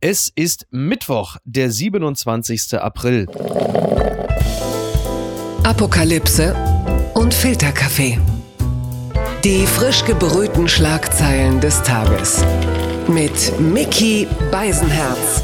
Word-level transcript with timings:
Es 0.00 0.30
ist 0.36 0.68
Mittwoch, 0.70 1.38
der 1.44 1.72
27. 1.72 2.74
April. 2.74 3.26
Apokalypse 5.64 6.54
und 7.14 7.34
Filterkaffee. 7.34 8.16
Die 9.42 9.66
frisch 9.66 10.04
gebrühten 10.04 10.68
Schlagzeilen 10.68 11.60
des 11.60 11.82
Tages. 11.82 12.44
Mit 13.08 13.58
Mickey 13.58 14.28
Beisenherz. 14.52 15.42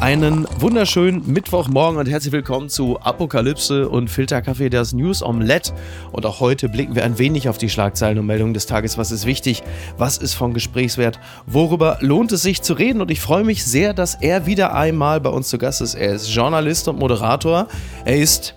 Einen 0.00 0.46
wunderschönen 0.60 1.26
Mittwochmorgen 1.26 1.98
und 1.98 2.06
herzlich 2.06 2.30
willkommen 2.30 2.68
zu 2.68 3.00
Apokalypse 3.00 3.88
und 3.88 4.08
Filterkaffee, 4.10 4.68
das 4.68 4.92
News 4.92 5.22
Omelette. 5.22 5.72
Und 6.12 6.26
auch 6.26 6.40
heute 6.40 6.68
blicken 6.68 6.94
wir 6.94 7.02
ein 7.02 7.18
wenig 7.18 7.48
auf 7.48 7.56
die 7.56 7.70
Schlagzeilen 7.70 8.18
und 8.18 8.26
Meldungen 8.26 8.52
des 8.52 8.66
Tages. 8.66 8.98
Was 8.98 9.10
ist 9.10 9.24
wichtig? 9.24 9.62
Was 9.96 10.18
ist 10.18 10.34
von 10.34 10.52
Gesprächswert? 10.52 11.18
Worüber 11.46 11.96
lohnt 12.02 12.30
es 12.32 12.42
sich 12.42 12.60
zu 12.60 12.74
reden? 12.74 13.00
Und 13.00 13.10
ich 13.10 13.20
freue 13.20 13.42
mich 13.42 13.64
sehr, 13.64 13.94
dass 13.94 14.14
er 14.14 14.44
wieder 14.44 14.74
einmal 14.74 15.18
bei 15.20 15.30
uns 15.30 15.48
zu 15.48 15.56
Gast 15.56 15.80
ist. 15.80 15.94
Er 15.94 16.14
ist 16.14 16.28
Journalist 16.28 16.88
und 16.88 16.98
Moderator. 16.98 17.66
Er 18.04 18.18
ist 18.18 18.54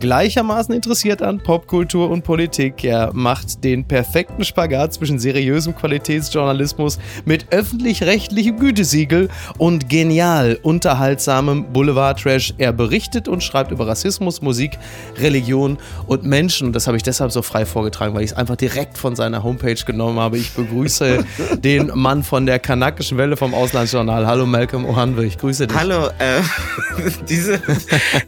gleichermaßen 0.00 0.74
interessiert 0.74 1.22
an 1.22 1.38
Popkultur 1.38 2.10
und 2.10 2.24
Politik. 2.24 2.82
Er 2.82 3.12
macht 3.12 3.62
den 3.62 3.84
perfekten 3.84 4.44
Spagat 4.44 4.94
zwischen 4.94 5.18
seriösem 5.18 5.76
Qualitätsjournalismus 5.76 6.98
mit 7.26 7.52
öffentlich-rechtlichem 7.52 8.58
Gütesiegel 8.58 9.28
und 9.58 9.88
genial 9.88 10.58
unterhaltsamem 10.62 11.72
Boulevard-Trash. 11.72 12.54
Er 12.58 12.72
berichtet 12.72 13.28
und 13.28 13.44
schreibt 13.44 13.70
über 13.70 13.86
Rassismus, 13.86 14.40
Musik, 14.40 14.78
Religion 15.18 15.78
und 16.06 16.24
Menschen. 16.24 16.68
Und 16.68 16.72
das 16.72 16.86
habe 16.86 16.96
ich 16.96 17.02
deshalb 17.02 17.30
so 17.30 17.42
frei 17.42 17.66
vorgetragen, 17.66 18.14
weil 18.14 18.24
ich 18.24 18.30
es 18.30 18.36
einfach 18.36 18.56
direkt 18.56 18.96
von 18.96 19.14
seiner 19.14 19.42
Homepage 19.42 19.74
genommen 19.84 20.18
habe. 20.18 20.38
Ich 20.38 20.52
begrüße 20.52 21.24
den 21.58 21.92
Mann 21.94 22.22
von 22.22 22.46
der 22.46 22.58
kanakischen 22.58 23.18
Welle 23.18 23.36
vom 23.36 23.52
Auslandsjournal. 23.52 24.26
Hallo 24.26 24.46
Malcolm 24.46 24.86
Ohanwe, 24.86 25.26
ich 25.26 25.36
grüße 25.36 25.66
dich. 25.66 25.76
Hallo, 25.76 26.06
äh, 26.18 26.40
diese, 27.28 27.60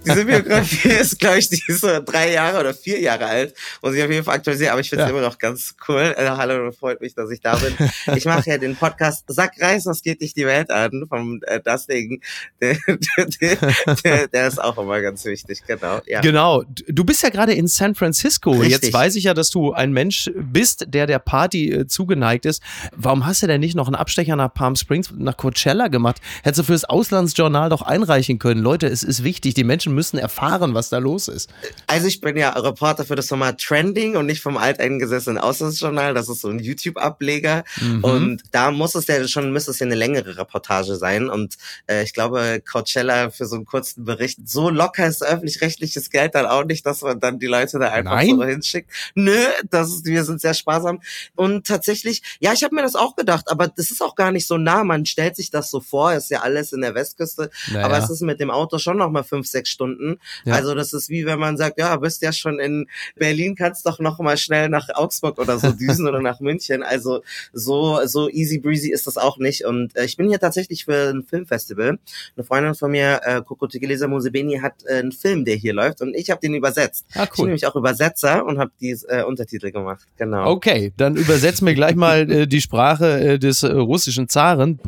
diese 0.07 0.25
Biografie 0.27 0.89
ist, 0.89 1.19
glaube 1.19 1.39
ich, 1.39 1.49
die 1.49 1.62
die 1.69 1.73
ist 1.73 1.81
so 1.81 2.01
drei 2.01 2.33
Jahre 2.33 2.61
oder 2.61 2.75
vier 2.75 3.01
Jahre 3.01 3.27
alt, 3.27 3.55
muss 3.83 3.95
ich 3.95 4.03
auf 4.03 4.11
jeden 4.11 4.25
Fall 4.25 4.37
aktualisieren, 4.37 4.73
aber 4.73 4.81
ich 4.81 4.89
finde 4.89 5.05
es 5.05 5.11
ja. 5.11 5.17
immer 5.17 5.27
noch 5.27 5.39
ganz 5.39 5.75
cool. 5.89 6.15
Äh, 6.17 6.29
hallo, 6.29 6.71
freut 6.73 7.01
mich, 7.01 7.15
dass 7.15 7.31
ich 7.31 7.41
da 7.41 7.57
bin. 7.57 7.75
Ich 8.17 8.25
mache 8.25 8.51
ja 8.51 8.59
den 8.59 8.77
Podcast 8.77 9.25
Sack 9.29 9.61
Reis, 9.61 9.87
was 9.87 10.03
geht 10.03 10.21
dich 10.21 10.35
die 10.35 10.47
Welt 10.47 10.71
an, 10.71 11.07
vom 11.09 11.41
äh, 11.47 11.61
das 11.63 11.87
Ding. 11.87 12.21
Der, 12.61 12.77
der, 12.87 13.57
der, 14.05 14.29
der, 14.29 14.47
ist 14.47 14.63
auch 14.63 14.79
immer 14.79 15.01
ganz 15.01 15.25
wichtig, 15.25 15.63
genau. 15.67 16.01
Ja. 16.07 16.21
Genau. 16.21 16.63
Du 16.87 17.03
bist 17.03 17.23
ja 17.23 17.29
gerade 17.29 17.53
in 17.53 17.67
San 17.67 17.95
Francisco. 17.95 18.53
Richtig. 18.53 18.71
Jetzt 18.71 18.93
weiß 18.93 19.17
ich 19.17 19.25
ja, 19.25 19.35
dass 19.35 19.51
du 19.51 19.73
ein 19.73 19.93
Mensch 19.93 20.31
bist, 20.37 20.85
der 20.89 21.07
der 21.07 21.19
Party 21.19 21.73
äh, 21.73 21.87
zugeneigt 21.89 22.47
ist. 22.47 22.63
Warum 22.95 23.27
hast 23.27 23.43
du 23.43 23.49
denn 23.49 23.61
nicht 23.61 23.75
noch 23.75 23.89
einen 23.89 23.97
Abstecher 23.97 24.37
nach 24.37 24.55
Palm 24.55 24.77
Springs, 24.77 25.13
nach 25.17 25.37
Coachella 25.37 25.89
gemacht? 25.89 26.21
Hättest 26.45 26.61
du 26.61 26.65
fürs 26.65 26.85
Auslandsjournal 26.85 27.69
doch 27.69 27.83
einreichen 27.83 28.39
können. 28.39 28.61
Leute, 28.61 28.87
es 28.87 29.03
ist 29.03 29.25
wichtig. 29.25 29.55
Die 29.55 29.65
Menschen 29.65 29.95
müssen 29.95 30.19
erfahren, 30.19 30.75
was 30.75 30.89
da 30.89 30.99
los 30.99 31.29
ist. 31.29 31.52
Also 31.87 32.07
ich 32.07 32.21
bin 32.21 32.37
ja 32.37 32.51
Reporter 32.51 33.05
für 33.05 33.17
das 33.17 33.29
Format 33.29 33.61
Trending 33.61 34.17
und 34.17 34.27
nicht 34.27 34.43
vom 34.43 34.57
alteingesessenen 34.57 35.39
Auslandsjournal. 35.39 36.15
Das 36.15 36.29
ist 36.29 36.41
so 36.41 36.49
ein 36.49 36.59
YouTube-Ableger. 36.59 37.65
Mhm. 37.81 38.05
Und 38.05 38.43
da 38.51 38.71
muss 38.71 38.95
es 38.95 39.07
ja 39.07 39.27
schon, 39.29 39.53
müsste 39.53 39.71
es 39.71 39.79
ja 39.79 39.87
eine 39.87 39.95
längere 39.95 40.39
Reportage 40.39 40.97
sein. 40.97 41.29
Und 41.29 41.57
äh, 41.87 42.03
ich 42.03 42.15
glaube, 42.15 42.63
Coachella 42.71 43.31
für 43.31 43.47
so 43.47 43.57
einen 43.57 43.65
kurzen 43.65 44.05
Bericht, 44.05 44.49
so 44.49 44.71
locker 44.71 45.07
ist 45.07 45.23
öffentlich-rechtliches 45.23 46.11
Geld 46.11 46.35
dann 46.35 46.47
auch 46.47 46.65
nicht, 46.65 46.87
dass 46.87 47.03
man 47.03 47.21
dann 47.21 47.39
die 47.39 47.47
Leute 47.47 47.79
da 47.79 47.91
einfach 47.91 48.15
Nein. 48.15 48.37
so 48.37 48.45
hinschickt. 48.45 48.91
Nö, 49.15 49.39
das 49.71 49.89
ist, 49.91 50.07
wir 50.07 50.25
sind 50.25 50.41
sehr 50.41 50.55
sparsam. 50.55 51.01
Und 51.35 51.67
tatsächlich, 51.67 52.23
ja, 52.41 52.53
ich 52.53 52.65
habe 52.65 52.75
mir 52.75 52.83
das 52.83 52.95
auch 52.95 53.17
gedacht, 53.17 53.51
aber 53.51 53.69
das 53.69 53.91
ist 53.91 54.03
auch 54.03 54.15
gar 54.15 54.33
nicht 54.33 54.47
so 54.47 54.57
nah. 54.57 54.85
Man 54.85 55.07
stellt 55.07 55.37
sich 55.37 55.51
das 55.51 55.71
so 55.71 55.81
vor, 55.81 56.13
ist 56.15 56.31
ja 56.31 56.41
alles 56.41 56.73
in 56.73 56.81
der 56.81 56.95
Westküste, 56.95 57.51
naja. 57.71 57.85
aber 57.85 57.99
es 57.99 58.11
ist 58.11 58.23
mit 58.23 58.41
dem 58.41 58.51
Auto 58.51 58.79
schon 58.79 58.97
nochmal 58.97 59.25
fünf, 59.25 59.47
sechs 59.47 59.71
Stunden. 59.71 60.19
Ja. 60.45 60.55
Also 60.55 60.75
das 60.75 60.93
ist 60.93 61.09
wie 61.09 61.27
wenn 61.27 61.39
man 61.43 61.57
sagt, 61.57 61.79
ja, 61.79 61.97
bist 61.97 62.23
ja 62.23 62.33
schon 62.33 62.59
in 62.59 62.89
Berlin, 63.17 63.55
kannst 63.55 63.87
doch 63.87 63.99
noch 63.99 64.19
mal 64.19 64.37
schnell 64.37 64.69
nach 64.69 64.89
Augsburg 64.95 65.39
oder 65.39 65.59
so 65.59 65.73
düsen 65.73 66.09
oder 66.09 66.21
nach 66.21 66.41
München. 66.41 66.83
Also 66.83 67.23
so 67.53 68.01
so 68.07 68.29
easy 68.31 68.59
breezy 68.59 68.91
ist 68.91 69.07
das 69.07 69.17
auch 69.17 69.39
nicht. 69.39 69.65
Und 69.65 69.95
äh, 69.97 70.05
ich 70.05 70.17
bin 70.17 70.29
hier 70.29 70.41
tatsächlich 70.41 70.85
für 70.85 71.11
ein 71.11 71.25
Filmfestival. 71.25 71.99
Eine 72.37 72.45
Freundin 72.45 72.75
von 72.75 72.91
mir, 72.91 73.21
äh, 73.25 73.43
Coco 73.43 73.67
Tegelesa 73.67 74.09
Mosebeni, 74.09 74.59
hat 74.59 74.75
äh, 74.87 74.99
einen 74.99 75.13
Film, 75.13 75.45
der 75.45 75.57
hier 75.57 75.75
läuft 75.75 76.01
und 76.01 76.15
ich 76.15 76.31
habe 76.31 76.41
den 76.41 76.55
übersetzt. 76.55 77.07
Ah, 77.15 77.21
cool. 77.21 77.25
Ich 77.25 77.37
bin 77.37 77.47
nämlich 77.47 77.67
auch 77.67 77.77
Übersetzer 77.77 78.45
und 78.45 78.59
habe 78.59 78.71
die 78.81 78.97
äh, 79.09 79.23
Untertitel 79.25 79.71
gemacht. 79.71 80.07
Genau. 80.17 80.51
Okay, 80.51 80.93
dann 80.97 81.17
übersetz 81.17 81.61
mir 81.61 81.75
gleich 81.75 81.97
mal 81.97 82.31
äh, 82.31 82.47
die 82.47 82.61
Sprache 82.61 83.21
äh, 83.21 83.39
des 83.39 83.63
äh, 83.63 83.73
russischen 83.73 84.29
Zaren. 84.29 84.79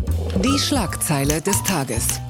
Die 0.43 0.59
Schlagzeile 0.59 1.41
des 1.41 1.63
Tages. 1.65 2.21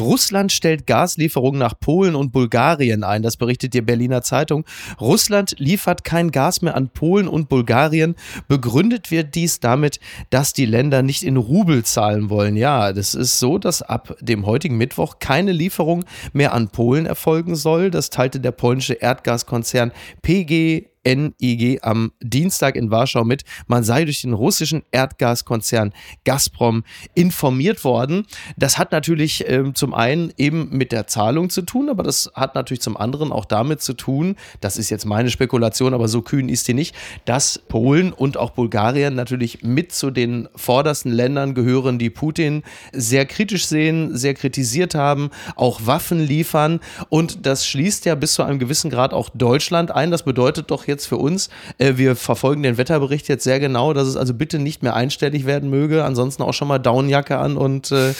Russland 0.00 0.52
stellt 0.52 0.86
Gaslieferungen 0.86 1.58
nach 1.58 1.78
Polen 1.78 2.14
und 2.14 2.32
Bulgarien 2.32 3.04
ein. 3.04 3.22
Das 3.22 3.36
berichtet 3.36 3.74
die 3.74 3.82
Berliner 3.82 4.22
Zeitung. 4.22 4.64
Russland 5.00 5.54
liefert 5.58 6.04
kein 6.04 6.30
Gas 6.30 6.62
mehr 6.62 6.76
an 6.76 6.88
Polen 6.88 7.28
und 7.28 7.48
Bulgarien. 7.48 8.14
Begründet 8.48 9.10
wird 9.10 9.34
dies 9.34 9.60
damit, 9.60 10.00
dass 10.30 10.52
die 10.52 10.66
Länder 10.66 11.02
nicht 11.02 11.22
in 11.22 11.36
Rubel 11.36 11.84
zahlen 11.84 12.30
wollen. 12.30 12.56
Ja, 12.56 12.92
das 12.92 13.14
ist 13.14 13.38
so, 13.38 13.58
dass 13.58 13.82
ab 13.82 14.16
dem 14.20 14.46
heutigen 14.46 14.76
Mittwoch 14.76 15.18
keine 15.18 15.52
Lieferung 15.52 16.04
mehr 16.32 16.52
an 16.52 16.68
Polen 16.68 17.06
erfolgen 17.06 17.56
soll. 17.56 17.90
Das 17.90 18.10
teilte 18.10 18.40
der 18.40 18.52
polnische 18.52 18.94
Erdgaskonzern 18.94 19.92
PG 20.22 20.86
NIG 21.06 21.78
am 21.82 22.12
Dienstag 22.20 22.76
in 22.76 22.90
Warschau 22.90 23.24
mit, 23.24 23.44
man 23.68 23.84
sei 23.84 24.04
durch 24.04 24.22
den 24.22 24.32
russischen 24.32 24.82
Erdgaskonzern 24.90 25.92
Gazprom 26.24 26.84
informiert 27.14 27.84
worden. 27.84 28.26
Das 28.56 28.76
hat 28.78 28.92
natürlich 28.92 29.48
äh, 29.48 29.72
zum 29.72 29.94
einen 29.94 30.32
eben 30.36 30.68
mit 30.70 30.92
der 30.92 31.06
Zahlung 31.06 31.50
zu 31.50 31.62
tun, 31.62 31.88
aber 31.88 32.02
das 32.02 32.30
hat 32.34 32.54
natürlich 32.54 32.80
zum 32.80 32.96
anderen 32.96 33.30
auch 33.30 33.44
damit 33.44 33.80
zu 33.80 33.94
tun, 33.94 34.36
das 34.60 34.76
ist 34.76 34.90
jetzt 34.90 35.06
meine 35.06 35.30
Spekulation, 35.30 35.94
aber 35.94 36.08
so 36.08 36.22
kühn 36.22 36.48
ist 36.48 36.66
die 36.68 36.74
nicht, 36.74 36.94
dass 37.24 37.58
Polen 37.58 38.12
und 38.12 38.36
auch 38.36 38.50
Bulgarien 38.50 39.14
natürlich 39.14 39.62
mit 39.62 39.92
zu 39.92 40.10
den 40.10 40.48
vordersten 40.56 41.12
Ländern 41.12 41.54
gehören, 41.54 41.98
die 41.98 42.10
Putin 42.10 42.62
sehr 42.92 43.26
kritisch 43.26 43.66
sehen, 43.66 44.16
sehr 44.16 44.34
kritisiert 44.34 44.94
haben, 44.94 45.30
auch 45.54 45.86
Waffen 45.86 46.18
liefern 46.18 46.80
und 47.08 47.46
das 47.46 47.66
schließt 47.66 48.04
ja 48.06 48.14
bis 48.14 48.34
zu 48.34 48.42
einem 48.42 48.58
gewissen 48.58 48.90
Grad 48.90 49.12
auch 49.12 49.28
Deutschland 49.30 49.90
ein. 49.90 50.10
Das 50.10 50.22
bedeutet 50.22 50.70
doch 50.70 50.86
jetzt 50.86 50.95
jetzt 50.96 51.06
für 51.06 51.18
uns. 51.18 51.50
Äh, 51.78 51.94
wir 51.96 52.16
verfolgen 52.16 52.62
den 52.62 52.78
Wetterbericht 52.78 53.28
jetzt 53.28 53.44
sehr 53.44 53.60
genau, 53.60 53.92
dass 53.92 54.08
es 54.08 54.16
also 54.16 54.32
bitte 54.32 54.58
nicht 54.58 54.82
mehr 54.82 54.94
einstellig 54.94 55.44
werden 55.46 55.68
möge. 55.68 56.04
Ansonsten 56.04 56.42
auch 56.42 56.54
schon 56.54 56.68
mal 56.68 56.78
Downjacke 56.78 57.38
an 57.38 57.56
und 57.56 57.92
äh, 57.92 58.14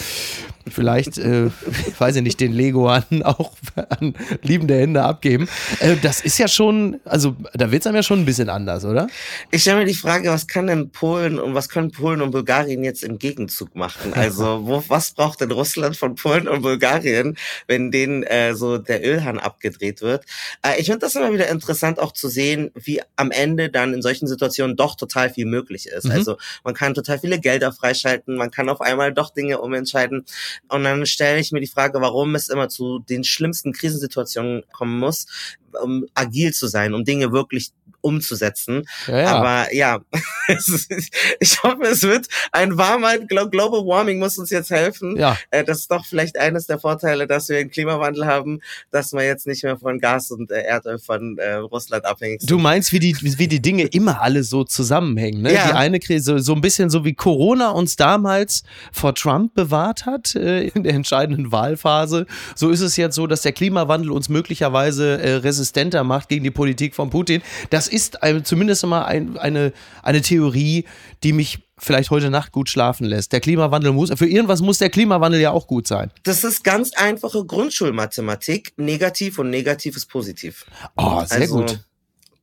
vielleicht, 0.69 1.17
äh, 1.17 1.49
weiß 1.99 2.17
ich 2.17 2.21
nicht, 2.21 2.39
den 2.39 2.51
Lego 2.51 2.87
an, 2.87 3.03
auch 3.23 3.51
an 3.89 4.13
liebende 4.41 4.75
Hände 4.75 5.03
abgeben. 5.03 5.47
Äh, 5.79 5.95
das 6.01 6.21
ist 6.21 6.37
ja 6.37 6.47
schon, 6.47 6.99
also 7.05 7.35
da 7.53 7.71
wird 7.71 7.81
es 7.81 7.87
einem 7.87 7.95
ja 7.97 8.03
schon 8.03 8.19
ein 8.19 8.25
bisschen 8.25 8.49
anders, 8.49 8.85
oder? 8.85 9.07
Ich 9.51 9.61
stelle 9.61 9.79
mir 9.79 9.85
die 9.85 9.93
Frage, 9.93 10.29
was 10.29 10.47
kann 10.47 10.67
denn 10.67 10.89
Polen 10.89 11.39
und 11.39 11.53
was 11.53 11.69
können 11.69 11.91
Polen 11.91 12.21
und 12.21 12.31
Bulgarien 12.31 12.83
jetzt 12.83 13.03
im 13.03 13.17
Gegenzug 13.19 13.75
machen? 13.75 14.13
Also 14.13 14.61
wo, 14.65 14.83
was 14.87 15.11
braucht 15.11 15.41
denn 15.41 15.51
Russland 15.51 15.97
von 15.97 16.15
Polen 16.15 16.47
und 16.47 16.61
Bulgarien, 16.61 17.37
wenn 17.67 17.91
denen 17.91 18.23
äh, 18.23 18.55
so 18.55 18.77
der 18.77 19.05
Ölhahn 19.05 19.39
abgedreht 19.39 20.01
wird? 20.01 20.25
Äh, 20.61 20.79
ich 20.79 20.87
finde 20.87 20.99
das 20.99 21.15
immer 21.15 21.31
wieder 21.33 21.49
interessant 21.49 21.99
auch 21.99 22.11
zu 22.11 22.27
sehen, 22.27 22.66
wie 22.75 23.01
am 23.15 23.31
Ende 23.31 23.69
dann 23.69 23.93
in 23.93 24.01
solchen 24.01 24.27
Situationen 24.27 24.75
doch 24.75 24.95
total 24.95 25.29
viel 25.29 25.45
möglich 25.45 25.87
ist. 25.87 26.05
Mhm. 26.05 26.11
Also 26.11 26.37
man 26.63 26.73
kann 26.73 26.93
total 26.93 27.19
viele 27.19 27.39
Gelder 27.39 27.71
freischalten, 27.71 28.35
man 28.35 28.51
kann 28.51 28.69
auf 28.69 28.81
einmal 28.81 29.13
doch 29.13 29.31
Dinge 29.31 29.59
umentscheiden. 29.61 30.25
Und 30.67 30.83
dann 30.83 31.05
stelle 31.05 31.39
ich 31.39 31.51
mir 31.51 31.61
die 31.61 31.67
Frage, 31.67 32.01
warum 32.01 32.35
es 32.35 32.49
immer 32.49 32.69
zu 32.69 32.99
den 32.99 33.23
schlimmsten 33.23 33.73
Krisensituationen 33.73 34.63
kommen 34.71 34.99
muss, 34.99 35.27
um 35.81 36.05
agil 36.13 36.53
zu 36.53 36.67
sein, 36.67 36.93
um 36.93 37.03
Dinge 37.03 37.31
wirklich 37.31 37.71
umzusetzen. 38.01 38.83
Ja, 39.07 39.19
ja. 39.19 39.27
Aber 39.27 39.73
ja, 39.73 39.99
ich 41.39 41.63
hoffe, 41.63 41.83
es 41.83 42.03
wird 42.03 42.27
ein 42.51 42.77
warmer 42.77 43.17
Global 43.17 43.85
Warming 43.85 44.19
muss 44.19 44.37
uns 44.37 44.49
jetzt 44.49 44.69
helfen. 44.69 45.17
Ja. 45.17 45.37
Äh, 45.51 45.63
das 45.63 45.79
ist 45.79 45.91
doch 45.91 46.05
vielleicht 46.05 46.37
eines 46.37 46.67
der 46.67 46.79
Vorteile, 46.79 47.27
dass 47.27 47.49
wir 47.49 47.57
einen 47.57 47.69
Klimawandel 47.69 48.25
haben, 48.25 48.61
dass 48.91 49.11
man 49.11 49.25
jetzt 49.25 49.47
nicht 49.47 49.63
mehr 49.63 49.77
von 49.77 49.99
Gas 49.99 50.31
und 50.31 50.51
äh, 50.51 50.61
Erdöl 50.61 50.99
von 50.99 51.37
äh, 51.37 51.53
Russland 51.55 52.05
abhängig 52.05 52.41
sind. 52.41 52.51
Du 52.51 52.57
meinst, 52.57 52.91
wie 52.91 52.99
die, 52.99 53.15
wie 53.21 53.47
die 53.47 53.61
Dinge 53.61 53.83
immer 53.83 54.21
alle 54.21 54.43
so 54.43 54.63
zusammenhängen. 54.63 55.41
Ne? 55.41 55.53
Ja. 55.53 55.67
Die 55.67 55.73
eine 55.73 55.99
Krise, 55.99 56.39
so 56.39 56.53
ein 56.53 56.61
bisschen 56.61 56.89
so 56.89 57.03
wie 57.05 57.13
Corona 57.13 57.69
uns 57.69 57.95
damals 57.95 58.63
vor 58.91 59.15
Trump 59.15 59.53
bewahrt 59.53 60.05
hat 60.05 60.35
in 60.35 60.83
der 60.83 60.93
entscheidenden 60.93 61.51
Wahlphase. 61.51 62.25
So 62.55 62.69
ist 62.69 62.81
es 62.81 62.97
jetzt 62.97 63.15
so, 63.15 63.27
dass 63.27 63.41
der 63.41 63.53
Klimawandel 63.53 64.11
uns 64.11 64.29
möglicherweise 64.29 65.41
resistenter 65.43 66.03
macht 66.03 66.29
gegen 66.29 66.43
die 66.43 66.51
Politik 66.51 66.95
von 66.95 67.09
Putin. 67.09 67.41
Das 67.69 67.86
ist 67.87 68.23
ein, 68.23 68.45
zumindest 68.45 68.85
mal 68.85 69.03
ein, 69.03 69.37
eine, 69.37 69.73
eine 70.03 70.21
Theorie, 70.21 70.85
die 71.23 71.33
mich 71.33 71.59
vielleicht 71.77 72.09
heute 72.09 72.29
Nacht 72.29 72.51
gut 72.51 72.69
schlafen 72.69 73.05
lässt. 73.05 73.31
Der 73.31 73.39
Klimawandel 73.39 73.91
muss, 73.91 74.11
für 74.15 74.27
irgendwas 74.27 74.61
muss 74.61 74.79
der 74.79 74.89
Klimawandel 74.89 75.39
ja 75.39 75.51
auch 75.51 75.67
gut 75.67 75.87
sein. 75.87 76.11
Das 76.23 76.43
ist 76.43 76.63
ganz 76.63 76.93
einfache 76.95 77.45
Grundschulmathematik. 77.45 78.73
Negativ 78.77 79.39
und 79.39 79.49
negativ 79.49 79.95
ist 79.95 80.07
positiv. 80.07 80.65
Oh, 80.95 81.23
sehr 81.25 81.41
also, 81.41 81.59
gut. 81.59 81.79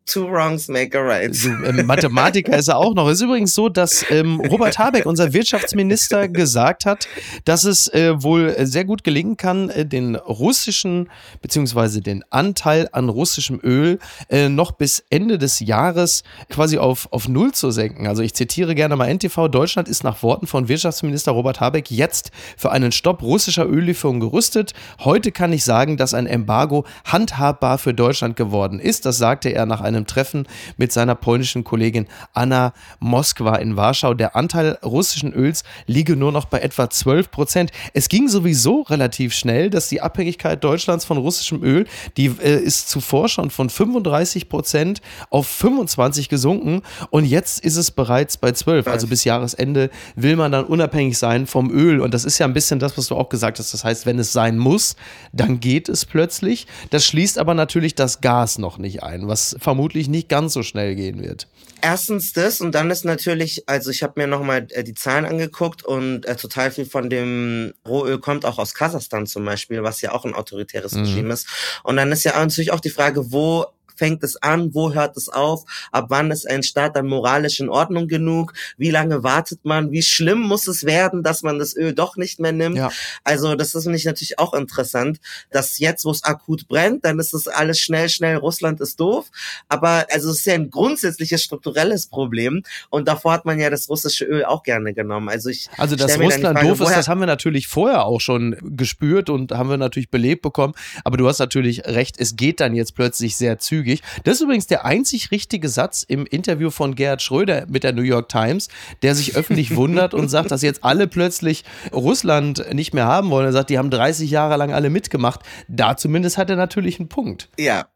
Two 0.06 0.28
wrongs 0.30 0.68
make 0.68 0.94
a 0.98 1.00
right. 1.00 1.34
Ähm, 1.64 1.86
Mathematiker 1.86 2.58
ist 2.58 2.68
er 2.68 2.76
auch 2.76 2.94
noch. 2.94 3.08
Es 3.08 3.14
ist 3.14 3.22
übrigens 3.22 3.54
so, 3.54 3.70
dass 3.70 4.04
ähm, 4.10 4.38
Robert 4.38 4.78
Habeck, 4.78 5.06
unser 5.06 5.32
Wirtschaftsminister, 5.32 6.28
gesagt 6.28 6.84
hat, 6.84 7.08
dass 7.46 7.64
es 7.64 7.88
äh, 7.88 8.22
wohl 8.22 8.54
sehr 8.66 8.84
gut 8.84 9.02
gelingen 9.02 9.38
kann, 9.38 9.70
äh, 9.70 9.86
den 9.86 10.16
russischen 10.16 11.08
beziehungsweise 11.40 12.02
den 12.02 12.22
Anteil 12.28 12.90
an 12.92 13.08
russischem 13.08 13.58
Öl 13.62 13.98
äh, 14.28 14.50
noch 14.50 14.72
bis 14.72 15.02
Ende 15.08 15.38
des 15.38 15.60
Jahres 15.60 16.22
quasi 16.50 16.76
auf, 16.76 17.08
auf 17.10 17.26
Null 17.26 17.52
zu 17.52 17.70
senken. 17.70 18.06
Also 18.06 18.22
ich 18.22 18.34
zitiere 18.34 18.74
gerne 18.74 18.96
mal 18.96 19.08
NTV, 19.08 19.48
Deutschland 19.48 19.88
ist 19.88 20.04
nach 20.04 20.22
Worten 20.22 20.46
von 20.46 20.68
Wirtschaftsminister 20.68 21.32
Robert 21.32 21.60
Habeck 21.60 21.90
jetzt 21.90 22.30
für 22.58 22.70
einen 22.70 22.92
Stopp 22.92 23.22
russischer 23.22 23.66
Öllieferungen 23.66 24.20
gerüstet. 24.20 24.74
Heute 25.00 25.32
kann 25.32 25.54
ich 25.54 25.64
sagen, 25.64 25.96
dass 25.96 26.12
ein 26.12 26.26
Embargo 26.26 26.84
handhabbar 27.06 27.78
für 27.78 27.94
Deutschland 27.94 28.36
geworden 28.36 28.80
ist. 28.80 29.06
Das 29.06 29.16
sagte 29.16 29.48
er 29.48 29.64
nach 29.64 29.80
einem 29.80 29.93
Treffen 30.02 30.46
mit 30.76 30.92
seiner 30.92 31.14
polnischen 31.14 31.64
Kollegin 31.64 32.06
Anna 32.32 32.72
Moskwa 33.00 33.56
in 33.56 33.76
Warschau. 33.76 34.14
Der 34.14 34.36
Anteil 34.36 34.78
russischen 34.84 35.32
Öls 35.32 35.62
liege 35.86 36.16
nur 36.16 36.32
noch 36.32 36.46
bei 36.46 36.60
etwa 36.60 36.90
12 36.90 37.30
Prozent. 37.30 37.70
Es 37.92 38.08
ging 38.08 38.28
sowieso 38.28 38.82
relativ 38.82 39.34
schnell, 39.34 39.70
dass 39.70 39.88
die 39.88 40.00
Abhängigkeit 40.00 40.62
Deutschlands 40.62 41.04
von 41.04 41.18
russischem 41.18 41.62
Öl, 41.62 41.86
die 42.16 42.26
äh, 42.42 42.58
ist 42.58 42.88
zuvor 42.88 43.28
schon 43.28 43.50
von 43.50 43.70
35 43.70 44.48
Prozent 44.48 45.00
auf 45.30 45.46
25 45.46 46.28
gesunken 46.28 46.82
und 47.10 47.24
jetzt 47.24 47.64
ist 47.64 47.76
es 47.76 47.90
bereits 47.90 48.36
bei 48.36 48.52
12. 48.52 48.86
Also 48.88 49.06
bis 49.06 49.24
Jahresende 49.24 49.90
will 50.16 50.36
man 50.36 50.52
dann 50.52 50.64
unabhängig 50.64 51.18
sein 51.18 51.46
vom 51.46 51.70
Öl 51.70 52.00
und 52.00 52.14
das 52.14 52.24
ist 52.24 52.38
ja 52.38 52.46
ein 52.46 52.52
bisschen 52.52 52.78
das, 52.78 52.98
was 52.98 53.08
du 53.08 53.16
auch 53.16 53.28
gesagt 53.28 53.58
hast. 53.58 53.72
Das 53.72 53.84
heißt, 53.84 54.06
wenn 54.06 54.18
es 54.18 54.32
sein 54.32 54.58
muss, 54.58 54.96
dann 55.32 55.60
geht 55.60 55.88
es 55.88 56.04
plötzlich. 56.04 56.66
Das 56.90 57.04
schließt 57.04 57.38
aber 57.38 57.54
natürlich 57.54 57.94
das 57.94 58.20
Gas 58.20 58.58
noch 58.58 58.78
nicht 58.78 59.02
ein, 59.02 59.28
was 59.28 59.56
vermutlich 59.58 59.83
nicht 59.92 60.28
ganz 60.28 60.52
so 60.52 60.62
schnell 60.62 60.94
gehen 60.94 61.22
wird. 61.22 61.48
Erstens 61.82 62.32
das 62.32 62.60
und 62.62 62.74
dann 62.74 62.90
ist 62.90 63.04
natürlich, 63.04 63.68
also 63.68 63.90
ich 63.90 64.02
habe 64.02 64.18
mir 64.18 64.26
nochmal 64.26 64.66
äh, 64.70 64.82
die 64.82 64.94
Zahlen 64.94 65.26
angeguckt 65.26 65.84
und 65.84 66.24
äh, 66.24 66.36
total 66.36 66.70
viel 66.70 66.86
von 66.86 67.10
dem 67.10 67.74
Rohöl 67.86 68.18
kommt 68.18 68.46
auch 68.46 68.58
aus 68.58 68.72
Kasachstan 68.72 69.26
zum 69.26 69.44
Beispiel, 69.44 69.82
was 69.82 70.00
ja 70.00 70.12
auch 70.12 70.24
ein 70.24 70.34
autoritäres 70.34 70.92
mhm. 70.92 71.00
Regime 71.02 71.34
ist. 71.34 71.46
Und 71.82 71.96
dann 71.96 72.10
ist 72.10 72.24
ja 72.24 72.38
natürlich 72.38 72.72
auch 72.72 72.80
die 72.80 72.90
Frage, 72.90 73.32
wo 73.32 73.66
fängt 73.94 74.22
es 74.24 74.36
an, 74.36 74.74
wo 74.74 74.92
hört 74.92 75.16
es 75.16 75.28
auf, 75.28 75.64
ab 75.92 76.06
wann 76.08 76.30
ist 76.30 76.48
ein 76.48 76.62
Staat 76.62 76.96
dann 76.96 77.06
moralisch 77.06 77.60
in 77.60 77.68
Ordnung 77.68 78.08
genug, 78.08 78.52
wie 78.76 78.90
lange 78.90 79.22
wartet 79.22 79.64
man, 79.64 79.92
wie 79.92 80.02
schlimm 80.02 80.40
muss 80.40 80.66
es 80.66 80.84
werden, 80.84 81.22
dass 81.22 81.42
man 81.42 81.58
das 81.58 81.76
Öl 81.76 81.94
doch 81.94 82.16
nicht 82.16 82.40
mehr 82.40 82.52
nimmt. 82.52 82.76
Ja. 82.76 82.90
Also 83.22 83.54
das 83.54 83.74
ist 83.74 83.86
mich 83.86 84.04
natürlich 84.04 84.38
auch 84.38 84.54
interessant, 84.54 85.18
dass 85.50 85.78
jetzt, 85.78 86.04
wo 86.04 86.10
es 86.10 86.24
akut 86.24 86.68
brennt, 86.68 87.04
dann 87.04 87.18
ist 87.18 87.34
es 87.34 87.48
alles 87.48 87.78
schnell, 87.78 88.08
schnell, 88.08 88.36
Russland 88.36 88.80
ist 88.80 88.98
doof, 89.00 89.30
aber 89.68 90.06
also 90.10 90.30
es 90.30 90.38
ist 90.38 90.46
ja 90.46 90.54
ein 90.54 90.70
grundsätzliches 90.70 91.42
strukturelles 91.42 92.06
Problem 92.06 92.62
und 92.90 93.08
davor 93.08 93.32
hat 93.32 93.44
man 93.44 93.58
ja 93.58 93.70
das 93.70 93.88
russische 93.88 94.24
Öl 94.24 94.44
auch 94.44 94.62
gerne 94.62 94.94
genommen. 94.94 95.28
Also 95.28 95.50
ich 95.50 95.68
Also 95.76 95.96
dass 95.96 96.18
Russland 96.18 96.58
Frage, 96.58 96.68
doof 96.68 96.80
ist, 96.80 96.96
das 96.96 97.08
haben 97.08 97.20
wir 97.20 97.26
natürlich 97.26 97.68
vorher 97.68 98.04
auch 98.04 98.20
schon 98.20 98.56
gespürt 98.62 99.30
und 99.30 99.52
haben 99.52 99.70
wir 99.70 99.76
natürlich 99.76 100.10
belebt 100.10 100.42
bekommen, 100.42 100.74
aber 101.04 101.16
du 101.16 101.28
hast 101.28 101.38
natürlich 101.38 101.84
recht, 101.84 102.16
es 102.18 102.36
geht 102.36 102.60
dann 102.60 102.74
jetzt 102.74 102.94
plötzlich 102.94 103.36
sehr 103.36 103.58
zügig 103.58 103.83
zügig. 103.84 104.02
Das 104.24 104.36
ist 104.36 104.40
übrigens 104.40 104.66
der 104.66 104.84
einzig 104.84 105.30
richtige 105.30 105.68
Satz 105.68 106.04
im 106.06 106.26
Interview 106.26 106.70
von 106.70 106.94
Gerhard 106.94 107.22
Schröder 107.22 107.66
mit 107.68 107.84
der 107.84 107.92
New 107.92 108.02
York 108.02 108.28
Times, 108.28 108.68
der 109.02 109.14
sich 109.14 109.36
öffentlich 109.36 109.76
wundert 109.76 110.14
und 110.14 110.28
sagt, 110.28 110.50
dass 110.50 110.62
jetzt 110.62 110.82
alle 110.82 111.06
plötzlich 111.06 111.64
Russland 111.92 112.64
nicht 112.72 112.94
mehr 112.94 113.06
haben 113.06 113.30
wollen. 113.30 113.46
Er 113.46 113.52
sagt, 113.52 113.70
die 113.70 113.78
haben 113.78 113.90
30 113.90 114.30
Jahre 114.30 114.56
lang 114.56 114.72
alle 114.72 114.90
mitgemacht. 114.90 115.40
Da 115.68 115.96
zumindest 115.96 116.38
hat 116.38 116.50
er 116.50 116.56
natürlich 116.56 116.98
einen 116.98 117.08
Punkt. 117.08 117.48
Ja, 117.58 117.86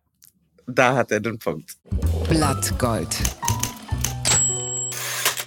da 0.67 0.95
hat 0.95 1.11
er 1.11 1.21
den 1.21 1.39
Punkt. 1.39 1.77
Blattgold. 2.29 3.17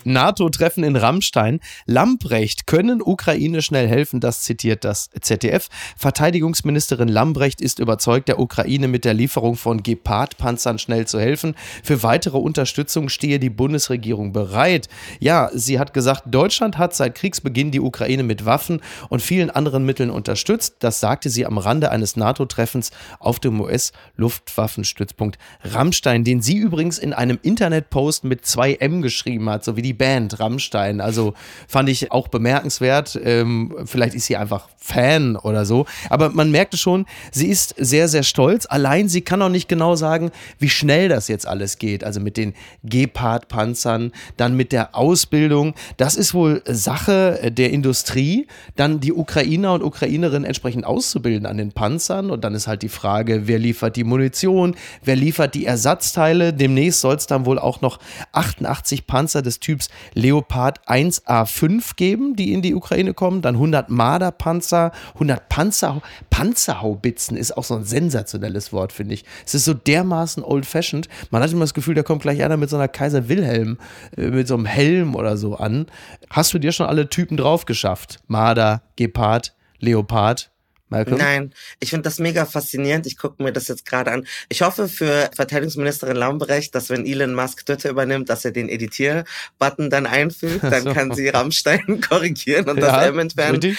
NATO-Treffen 0.05 0.83
in 0.83 0.95
Rammstein. 0.95 1.59
Lambrecht 1.85 2.67
können 2.67 3.01
Ukraine 3.01 3.61
schnell 3.61 3.87
helfen, 3.87 4.19
das 4.19 4.41
zitiert 4.41 4.83
das 4.83 5.09
ZDF. 5.21 5.69
Verteidigungsministerin 5.97 7.07
Lambrecht 7.07 7.61
ist 7.61 7.79
überzeugt, 7.79 8.27
der 8.27 8.39
Ukraine 8.39 8.87
mit 8.87 9.05
der 9.05 9.13
Lieferung 9.13 9.55
von 9.55 9.83
Gepard-Panzern 9.83 10.79
schnell 10.79 11.07
zu 11.07 11.19
helfen. 11.19 11.55
Für 11.83 12.03
weitere 12.03 12.37
Unterstützung 12.37 13.09
stehe 13.09 13.39
die 13.39 13.49
Bundesregierung 13.49 14.33
bereit. 14.33 14.87
Ja, 15.19 15.49
sie 15.53 15.79
hat 15.79 15.93
gesagt, 15.93 16.23
Deutschland 16.27 16.77
hat 16.77 16.95
seit 16.95 17.15
Kriegsbeginn 17.15 17.71
die 17.71 17.79
Ukraine 17.79 18.23
mit 18.23 18.45
Waffen 18.45 18.81
und 19.09 19.21
vielen 19.21 19.49
anderen 19.49 19.85
Mitteln 19.85 20.09
unterstützt. 20.09 20.77
Das 20.79 20.99
sagte 20.99 21.29
sie 21.29 21.45
am 21.45 21.57
Rande 21.57 21.91
eines 21.91 22.15
NATO-Treffens 22.15 22.91
auf 23.19 23.39
dem 23.39 23.59
US-Luftwaffenstützpunkt 23.61 25.37
Rammstein, 25.63 26.23
den 26.23 26.41
sie 26.41 26.57
übrigens 26.57 26.97
in 26.97 27.13
einem 27.13 27.39
Internetpost 27.41 28.23
mit 28.23 28.43
2M 28.45 29.01
geschrieben 29.01 29.49
hat, 29.49 29.63
so 29.63 29.75
wie 29.75 29.81
die 29.81 29.90
die 29.91 29.97
Band 29.97 30.39
Rammstein. 30.39 31.01
Also 31.01 31.33
fand 31.67 31.89
ich 31.89 32.13
auch 32.13 32.29
bemerkenswert. 32.29 33.19
Ähm, 33.21 33.75
vielleicht 33.85 34.15
ist 34.15 34.25
sie 34.25 34.37
einfach 34.37 34.69
Fan 34.77 35.35
oder 35.35 35.65
so. 35.65 35.85
Aber 36.09 36.29
man 36.29 36.49
merkte 36.49 36.77
schon, 36.77 37.05
sie 37.31 37.47
ist 37.47 37.75
sehr, 37.77 38.07
sehr 38.07 38.23
stolz. 38.23 38.65
Allein 38.65 39.09
sie 39.09 39.21
kann 39.21 39.41
auch 39.41 39.49
nicht 39.49 39.67
genau 39.67 39.95
sagen, 39.95 40.31
wie 40.59 40.69
schnell 40.69 41.09
das 41.09 41.27
jetzt 41.27 41.45
alles 41.45 41.77
geht. 41.77 42.05
Also 42.05 42.21
mit 42.21 42.37
den 42.37 42.53
Gepard-Panzern, 42.83 44.13
dann 44.37 44.55
mit 44.55 44.71
der 44.71 44.95
Ausbildung. 44.95 45.73
Das 45.97 46.15
ist 46.15 46.33
wohl 46.33 46.63
Sache 46.65 47.51
der 47.51 47.71
Industrie, 47.71 48.47
dann 48.77 49.01
die 49.01 49.13
Ukrainer 49.13 49.73
und 49.73 49.83
Ukrainerinnen 49.83 50.45
entsprechend 50.45 50.85
auszubilden 50.85 51.45
an 51.45 51.57
den 51.57 51.73
Panzern. 51.73 52.31
Und 52.31 52.45
dann 52.45 52.55
ist 52.55 52.67
halt 52.67 52.81
die 52.81 52.89
Frage, 52.89 53.47
wer 53.47 53.59
liefert 53.59 53.97
die 53.97 54.05
Munition, 54.05 54.75
wer 55.03 55.17
liefert 55.17 55.53
die 55.53 55.65
Ersatzteile. 55.65 56.53
Demnächst 56.53 57.01
soll 57.01 57.15
es 57.15 57.27
dann 57.27 57.45
wohl 57.45 57.59
auch 57.59 57.81
noch 57.81 57.99
88 58.31 59.05
Panzer 59.05 59.41
des 59.41 59.59
Typs 59.59 59.80
Leopard 60.13 60.87
1A5 60.87 61.95
geben, 61.95 62.35
die 62.35 62.53
in 62.53 62.61
die 62.61 62.75
Ukraine 62.75 63.13
kommen. 63.13 63.41
Dann 63.41 63.55
100 63.55 63.89
Marder-Panzer 63.89 64.51
Panzer, 64.61 64.91
100 65.13 65.49
Panzer, 65.49 66.01
Panzerhaubitzen 66.29 67.37
ist 67.37 67.57
auch 67.57 67.63
so 67.63 67.75
ein 67.75 67.83
sensationelles 67.83 68.73
Wort, 68.73 68.93
finde 68.93 69.13
ich. 69.13 69.25
Es 69.45 69.55
ist 69.55 69.65
so 69.65 69.73
dermaßen 69.73 70.43
old-fashioned. 70.43 71.07
Man 71.29 71.41
hat 71.41 71.51
immer 71.51 71.61
das 71.61 71.73
Gefühl, 71.73 71.95
da 71.95 72.03
kommt 72.03 72.21
gleich 72.21 72.43
einer 72.43 72.57
mit 72.57 72.69
so 72.69 72.75
einer 72.75 72.87
Kaiser 72.87 73.29
Wilhelm, 73.29 73.77
äh, 74.17 74.27
mit 74.27 74.47
so 74.47 74.55
einem 74.55 74.65
Helm 74.65 75.15
oder 75.15 75.37
so 75.37 75.55
an. 75.55 75.87
Hast 76.29 76.53
du 76.53 76.59
dir 76.59 76.71
schon 76.71 76.87
alle 76.87 77.09
Typen 77.09 77.37
drauf 77.37 77.65
geschafft? 77.65 78.19
Marder, 78.27 78.81
Gepard, 78.95 79.53
Leopard? 79.79 80.51
Malcolm? 80.91 81.17
Nein, 81.17 81.53
ich 81.79 81.89
finde 81.89 82.03
das 82.03 82.19
mega 82.19 82.45
faszinierend. 82.45 83.07
Ich 83.07 83.17
gucke 83.17 83.41
mir 83.41 83.53
das 83.53 83.67
jetzt 83.69 83.85
gerade 83.85 84.11
an. 84.11 84.27
Ich 84.49 84.61
hoffe 84.61 84.87
für 84.87 85.31
Verteidigungsministerin 85.33 86.17
Lambrecht, 86.17 86.75
dass 86.75 86.89
wenn 86.89 87.05
Elon 87.05 87.33
Musk 87.33 87.65
Twitter 87.65 87.89
übernimmt, 87.89 88.29
dass 88.29 88.43
er 88.43 88.51
den 88.51 88.67
Editier-Button 88.67 89.89
dann 89.89 90.05
einfügt, 90.05 90.63
dann 90.63 90.93
kann 90.93 91.13
sie 91.13 91.29
Rammstein 91.29 92.01
korrigieren 92.09 92.69
und 92.69 92.77
ja, 92.77 92.97
das 92.97 93.07
M 93.07 93.19
entfernen. 93.19 93.77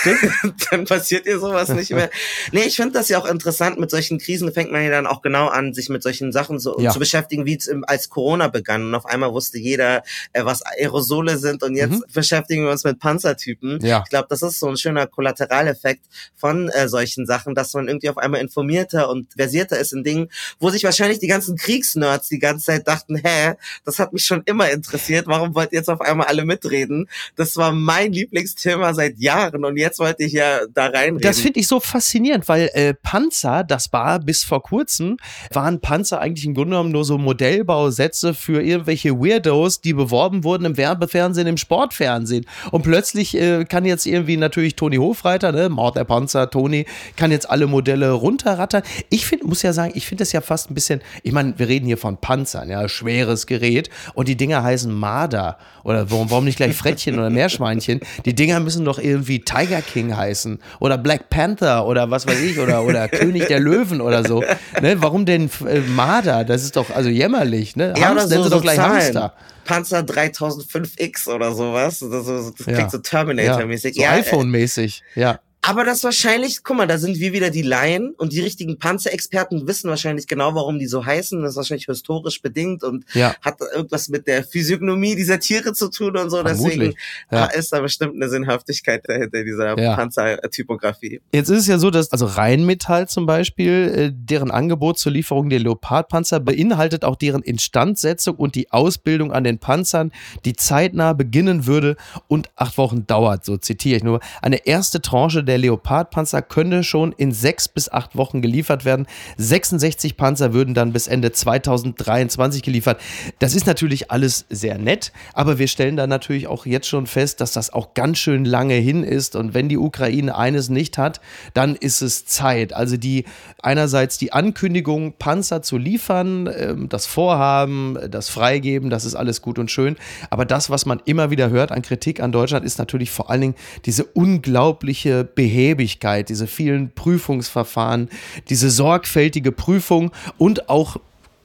dann 0.70 0.86
passiert 0.86 1.26
ihr 1.26 1.38
sowas 1.38 1.68
nicht 1.68 1.92
mehr. 1.92 2.10
Nee, 2.52 2.62
ich 2.62 2.76
finde 2.76 2.92
das 2.92 3.08
ja 3.08 3.18
auch 3.18 3.26
interessant. 3.26 3.78
Mit 3.78 3.90
solchen 3.90 4.18
Krisen 4.18 4.52
fängt 4.52 4.72
man 4.72 4.82
ja 4.82 4.90
dann 4.90 5.06
auch 5.06 5.20
genau 5.20 5.48
an, 5.48 5.74
sich 5.74 5.88
mit 5.88 6.02
solchen 6.02 6.32
Sachen 6.32 6.58
so 6.58 6.78
ja. 6.78 6.90
zu 6.90 6.98
beschäftigen, 6.98 7.44
wie 7.44 7.56
es 7.56 7.70
als 7.86 8.08
Corona 8.08 8.48
begann. 8.48 8.82
Und 8.84 8.94
auf 8.94 9.04
einmal 9.04 9.32
wusste 9.32 9.58
jeder, 9.58 10.02
äh, 10.32 10.44
was 10.44 10.62
Aerosole 10.62 11.38
sind 11.38 11.62
und 11.62 11.76
jetzt 11.76 11.92
mhm. 11.92 12.04
beschäftigen 12.12 12.64
wir 12.64 12.70
uns 12.70 12.84
mit 12.84 12.98
Panzertypen. 12.98 13.84
Ja. 13.84 14.02
Ich 14.04 14.10
glaube, 14.10 14.28
das 14.30 14.42
ist 14.42 14.58
so 14.58 14.68
ein 14.68 14.76
schöner 14.76 15.06
Kollateraleffekt 15.06 16.04
von 16.34 16.45
von 16.46 16.68
äh, 16.68 16.88
solchen 16.88 17.26
Sachen, 17.26 17.56
dass 17.56 17.74
man 17.74 17.88
irgendwie 17.88 18.08
auf 18.08 18.18
einmal 18.18 18.40
informierter 18.40 19.10
und 19.10 19.32
versierter 19.36 19.80
ist 19.80 19.92
in 19.92 20.04
Dingen, 20.04 20.28
wo 20.60 20.70
sich 20.70 20.84
wahrscheinlich 20.84 21.18
die 21.18 21.26
ganzen 21.26 21.56
Kriegsnerds 21.56 22.28
die 22.28 22.38
ganze 22.38 22.66
Zeit 22.66 22.86
dachten, 22.86 23.16
hä, 23.16 23.54
das 23.84 23.98
hat 23.98 24.12
mich 24.12 24.24
schon 24.24 24.42
immer 24.44 24.70
interessiert, 24.70 25.26
warum 25.26 25.56
wollt 25.56 25.72
ihr 25.72 25.78
jetzt 25.78 25.90
auf 25.90 26.00
einmal 26.00 26.28
alle 26.28 26.44
mitreden? 26.44 27.08
Das 27.34 27.56
war 27.56 27.72
mein 27.72 28.12
Lieblingsthema 28.12 28.94
seit 28.94 29.18
Jahren 29.18 29.64
und 29.64 29.76
jetzt 29.76 29.98
wollte 29.98 30.22
ich 30.22 30.34
ja 30.34 30.60
da 30.72 30.86
reinreden. 30.86 31.20
Das 31.20 31.40
finde 31.40 31.58
ich 31.58 31.66
so 31.66 31.80
faszinierend, 31.80 32.46
weil 32.46 32.70
äh, 32.74 32.94
Panzer, 32.94 33.64
das 33.64 33.92
war 33.92 34.20
bis 34.20 34.44
vor 34.44 34.62
kurzem, 34.62 35.16
waren 35.52 35.80
Panzer 35.80 36.20
eigentlich 36.20 36.46
im 36.46 36.54
Grunde 36.54 36.70
genommen 36.70 36.92
nur 36.92 37.04
so 37.04 37.18
Modellbausätze 37.18 38.34
für 38.34 38.62
irgendwelche 38.62 39.18
Weirdos, 39.18 39.80
die 39.80 39.94
beworben 39.94 40.44
wurden 40.44 40.64
im 40.64 40.76
Werbefernsehen, 40.76 41.48
im 41.48 41.56
Sportfernsehen. 41.56 42.46
Und 42.70 42.82
plötzlich 42.82 43.36
äh, 43.36 43.64
kann 43.64 43.84
jetzt 43.84 44.06
irgendwie 44.06 44.36
natürlich 44.36 44.76
Toni 44.76 44.98
Hofreiter, 44.98 45.50
ne, 45.50 45.68
Mord 45.68 45.96
der 45.96 46.04
Panzer, 46.04 46.35
Panzer, 46.36 46.50
Toni 46.50 46.86
kann 47.16 47.30
jetzt 47.30 47.48
alle 47.48 47.66
Modelle 47.66 48.12
runterrattern. 48.12 48.82
Ich 49.08 49.26
finde, 49.26 49.46
muss 49.46 49.62
ja 49.62 49.72
sagen, 49.72 49.92
ich 49.94 50.06
finde 50.06 50.22
das 50.22 50.32
ja 50.32 50.40
fast 50.40 50.70
ein 50.70 50.74
bisschen, 50.74 51.00
ich 51.22 51.32
meine, 51.32 51.58
wir 51.58 51.68
reden 51.68 51.86
hier 51.86 51.98
von 51.98 52.18
Panzern, 52.18 52.68
ja, 52.68 52.88
schweres 52.88 53.46
Gerät 53.46 53.90
und 54.14 54.28
die 54.28 54.36
Dinger 54.36 54.62
heißen 54.62 54.92
Marder 54.92 55.58
oder 55.82 56.10
warum, 56.10 56.30
warum 56.30 56.44
nicht 56.44 56.56
gleich 56.56 56.76
Frettchen 56.76 57.18
oder 57.18 57.30
Meerschweinchen? 57.30 58.00
Die 58.24 58.34
Dinger 58.34 58.60
müssen 58.60 58.84
doch 58.84 58.98
irgendwie 58.98 59.40
Tiger 59.40 59.80
King 59.80 60.16
heißen 60.16 60.58
oder 60.80 60.98
Black 60.98 61.30
Panther 61.30 61.86
oder 61.86 62.10
was 62.10 62.26
weiß 62.26 62.40
ich 62.40 62.58
oder, 62.58 62.84
oder 62.84 63.08
König 63.08 63.46
der 63.46 63.60
Löwen 63.60 64.00
oder 64.00 64.24
so. 64.24 64.42
Ne? 64.82 64.96
Warum 65.00 65.24
denn 65.24 65.48
äh, 65.66 65.80
Marder? 65.80 66.44
Das 66.44 66.64
ist 66.64 66.76
doch 66.76 66.90
also 66.90 67.08
jämmerlich, 67.08 67.76
ne? 67.76 67.94
Ja, 67.96 68.08
Hamster, 68.08 68.36
so, 68.36 68.42
so 68.44 68.50
doch 68.50 68.62
gleich 68.62 68.76
Zahlen. 68.76 68.94
Hamster. 68.94 69.34
Panzer 69.64 70.00
3005X 70.00 71.28
oder 71.28 71.52
sowas. 71.52 71.98
Das, 72.00 72.26
das 72.26 72.54
klingt 72.54 72.78
ja. 72.78 72.88
so 72.88 72.98
Terminator-mäßig. 72.98 73.96
Ja, 73.96 74.10
so 74.10 74.14
ja, 74.14 74.20
iPhone-mäßig, 74.20 75.02
ja. 75.14 75.40
Aber 75.68 75.84
das 75.84 76.04
wahrscheinlich, 76.04 76.62
guck 76.62 76.76
mal, 76.76 76.86
da 76.86 76.96
sind 76.96 77.18
wir 77.18 77.32
wieder 77.32 77.50
die 77.50 77.62
Laien 77.62 78.14
und 78.16 78.32
die 78.32 78.40
richtigen 78.40 78.78
Panzerexperten 78.78 79.66
wissen 79.66 79.90
wahrscheinlich 79.90 80.28
genau, 80.28 80.54
warum 80.54 80.78
die 80.78 80.86
so 80.86 81.04
heißen. 81.04 81.42
Das 81.42 81.50
ist 81.52 81.56
wahrscheinlich 81.56 81.86
historisch 81.86 82.40
bedingt 82.40 82.84
und 82.84 83.04
Ja. 83.14 83.34
hat 83.42 83.56
irgendwas 83.74 84.08
mit 84.08 84.28
der 84.28 84.44
Physiognomie 84.44 85.16
dieser 85.16 85.40
Tiere 85.40 85.72
zu 85.72 85.88
tun 85.90 86.16
und 86.16 86.30
so. 86.30 86.42
Deswegen 86.44 86.70
Vermutlich, 86.70 86.96
ja. 87.32 87.46
ist 87.46 87.72
da 87.72 87.80
bestimmt 87.80 88.14
eine 88.14 88.28
Sinnhaftigkeit 88.28 89.02
dahinter 89.08 89.42
dieser 89.42 89.76
Ja. 89.78 89.96
Panzertypografie. 89.96 91.20
Jetzt 91.32 91.48
ist 91.48 91.58
es 91.60 91.66
ja 91.66 91.78
so, 91.78 91.90
dass 91.90 92.12
also 92.12 92.26
Rheinmetall 92.26 93.08
zum 93.08 93.26
Beispiel, 93.26 93.92
äh, 93.94 94.12
deren 94.14 94.52
Angebot 94.52 94.98
zur 95.00 95.10
Lieferung 95.12 95.50
der 95.50 95.58
Leopardpanzer 95.58 96.38
beinhaltet 96.38 97.04
auch 97.04 97.16
deren 97.16 97.42
Instandsetzung 97.42 98.36
und 98.36 98.54
die 98.54 98.70
Ausbildung 98.70 99.32
an 99.32 99.42
den 99.42 99.58
Panzern, 99.58 100.12
die 100.44 100.54
zeitnah 100.54 101.12
beginnen 101.12 101.66
würde 101.66 101.96
und 102.28 102.50
acht 102.54 102.78
Wochen 102.78 103.06
dauert, 103.06 103.44
so 103.44 103.56
zitiere 103.56 103.96
ich 103.96 104.04
nur. 104.04 104.20
Eine 104.42 104.64
erste 104.66 105.00
Tranche 105.00 105.42
der 105.42 105.55
Leopardpanzer 105.58 106.42
könne 106.42 106.84
schon 106.84 107.12
in 107.12 107.32
sechs 107.32 107.68
bis 107.68 107.88
acht 107.88 108.16
Wochen 108.16 108.42
geliefert 108.42 108.84
werden. 108.84 109.06
66 109.36 110.16
Panzer 110.16 110.52
würden 110.52 110.74
dann 110.74 110.92
bis 110.92 111.06
Ende 111.06 111.32
2023 111.32 112.62
geliefert. 112.62 113.00
Das 113.38 113.54
ist 113.54 113.66
natürlich 113.66 114.10
alles 114.10 114.46
sehr 114.50 114.78
nett, 114.78 115.12
aber 115.32 115.58
wir 115.58 115.68
stellen 115.68 115.96
da 115.96 116.06
natürlich 116.06 116.46
auch 116.46 116.66
jetzt 116.66 116.88
schon 116.88 117.06
fest, 117.06 117.40
dass 117.40 117.52
das 117.52 117.72
auch 117.72 117.94
ganz 117.94 118.18
schön 118.18 118.44
lange 118.44 118.74
hin 118.74 119.02
ist 119.02 119.36
und 119.36 119.54
wenn 119.54 119.68
die 119.68 119.78
Ukraine 119.78 120.36
eines 120.36 120.68
nicht 120.68 120.98
hat, 120.98 121.20
dann 121.54 121.76
ist 121.76 122.02
es 122.02 122.26
Zeit. 122.26 122.72
Also 122.72 122.96
die 122.96 123.24
einerseits 123.62 124.18
die 124.18 124.32
Ankündigung, 124.32 125.14
Panzer 125.18 125.62
zu 125.62 125.78
liefern, 125.78 126.48
ähm, 126.54 126.88
das 126.88 127.06
Vorhaben, 127.06 127.98
das 128.10 128.28
Freigeben, 128.28 128.90
das 128.90 129.04
ist 129.04 129.14
alles 129.14 129.42
gut 129.42 129.58
und 129.58 129.70
schön. 129.70 129.96
Aber 130.30 130.44
das, 130.44 130.70
was 130.70 130.86
man 130.86 131.00
immer 131.04 131.30
wieder 131.30 131.50
hört 131.50 131.72
an 131.72 131.82
Kritik 131.82 132.20
an 132.20 132.32
Deutschland, 132.32 132.64
ist 132.64 132.78
natürlich 132.78 133.10
vor 133.10 133.30
allen 133.30 133.40
Dingen 133.40 133.54
diese 133.84 134.04
unglaubliche 134.04 135.24
Behäbigkeit, 135.46 136.28
diese 136.28 136.48
vielen 136.48 136.90
Prüfungsverfahren, 136.90 138.08
diese 138.48 138.68
sorgfältige 138.68 139.52
Prüfung 139.52 140.10
und 140.38 140.68
auch 140.68 140.96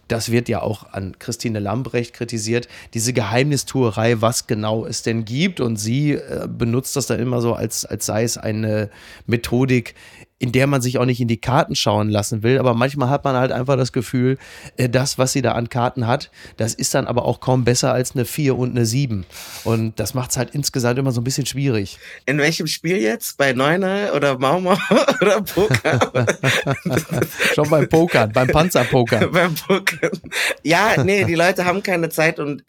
das 0.07 0.29
wird 0.29 0.49
ja 0.49 0.61
auch 0.61 0.91
an 0.91 1.17
Christine 1.19 1.59
Lambrecht 1.59 2.13
kritisiert, 2.13 2.67
diese 2.93 3.13
Geheimnistuerei, 3.13 4.19
was 4.19 4.45
genau 4.45 4.85
es 4.85 5.03
denn 5.03 5.23
gibt. 5.23 5.61
Und 5.61 5.77
sie 5.77 6.13
äh, 6.15 6.49
benutzt 6.49 6.97
das 6.97 7.07
dann 7.07 7.21
immer 7.21 7.39
so, 7.39 7.53
als, 7.53 7.85
als 7.85 8.07
sei 8.07 8.23
es 8.23 8.37
eine 8.37 8.89
Methodik, 9.25 9.95
in 10.41 10.51
der 10.51 10.65
man 10.65 10.81
sich 10.81 10.97
auch 10.97 11.05
nicht 11.05 11.21
in 11.21 11.27
die 11.27 11.39
Karten 11.39 11.75
schauen 11.75 12.09
lassen 12.09 12.41
will. 12.41 12.57
Aber 12.57 12.73
manchmal 12.73 13.09
hat 13.09 13.23
man 13.23 13.35
halt 13.35 13.51
einfach 13.51 13.77
das 13.77 13.91
Gefühl, 13.91 14.39
äh, 14.75 14.89
das, 14.89 15.19
was 15.19 15.33
sie 15.33 15.43
da 15.43 15.51
an 15.51 15.69
Karten 15.69 16.07
hat, 16.07 16.31
das 16.57 16.73
ist 16.73 16.95
dann 16.95 17.05
aber 17.05 17.25
auch 17.25 17.41
kaum 17.41 17.63
besser 17.63 17.93
als 17.93 18.15
eine 18.15 18.25
4 18.25 18.57
und 18.57 18.71
eine 18.71 18.87
7. 18.87 19.23
Und 19.65 19.99
das 19.99 20.15
macht 20.15 20.31
es 20.31 20.37
halt 20.37 20.49
insgesamt 20.55 20.97
immer 20.97 21.11
so 21.11 21.21
ein 21.21 21.23
bisschen 21.23 21.45
schwierig. 21.45 21.99
In 22.25 22.39
welchem 22.39 22.65
Spiel 22.65 22.97
jetzt? 22.97 23.37
Bei 23.37 23.53
Neuner 23.53 24.13
oder 24.15 24.39
Maumau 24.39 24.75
oder 25.21 25.41
Poker? 25.41 26.25
Schon 27.53 27.69
beim 27.69 27.87
Pokern, 27.87 28.31
beim 28.31 28.47
Panzerpoker. 28.47 29.27
beim 29.31 29.53
Poker. 29.53 30.09
Ja, 30.63 31.03
nee, 31.03 31.23
die 31.23 31.35
Leute 31.35 31.65
haben 31.65 31.83
keine 31.83 32.09
Zeit 32.09 32.39
und 32.39 32.63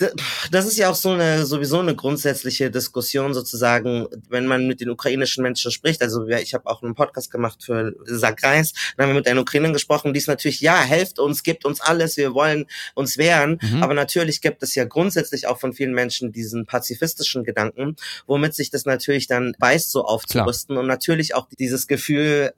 das 0.50 0.66
ist 0.66 0.76
ja 0.76 0.90
auch 0.90 0.94
so 0.94 1.12
eine 1.12 1.46
sowieso 1.46 1.80
eine 1.80 1.96
grundsätzliche 1.96 2.70
Diskussion 2.70 3.32
sozusagen, 3.32 4.08
wenn 4.28 4.44
man 4.44 4.66
mit 4.66 4.82
den 4.82 4.90
ukrainischen 4.90 5.42
Menschen 5.42 5.70
spricht. 5.70 6.02
Also 6.02 6.28
ich 6.28 6.52
habe 6.52 6.66
auch 6.66 6.82
einen 6.82 6.94
Podcast 6.94 7.30
gemacht 7.30 7.61
für 7.62 7.94
Sack 8.04 8.42
Reis, 8.42 8.72
dann 8.96 9.04
haben 9.04 9.10
wir 9.14 9.18
mit 9.18 9.28
einer 9.28 9.40
Ukrainerin 9.40 9.72
gesprochen, 9.72 10.12
die 10.12 10.18
ist 10.18 10.28
natürlich, 10.28 10.60
ja, 10.60 10.80
helft 10.80 11.18
uns, 11.18 11.42
gibt 11.42 11.64
uns 11.64 11.80
alles, 11.80 12.16
wir 12.16 12.34
wollen 12.34 12.66
uns 12.94 13.18
wehren, 13.18 13.58
Mhm. 13.62 13.82
aber 13.82 13.94
natürlich 13.94 14.40
gibt 14.40 14.62
es 14.62 14.74
ja 14.74 14.84
grundsätzlich 14.84 15.46
auch 15.46 15.58
von 15.58 15.72
vielen 15.72 15.94
Menschen 15.94 16.32
diesen 16.32 16.66
pazifistischen 16.66 17.44
Gedanken, 17.44 17.96
womit 18.26 18.54
sich 18.54 18.70
das 18.70 18.84
natürlich 18.84 19.26
dann 19.26 19.54
beißt, 19.58 19.90
so 19.90 20.04
aufzurüsten. 20.04 20.76
Und 20.76 20.86
natürlich 20.86 21.34
auch 21.34 21.46
dieses 21.58 21.86
Gefühl, 21.86 22.52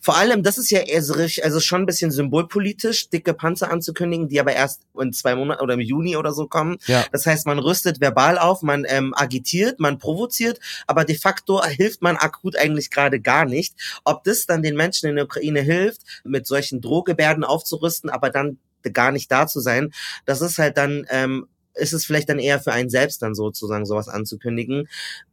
vor 0.00 0.16
allem, 0.16 0.42
das 0.42 0.58
ist 0.58 0.70
ja 0.70 0.80
eher 0.80 1.02
so 1.02 1.14
richtig, 1.14 1.44
also 1.44 1.60
schon 1.60 1.82
ein 1.82 1.86
bisschen 1.86 2.10
symbolpolitisch, 2.10 3.10
dicke 3.10 3.34
Panzer 3.34 3.70
anzukündigen, 3.70 4.28
die 4.28 4.40
aber 4.40 4.52
erst 4.52 4.82
in 4.98 5.12
zwei 5.12 5.34
Monaten 5.34 5.62
oder 5.62 5.74
im 5.74 5.80
Juni 5.80 6.16
oder 6.16 6.32
so 6.32 6.46
kommen. 6.46 6.78
Ja. 6.86 7.04
Das 7.12 7.26
heißt, 7.26 7.46
man 7.46 7.58
rüstet 7.58 8.00
verbal 8.00 8.38
auf, 8.38 8.62
man 8.62 8.84
ähm, 8.88 9.12
agitiert, 9.16 9.80
man 9.80 9.98
provoziert, 9.98 10.60
aber 10.86 11.04
de 11.04 11.16
facto 11.16 11.62
hilft 11.64 12.02
man 12.02 12.16
akut 12.16 12.56
eigentlich 12.56 12.90
gerade 12.90 13.20
gar 13.20 13.44
nicht. 13.44 13.74
Ob 14.04 14.24
das 14.24 14.46
dann 14.46 14.62
den 14.62 14.76
Menschen 14.76 15.08
in 15.08 15.16
der 15.16 15.24
Ukraine 15.24 15.60
hilft, 15.60 16.02
mit 16.24 16.46
solchen 16.46 16.80
Drohgebärden 16.80 17.44
aufzurüsten, 17.44 18.08
aber 18.08 18.30
dann 18.30 18.58
gar 18.92 19.10
nicht 19.10 19.30
da 19.30 19.46
zu 19.46 19.60
sein, 19.60 19.92
das 20.24 20.40
ist 20.40 20.58
halt 20.58 20.76
dann 20.76 21.06
ähm, 21.10 21.48
ist 21.78 21.92
es 21.92 22.04
vielleicht 22.04 22.28
dann 22.28 22.38
eher 22.38 22.60
für 22.60 22.72
einen 22.72 22.90
selbst 22.90 23.22
dann 23.22 23.34
sozusagen 23.34 23.86
sowas 23.86 24.08
anzukündigen. 24.08 24.88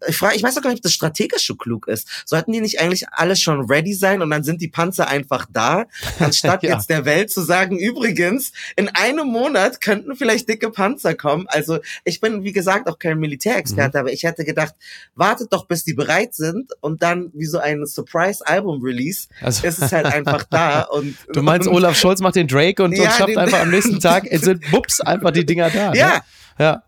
Ich 0.07 0.17
frage, 0.17 0.35
ich 0.35 0.43
weiß 0.43 0.57
auch 0.57 0.61
gar 0.61 0.69
nicht, 0.69 0.79
ob 0.79 0.83
das 0.83 0.93
strategisch 0.93 1.45
so 1.45 1.55
klug 1.55 1.87
ist. 1.87 2.07
Sollten 2.25 2.51
die 2.51 2.61
nicht 2.61 2.79
eigentlich 2.79 3.05
alle 3.11 3.35
schon 3.35 3.65
ready 3.69 3.93
sein 3.93 4.21
und 4.21 4.29
dann 4.29 4.43
sind 4.43 4.61
die 4.61 4.67
Panzer 4.67 5.07
einfach 5.07 5.45
da, 5.51 5.85
anstatt 6.19 6.63
Ja. 6.63 6.75
jetzt 6.75 6.89
der 6.89 7.05
Welt 7.05 7.31
zu 7.31 7.41
sagen, 7.41 7.77
übrigens, 7.77 8.51
in 8.75 8.89
einem 8.89 9.27
Monat 9.27 9.81
könnten 9.81 10.15
vielleicht 10.15 10.47
dicke 10.49 10.69
Panzer 10.71 11.15
kommen. 11.15 11.45
Also 11.49 11.79
ich 12.03 12.21
bin, 12.21 12.43
wie 12.43 12.53
gesagt, 12.53 12.87
auch 12.87 12.99
kein 12.99 13.15
Mhm. 13.15 13.21
Militärexperte, 13.21 13.99
aber 13.99 14.11
ich 14.13 14.23
hätte 14.23 14.45
gedacht, 14.45 14.73
wartet 15.15 15.51
doch, 15.51 15.65
bis 15.67 15.83
die 15.83 15.93
bereit 15.93 16.33
sind 16.35 16.71
und 16.81 17.01
dann 17.01 17.31
wie 17.33 17.45
so 17.45 17.57
ein 17.59 17.85
Surprise-Album-Release 17.85 19.27
Also- 19.41 19.65
ist 19.67 19.79
es 19.81 19.91
halt 19.91 20.05
einfach 20.05 20.43
da 20.43 20.81
und 20.91 21.17
Du 21.33 21.41
meinst, 21.41 21.67
und, 21.67 21.73
Olaf 21.75 21.97
Scholz 21.97 22.19
macht 22.21 22.35
den 22.35 22.47
Drake 22.47 22.83
und, 22.83 22.93
Ja, 22.93 23.03
und 23.03 23.11
schafft 23.13 23.29
den- 23.29 23.37
einfach 23.37 23.59
am 23.61 23.71
nächsten 23.71 23.99
Tag, 23.99 24.25
es 24.29 24.41
sind 24.41 24.69
bups, 24.71 25.01
einfach 25.01 25.31
die 25.31 25.45
Dinger 25.45 25.69
da. 25.69 25.93
Ja. 25.93 26.15
Ne? 26.15 26.21
Ja. 26.59 26.83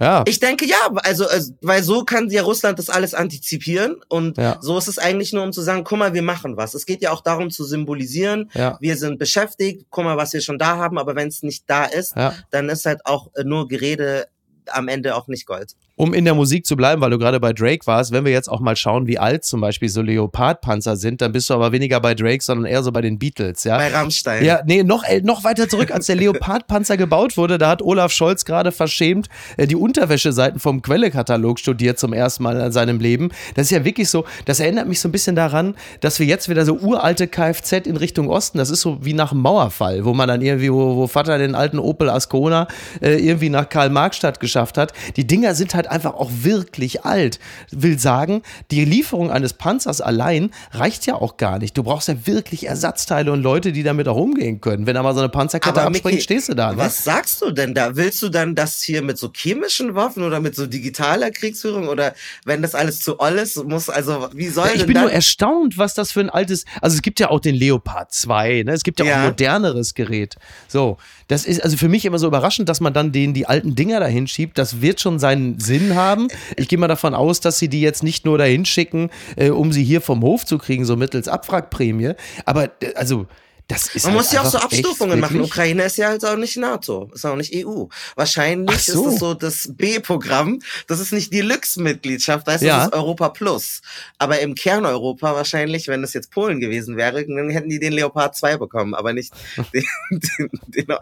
Ja. 0.00 0.24
Ich 0.26 0.40
denke 0.40 0.64
ja, 0.66 0.76
also, 1.04 1.28
also 1.28 1.52
weil 1.60 1.82
so 1.82 2.04
kann 2.04 2.28
ja 2.30 2.42
Russland 2.42 2.78
das 2.78 2.88
alles 2.88 3.12
antizipieren 3.14 3.96
und 4.08 4.38
Ja. 4.38 4.56
so 4.60 4.76
ist 4.78 4.88
es 4.88 4.98
eigentlich 4.98 5.32
nur, 5.32 5.44
um 5.44 5.52
zu 5.52 5.60
sagen, 5.60 5.84
guck 5.84 5.98
mal, 5.98 6.14
wir 6.14 6.22
machen 6.22 6.56
was. 6.56 6.74
Es 6.74 6.86
geht 6.86 7.02
ja 7.02 7.12
auch 7.12 7.20
darum 7.20 7.50
zu 7.50 7.64
symbolisieren, 7.64 8.50
Ja. 8.54 8.78
wir 8.80 8.96
sind 8.96 9.18
beschäftigt, 9.18 9.86
guck 9.90 10.04
mal, 10.04 10.16
was 10.16 10.32
wir 10.32 10.40
schon 10.40 10.58
da 10.58 10.76
haben, 10.78 10.98
aber 10.98 11.14
wenn 11.16 11.28
es 11.28 11.42
nicht 11.42 11.64
da 11.66 11.84
ist, 11.84 12.16
Ja. 12.16 12.34
dann 12.50 12.68
ist 12.70 12.86
halt 12.86 13.04
auch 13.04 13.28
äh, 13.34 13.44
nur 13.44 13.68
Gerede 13.68 14.26
am 14.70 14.88
Ende 14.88 15.14
auch 15.16 15.28
nicht 15.28 15.46
Gold. 15.46 15.74
Um 16.00 16.14
in 16.14 16.24
der 16.24 16.34
Musik 16.34 16.64
zu 16.64 16.76
bleiben, 16.76 17.02
weil 17.02 17.10
du 17.10 17.18
gerade 17.18 17.38
bei 17.40 17.52
Drake 17.52 17.86
warst, 17.86 18.10
wenn 18.10 18.24
wir 18.24 18.32
jetzt 18.32 18.48
auch 18.48 18.60
mal 18.60 18.74
schauen, 18.74 19.06
wie 19.06 19.18
alt 19.18 19.44
zum 19.44 19.60
Beispiel 19.60 19.90
so 19.90 20.00
Leopardpanzer 20.00 20.96
sind, 20.96 21.20
dann 21.20 21.32
bist 21.32 21.50
du 21.50 21.54
aber 21.54 21.72
weniger 21.72 22.00
bei 22.00 22.14
Drake, 22.14 22.42
sondern 22.42 22.64
eher 22.64 22.82
so 22.82 22.90
bei 22.90 23.02
den 23.02 23.18
Beatles, 23.18 23.64
ja? 23.64 23.76
Bei 23.76 23.92
Rammstein. 23.92 24.42
Ja, 24.42 24.62
nee, 24.64 24.82
noch, 24.82 25.04
noch 25.22 25.44
weiter 25.44 25.68
zurück, 25.68 25.90
als 25.90 26.06
der 26.06 26.16
Leopardpanzer 26.16 26.96
gebaut 26.96 27.36
wurde, 27.36 27.58
da 27.58 27.68
hat 27.68 27.82
Olaf 27.82 28.12
Scholz 28.12 28.46
gerade 28.46 28.72
verschämt 28.72 29.28
äh, 29.58 29.66
die 29.66 29.76
Unterwäscheseiten 29.76 30.58
vom 30.58 30.80
Quellekatalog 30.80 31.58
studiert 31.58 31.98
zum 31.98 32.14
ersten 32.14 32.44
Mal 32.44 32.58
in 32.58 32.72
seinem 32.72 32.98
Leben. 32.98 33.28
Das 33.54 33.66
ist 33.66 33.70
ja 33.70 33.84
wirklich 33.84 34.08
so, 34.08 34.24
das 34.46 34.58
erinnert 34.58 34.88
mich 34.88 35.00
so 35.00 35.08
ein 35.10 35.12
bisschen 35.12 35.36
daran, 35.36 35.74
dass 36.00 36.18
wir 36.18 36.24
jetzt 36.24 36.48
wieder 36.48 36.64
so 36.64 36.78
uralte 36.78 37.28
Kfz 37.28 37.72
in 37.86 37.98
Richtung 37.98 38.30
Osten, 38.30 38.56
das 38.56 38.70
ist 38.70 38.80
so 38.80 39.04
wie 39.04 39.12
nach 39.12 39.32
dem 39.32 39.42
Mauerfall, 39.42 40.06
wo 40.06 40.14
man 40.14 40.28
dann 40.28 40.40
irgendwie, 40.40 40.72
wo, 40.72 40.96
wo 40.96 41.06
Vater 41.08 41.36
den 41.36 41.54
alten 41.54 41.78
Opel 41.78 42.08
Ascona 42.08 42.68
äh, 43.02 43.16
irgendwie 43.16 43.50
nach 43.50 43.68
Karl-Marx-Stadt 43.68 44.40
geschafft 44.40 44.78
hat. 44.78 44.94
Die 45.16 45.26
Dinger 45.26 45.54
sind 45.54 45.74
halt 45.74 45.89
einfach 45.90 46.14
auch 46.14 46.30
wirklich 46.42 47.04
alt. 47.04 47.38
Will 47.70 47.98
sagen, 47.98 48.42
die 48.70 48.84
Lieferung 48.84 49.30
eines 49.30 49.52
Panzers 49.52 50.00
allein 50.00 50.50
reicht 50.72 51.06
ja 51.06 51.14
auch 51.14 51.36
gar 51.36 51.58
nicht. 51.58 51.76
Du 51.76 51.82
brauchst 51.82 52.08
ja 52.08 52.26
wirklich 52.26 52.66
Ersatzteile 52.66 53.32
und 53.32 53.42
Leute, 53.42 53.72
die 53.72 53.82
damit 53.82 54.08
auch 54.08 54.16
umgehen 54.16 54.60
können. 54.60 54.86
Wenn 54.86 54.94
da 54.94 55.02
mal 55.02 55.14
so 55.14 55.20
eine 55.20 55.28
Panzerkette 55.28 55.82
abspringt, 55.82 56.22
stehst 56.22 56.48
du 56.48 56.54
da. 56.54 56.72
Ne? 56.72 56.78
Was 56.78 57.04
sagst 57.04 57.42
du 57.42 57.50
denn 57.50 57.74
da? 57.74 57.96
Willst 57.96 58.22
du 58.22 58.28
dann 58.28 58.54
das 58.54 58.82
hier 58.82 59.02
mit 59.02 59.18
so 59.18 59.30
chemischen 59.34 59.94
Waffen 59.94 60.22
oder 60.22 60.40
mit 60.40 60.54
so 60.54 60.66
digitaler 60.66 61.30
Kriegsführung 61.30 61.88
oder 61.88 62.14
wenn 62.44 62.62
das 62.62 62.74
alles 62.74 63.00
zu 63.00 63.20
oll 63.20 63.32
ist, 63.38 63.62
muss 63.64 63.88
also 63.88 64.28
wie 64.34 64.48
soll 64.48 64.68
Ja, 64.68 64.74
ich 64.74 64.86
bin 64.86 65.00
nur 65.00 65.10
erstaunt, 65.10 65.78
was 65.78 65.94
das 65.94 66.12
für 66.12 66.20
ein 66.20 66.30
altes. 66.30 66.64
Also 66.80 66.96
es 66.96 67.02
gibt 67.02 67.20
ja 67.20 67.30
auch 67.30 67.40
den 67.40 67.54
Leopard 67.54 68.12
2, 68.12 68.62
ne? 68.64 68.72
Es 68.72 68.82
gibt 68.82 69.00
ja, 69.00 69.04
auch 69.04 69.08
Ja. 69.08 69.16
ein 69.22 69.26
moderneres 69.28 69.94
Gerät. 69.94 70.36
So, 70.68 70.98
das 71.28 71.44
ist 71.44 71.62
also 71.62 71.76
für 71.76 71.88
mich 71.88 72.04
immer 72.04 72.18
so 72.18 72.26
überraschend, 72.26 72.68
dass 72.68 72.80
man 72.80 72.92
dann 72.92 73.12
den 73.12 73.34
die 73.34 73.46
alten 73.46 73.74
Dinger 73.74 74.00
dahin 74.00 74.26
schiebt. 74.26 74.58
Das 74.58 74.80
wird 74.80 75.00
schon 75.00 75.18
seinen 75.18 75.58
Sinn 75.60 75.79
haben. 75.94 76.28
Ich 76.56 76.68
gehe 76.68 76.78
mal 76.78 76.88
davon 76.88 77.14
aus, 77.14 77.40
dass 77.40 77.58
sie 77.58 77.68
die 77.68 77.80
jetzt 77.80 78.02
nicht 78.02 78.24
nur 78.24 78.38
dahin 78.38 78.64
schicken, 78.64 79.10
äh, 79.36 79.50
um 79.50 79.72
sie 79.72 79.84
hier 79.84 80.00
vom 80.00 80.22
Hof 80.22 80.44
zu 80.44 80.58
kriegen, 80.58 80.84
so 80.84 80.96
mittels 80.96 81.28
Abwrackprämie. 81.28 82.12
Aber 82.44 82.64
äh, 82.82 82.94
also 82.94 83.26
Man 83.70 84.02
halt 84.04 84.14
muss 84.14 84.32
ja 84.32 84.42
auch 84.42 84.46
so 84.50 84.58
Abstufungen 84.58 85.20
machen. 85.20 85.40
Ukraine 85.40 85.84
ist 85.84 85.96
ja 85.96 86.08
halt 86.08 86.24
auch 86.24 86.36
nicht 86.36 86.56
NATO, 86.56 87.10
ist 87.14 87.24
auch 87.24 87.36
nicht 87.36 87.54
EU. 87.54 87.84
Wahrscheinlich 88.16 88.84
so. 88.84 89.06
ist 89.08 89.14
es 89.14 89.20
so 89.20 89.34
das 89.34 89.68
B-Programm. 89.76 90.60
Das 90.86 91.00
ist 91.00 91.12
nicht 91.12 91.32
Deluxe-Mitgliedschaft, 91.32 92.46
weißt 92.46 92.62
du, 92.62 92.66
Ja. 92.66 92.76
das 92.78 92.86
ist 92.88 92.92
Europa 92.94 93.28
Plus. 93.30 93.80
Aber 94.18 94.40
im 94.40 94.54
Kerneuropa 94.54 95.34
wahrscheinlich, 95.34 95.88
wenn 95.88 96.02
es 96.04 96.12
jetzt 96.12 96.30
Polen 96.30 96.60
gewesen 96.60 96.96
wäre, 96.96 97.24
dann 97.26 97.50
hätten 97.50 97.68
die 97.68 97.78
den 97.78 97.92
Leopard 97.92 98.36
2 98.36 98.56
bekommen, 98.56 98.94
aber 98.94 99.12
nicht 99.12 99.32
den, 99.74 99.84
den, 100.10 100.50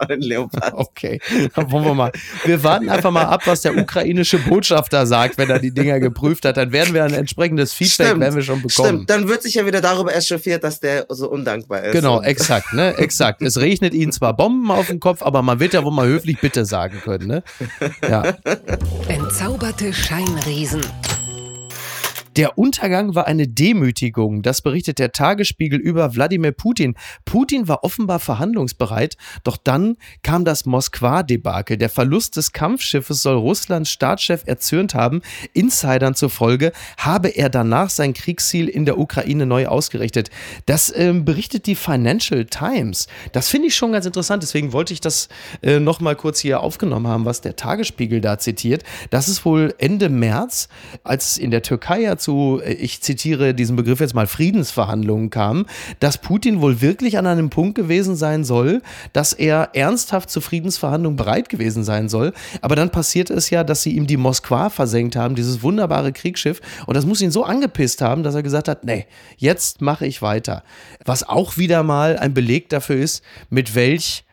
den 0.07 0.21
Leopard. 0.21 0.73
Okay, 0.73 1.19
dann 1.55 1.71
wollen 1.71 1.85
wir 1.85 1.93
mal. 1.93 2.11
Wir 2.45 2.63
warten 2.63 2.89
einfach 2.89 3.11
mal 3.11 3.23
ab, 3.25 3.41
was 3.45 3.61
der 3.61 3.75
ukrainische 3.77 4.37
Botschafter 4.37 5.05
sagt, 5.07 5.37
wenn 5.37 5.49
er 5.49 5.59
die 5.59 5.71
Dinger 5.71 5.99
geprüft 5.99 6.45
hat. 6.45 6.57
Dann 6.57 6.71
werden 6.71 6.93
wir 6.93 7.03
ein 7.03 7.13
entsprechendes 7.13 7.73
Feedback 7.73 8.19
werden 8.19 8.35
wir 8.35 8.43
schon 8.43 8.61
bekommen. 8.61 8.87
Stimmt, 8.89 9.09
dann 9.09 9.27
wird 9.27 9.43
sich 9.43 9.55
ja 9.55 9.65
wieder 9.65 9.81
darüber 9.81 10.15
echauffiert, 10.15 10.63
dass 10.63 10.79
der 10.79 11.05
so 11.09 11.29
undankbar 11.29 11.83
ist. 11.83 11.91
Genau, 11.93 12.17
Und- 12.19 12.25
exakt, 12.59 12.73
ne? 12.73 12.97
Exakt. 12.97 13.41
Es 13.41 13.57
regnet 13.59 13.93
ihnen 13.93 14.11
zwar 14.11 14.35
Bomben 14.35 14.71
auf 14.71 14.87
den 14.87 14.99
Kopf, 14.99 15.21
aber 15.21 15.41
man 15.41 15.59
wird 15.59 15.73
ja 15.73 15.83
wohl 15.83 15.91
mal 15.91 16.07
höflich 16.07 16.39
bitte 16.39 16.65
sagen 16.65 16.99
können, 17.03 17.27
ne? 17.27 17.43
Ja. 18.07 18.35
Entzauberte 19.07 19.93
Scheinriesen. 19.93 20.81
Der 22.39 22.57
Untergang 22.57 23.15
war 23.15 23.27
eine 23.27 23.49
Demütigung. 23.49 24.43
Das 24.43 24.61
berichtet 24.61 24.97
der 24.97 25.11
Tagesspiegel 25.11 25.77
über 25.77 26.15
Wladimir 26.15 26.53
Putin. 26.53 26.95
Putin 27.25 27.67
war 27.67 27.83
offenbar 27.83 28.19
verhandlungsbereit, 28.19 29.17
doch 29.43 29.57
dann 29.57 29.97
kam 30.23 30.45
das 30.45 30.65
Moskwa-Debakel. 30.65 31.75
Der 31.75 31.89
Verlust 31.89 32.37
des 32.37 32.53
Kampfschiffes 32.53 33.23
soll 33.23 33.35
Russlands 33.35 33.91
Staatschef 33.91 34.43
erzürnt 34.45 34.95
haben. 34.95 35.21
Insidern 35.51 36.15
zufolge 36.15 36.71
habe 36.95 37.27
er 37.27 37.49
danach 37.49 37.89
sein 37.89 38.13
Kriegsziel 38.13 38.69
in 38.69 38.85
der 38.85 38.99
Ukraine 38.99 39.45
neu 39.45 39.67
ausgerichtet. 39.67 40.29
Das 40.65 40.93
ähm, 40.95 41.25
berichtet 41.25 41.65
die 41.65 41.75
Financial 41.75 42.45
Times. 42.45 43.07
Das 43.33 43.49
finde 43.49 43.67
ich 43.67 43.75
schon 43.75 43.91
ganz 43.91 44.05
interessant. 44.05 44.43
Deswegen 44.43 44.71
wollte 44.71 44.93
ich 44.93 45.01
das 45.01 45.27
äh, 45.61 45.81
nochmal 45.81 46.15
kurz 46.15 46.39
hier 46.39 46.61
aufgenommen 46.61 47.07
haben, 47.07 47.25
was 47.25 47.41
der 47.41 47.57
Tagesspiegel 47.57 48.21
da 48.21 48.39
zitiert. 48.39 48.83
Das 49.09 49.27
ist 49.27 49.43
wohl 49.43 49.75
Ende 49.77 50.07
März, 50.07 50.69
als 51.03 51.37
in 51.37 51.51
der 51.51 51.63
Türkei 51.63 51.99
ja 51.99 52.15
zu, 52.15 52.28
äh, 52.29 52.73
ich 52.73 53.01
zitiere 53.01 53.53
diesen 53.53 53.75
Begriff 53.75 53.99
jetzt 53.99 54.13
mal, 54.13 54.27
Friedensverhandlungen 54.27 55.29
kam, 55.29 55.65
dass 55.99 56.17
Putin 56.17 56.61
wohl 56.61 56.81
wirklich 56.81 57.17
an 57.17 57.27
einem 57.27 57.49
Punkt 57.49 57.75
gewesen 57.75 58.15
sein 58.15 58.43
soll, 58.43 58.81
dass 59.13 59.33
er 59.33 59.69
ernsthaft 59.73 60.29
zu 60.29 60.41
Friedensverhandlungen 60.41 61.17
bereit 61.17 61.49
gewesen 61.49 61.83
sein 61.83 62.09
soll. 62.09 62.33
Aber 62.61 62.75
dann 62.75 62.89
passiert 62.89 63.29
es 63.29 63.49
ja, 63.49 63.63
dass 63.63 63.83
sie 63.83 63.95
ihm 63.95 64.07
die 64.07 64.17
Moskwa 64.17 64.69
versenkt 64.69 65.15
haben, 65.15 65.35
dieses 65.35 65.63
wunderbare 65.63 66.11
Kriegsschiff. 66.11 66.61
Und 66.85 66.95
das 66.95 67.05
muss 67.05 67.21
ihn 67.21 67.31
so 67.31 67.43
angepisst 67.43 68.01
haben, 68.01 68.23
dass 68.23 68.35
er 68.35 68.43
gesagt 68.43 68.67
hat, 68.67 68.83
nee, 68.83 69.05
jetzt 69.37 69.81
mache 69.81 70.05
ich 70.05 70.21
weiter. 70.21 70.63
Was 71.05 71.27
auch 71.27 71.57
wieder 71.57 71.83
mal 71.83 72.17
ein 72.17 72.33
Beleg 72.33 72.69
dafür 72.69 72.97
ist, 72.97 73.23
mit 73.49 73.75
welch 73.75 74.23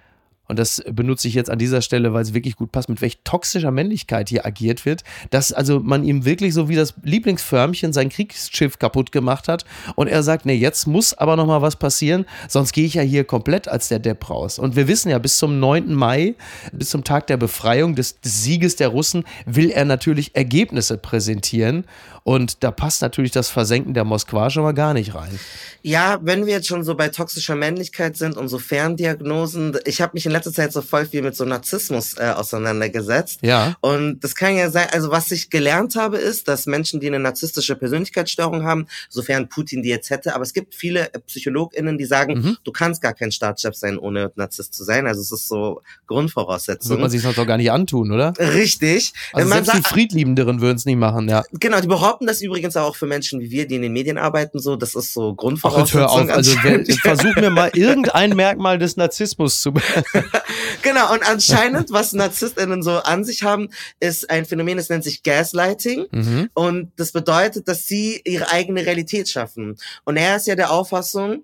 und 0.48 0.58
das 0.58 0.82
benutze 0.90 1.28
ich 1.28 1.34
jetzt 1.34 1.50
an 1.50 1.58
dieser 1.58 1.82
Stelle, 1.82 2.12
weil 2.12 2.22
es 2.22 2.34
wirklich 2.34 2.56
gut 2.56 2.72
passt, 2.72 2.88
mit 2.88 3.00
welch 3.00 3.18
toxischer 3.24 3.70
Männlichkeit 3.70 4.28
hier 4.28 4.46
agiert 4.46 4.84
wird, 4.84 5.02
dass 5.30 5.52
also 5.52 5.80
man 5.80 6.04
ihm 6.04 6.24
wirklich 6.24 6.54
so 6.54 6.68
wie 6.68 6.76
das 6.76 6.94
Lieblingsförmchen 7.02 7.92
sein 7.92 8.08
Kriegsschiff 8.08 8.78
kaputt 8.78 9.12
gemacht 9.12 9.48
hat 9.48 9.64
und 9.94 10.08
er 10.08 10.22
sagt, 10.22 10.46
nee, 10.46 10.54
jetzt 10.54 10.86
muss 10.86 11.14
aber 11.14 11.36
noch 11.36 11.46
mal 11.46 11.62
was 11.62 11.76
passieren, 11.76 12.26
sonst 12.48 12.72
gehe 12.72 12.86
ich 12.86 12.94
ja 12.94 13.02
hier 13.02 13.24
komplett 13.24 13.68
als 13.68 13.88
der 13.88 13.98
Depp 13.98 14.28
raus. 14.30 14.58
Und 14.58 14.76
wir 14.76 14.88
wissen 14.88 15.10
ja, 15.10 15.18
bis 15.18 15.38
zum 15.38 15.58
9. 15.60 15.94
Mai, 15.94 16.34
bis 16.72 16.90
zum 16.90 17.04
Tag 17.04 17.26
der 17.26 17.36
Befreiung 17.36 17.94
des, 17.94 18.20
des 18.20 18.42
Sieges 18.44 18.76
der 18.76 18.88
Russen, 18.88 19.24
will 19.44 19.70
er 19.70 19.84
natürlich 19.84 20.34
Ergebnisse 20.34 20.98
präsentieren 20.98 21.84
und 22.26 22.64
da 22.64 22.72
passt 22.72 23.02
natürlich 23.02 23.30
das 23.30 23.50
Versenken 23.50 23.94
der 23.94 24.02
Moskwa 24.02 24.50
schon 24.50 24.64
mal 24.64 24.74
gar 24.74 24.94
nicht 24.94 25.14
rein. 25.14 25.38
Ja, 25.82 26.18
wenn 26.22 26.44
wir 26.44 26.54
jetzt 26.54 26.66
schon 26.66 26.82
so 26.82 26.96
bei 26.96 27.08
toxischer 27.08 27.54
Männlichkeit 27.54 28.16
sind 28.16 28.36
und 28.36 28.48
so 28.48 28.58
Ferndiagnosen, 28.58 29.78
ich 29.84 30.00
habe 30.00 30.10
mich 30.14 30.26
in 30.26 30.32
letzter 30.32 30.52
Zeit 30.52 30.72
so 30.72 30.82
voll 30.82 31.06
viel 31.06 31.22
mit 31.22 31.36
so 31.36 31.44
Narzissmus 31.44 32.18
äh, 32.18 32.32
auseinandergesetzt. 32.34 33.38
Ja. 33.42 33.76
Und 33.80 34.18
das 34.24 34.34
kann 34.34 34.56
ja 34.56 34.70
sein, 34.70 34.88
also 34.90 35.12
was 35.12 35.30
ich 35.30 35.50
gelernt 35.50 35.94
habe, 35.94 36.16
ist, 36.16 36.48
dass 36.48 36.66
Menschen, 36.66 36.98
die 36.98 37.06
eine 37.06 37.20
narzisstische 37.20 37.76
Persönlichkeitsstörung 37.76 38.64
haben, 38.64 38.88
sofern 39.08 39.48
Putin 39.48 39.84
die 39.84 39.90
jetzt 39.90 40.10
hätte, 40.10 40.34
aber 40.34 40.42
es 40.42 40.52
gibt 40.52 40.74
viele 40.74 41.08
PsychologInnen, 41.28 41.96
die 41.96 42.06
sagen, 42.06 42.34
mhm. 42.34 42.56
du 42.64 42.72
kannst 42.72 43.02
gar 43.02 43.14
kein 43.14 43.30
Staatschef 43.30 43.76
sein, 43.76 43.98
ohne 43.98 44.32
Narzisst 44.34 44.74
zu 44.74 44.82
sein. 44.82 45.06
Also 45.06 45.20
es 45.20 45.30
ist 45.30 45.46
so 45.46 45.82
Grundvoraussetzung. 46.08 46.90
Würde 46.90 47.02
man 47.02 47.10
sich 47.12 47.22
das 47.22 47.36
doch 47.36 47.46
gar 47.46 47.58
nicht 47.58 47.70
antun, 47.70 48.10
oder? 48.10 48.34
Richtig. 48.36 49.12
Also 49.32 49.48
man 49.48 49.64
selbst 49.64 49.86
die 49.86 49.88
Friedliebenderen 49.88 50.60
würden 50.60 50.78
es 50.78 50.86
nicht 50.86 50.98
machen, 50.98 51.28
ja. 51.28 51.44
Genau, 51.52 51.80
die 51.80 51.86
behaupten 51.86 52.15
das 52.24 52.40
übrigens 52.40 52.76
auch 52.76 52.94
für 52.94 53.06
Menschen 53.06 53.40
wie 53.40 53.50
wir, 53.50 53.66
die 53.66 53.74
in 53.74 53.82
den 53.82 53.92
Medien 53.92 54.16
arbeiten, 54.16 54.60
so, 54.60 54.76
das 54.76 54.94
ist 54.94 55.12
so 55.12 55.34
Grundvoraussetzung. 55.34 56.04
Ach, 56.06 56.14
hör 56.14 56.28
auf, 56.28 56.30
also 56.30 56.56
versuch 57.02 57.34
mir 57.36 57.50
mal 57.50 57.70
irgendein 57.74 58.36
Merkmal 58.36 58.78
des 58.78 58.96
Narzissmus 58.96 59.60
zu 59.60 59.74
Genau, 60.82 61.12
und 61.12 61.28
anscheinend, 61.28 61.90
was 61.90 62.12
NarzisstInnen 62.12 62.82
so 62.82 62.98
an 62.98 63.24
sich 63.24 63.42
haben, 63.42 63.70
ist 63.98 64.30
ein 64.30 64.44
Phänomen, 64.44 64.76
das 64.76 64.88
nennt 64.88 65.02
sich 65.02 65.24
Gaslighting. 65.24 66.06
Mhm. 66.12 66.50
Und 66.54 66.92
das 66.96 67.10
bedeutet, 67.10 67.66
dass 67.66 67.88
sie 67.88 68.20
ihre 68.24 68.52
eigene 68.52 68.86
Realität 68.86 69.28
schaffen. 69.28 69.76
Und 70.04 70.16
er 70.16 70.36
ist 70.36 70.46
ja 70.46 70.54
der 70.54 70.70
Auffassung, 70.70 71.42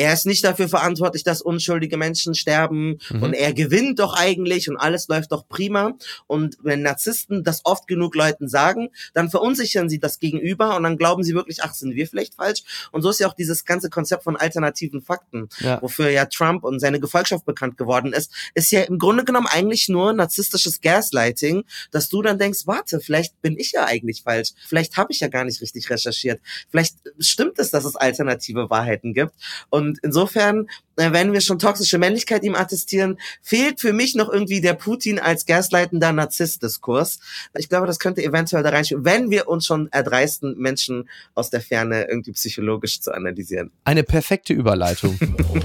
er 0.00 0.14
ist 0.14 0.24
nicht 0.24 0.42
dafür 0.44 0.66
verantwortlich, 0.66 1.24
dass 1.24 1.42
unschuldige 1.42 1.98
Menschen 1.98 2.34
sterben 2.34 3.00
mhm. 3.10 3.22
und 3.22 3.34
er 3.34 3.52
gewinnt 3.52 3.98
doch 3.98 4.14
eigentlich 4.14 4.70
und 4.70 4.78
alles 4.78 5.08
läuft 5.08 5.30
doch 5.30 5.46
prima. 5.46 5.92
Und 6.26 6.56
wenn 6.62 6.80
Narzissten 6.80 7.44
das 7.44 7.60
oft 7.64 7.86
genug 7.86 8.14
Leuten 8.14 8.48
sagen, 8.48 8.88
dann 9.12 9.28
verunsichern 9.28 9.90
sie 9.90 9.98
das 9.98 10.18
Gegenüber 10.18 10.74
und 10.76 10.84
dann 10.84 10.96
glauben 10.96 11.22
sie 11.22 11.34
wirklich, 11.34 11.62
ach, 11.62 11.74
sind 11.74 11.94
wir 11.94 12.06
vielleicht 12.06 12.36
falsch? 12.36 12.62
Und 12.92 13.02
so 13.02 13.10
ist 13.10 13.20
ja 13.20 13.28
auch 13.28 13.34
dieses 13.34 13.66
ganze 13.66 13.90
Konzept 13.90 14.24
von 14.24 14.36
alternativen 14.36 15.02
Fakten, 15.02 15.50
ja. 15.58 15.82
wofür 15.82 16.08
ja 16.08 16.24
Trump 16.24 16.64
und 16.64 16.80
seine 16.80 16.98
Gefolgschaft 16.98 17.44
bekannt 17.44 17.76
geworden 17.76 18.14
ist, 18.14 18.32
ist 18.54 18.72
ja 18.72 18.80
im 18.80 18.98
Grunde 18.98 19.24
genommen 19.26 19.48
eigentlich 19.48 19.90
nur 19.90 20.14
narzisstisches 20.14 20.80
Gaslighting, 20.80 21.64
dass 21.90 22.08
du 22.08 22.22
dann 22.22 22.38
denkst, 22.38 22.60
warte, 22.64 23.00
vielleicht 23.00 23.42
bin 23.42 23.58
ich 23.58 23.72
ja 23.72 23.84
eigentlich 23.84 24.22
falsch, 24.22 24.52
vielleicht 24.66 24.96
habe 24.96 25.12
ich 25.12 25.20
ja 25.20 25.28
gar 25.28 25.44
nicht 25.44 25.60
richtig 25.60 25.90
recherchiert, 25.90 26.40
vielleicht 26.70 26.96
stimmt 27.18 27.58
es, 27.58 27.70
dass 27.70 27.84
es 27.84 27.96
alternative 27.96 28.70
Wahrheiten 28.70 29.12
gibt. 29.12 29.34
Und 29.68 29.89
und 29.90 29.98
insofern, 30.02 30.68
äh, 30.96 31.10
wenn 31.10 31.32
wir 31.32 31.40
schon 31.40 31.58
toxische 31.58 31.98
Männlichkeit 31.98 32.44
ihm 32.44 32.54
attestieren, 32.54 33.18
fehlt 33.42 33.80
für 33.80 33.92
mich 33.92 34.14
noch 34.14 34.32
irgendwie 34.32 34.60
der 34.60 34.74
Putin 34.74 35.18
als 35.18 35.46
gasleitender 35.46 36.12
Narzisst-Diskurs. 36.12 37.18
Ich 37.58 37.68
glaube, 37.68 37.88
das 37.88 37.98
könnte 37.98 38.22
eventuell 38.22 38.62
da 38.62 38.70
reinspielen, 38.70 39.04
wenn 39.04 39.30
wir 39.30 39.48
uns 39.48 39.66
schon 39.66 39.88
erdreisten, 39.90 40.56
Menschen 40.58 41.08
aus 41.34 41.50
der 41.50 41.60
Ferne 41.60 42.06
irgendwie 42.08 42.32
psychologisch 42.32 43.00
zu 43.00 43.12
analysieren. 43.12 43.72
Eine 43.82 44.04
perfekte 44.04 44.52
Überleitung. 44.52 45.18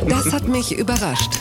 Das 0.08 0.32
hat 0.32 0.48
mich 0.48 0.76
überrascht 0.76 1.32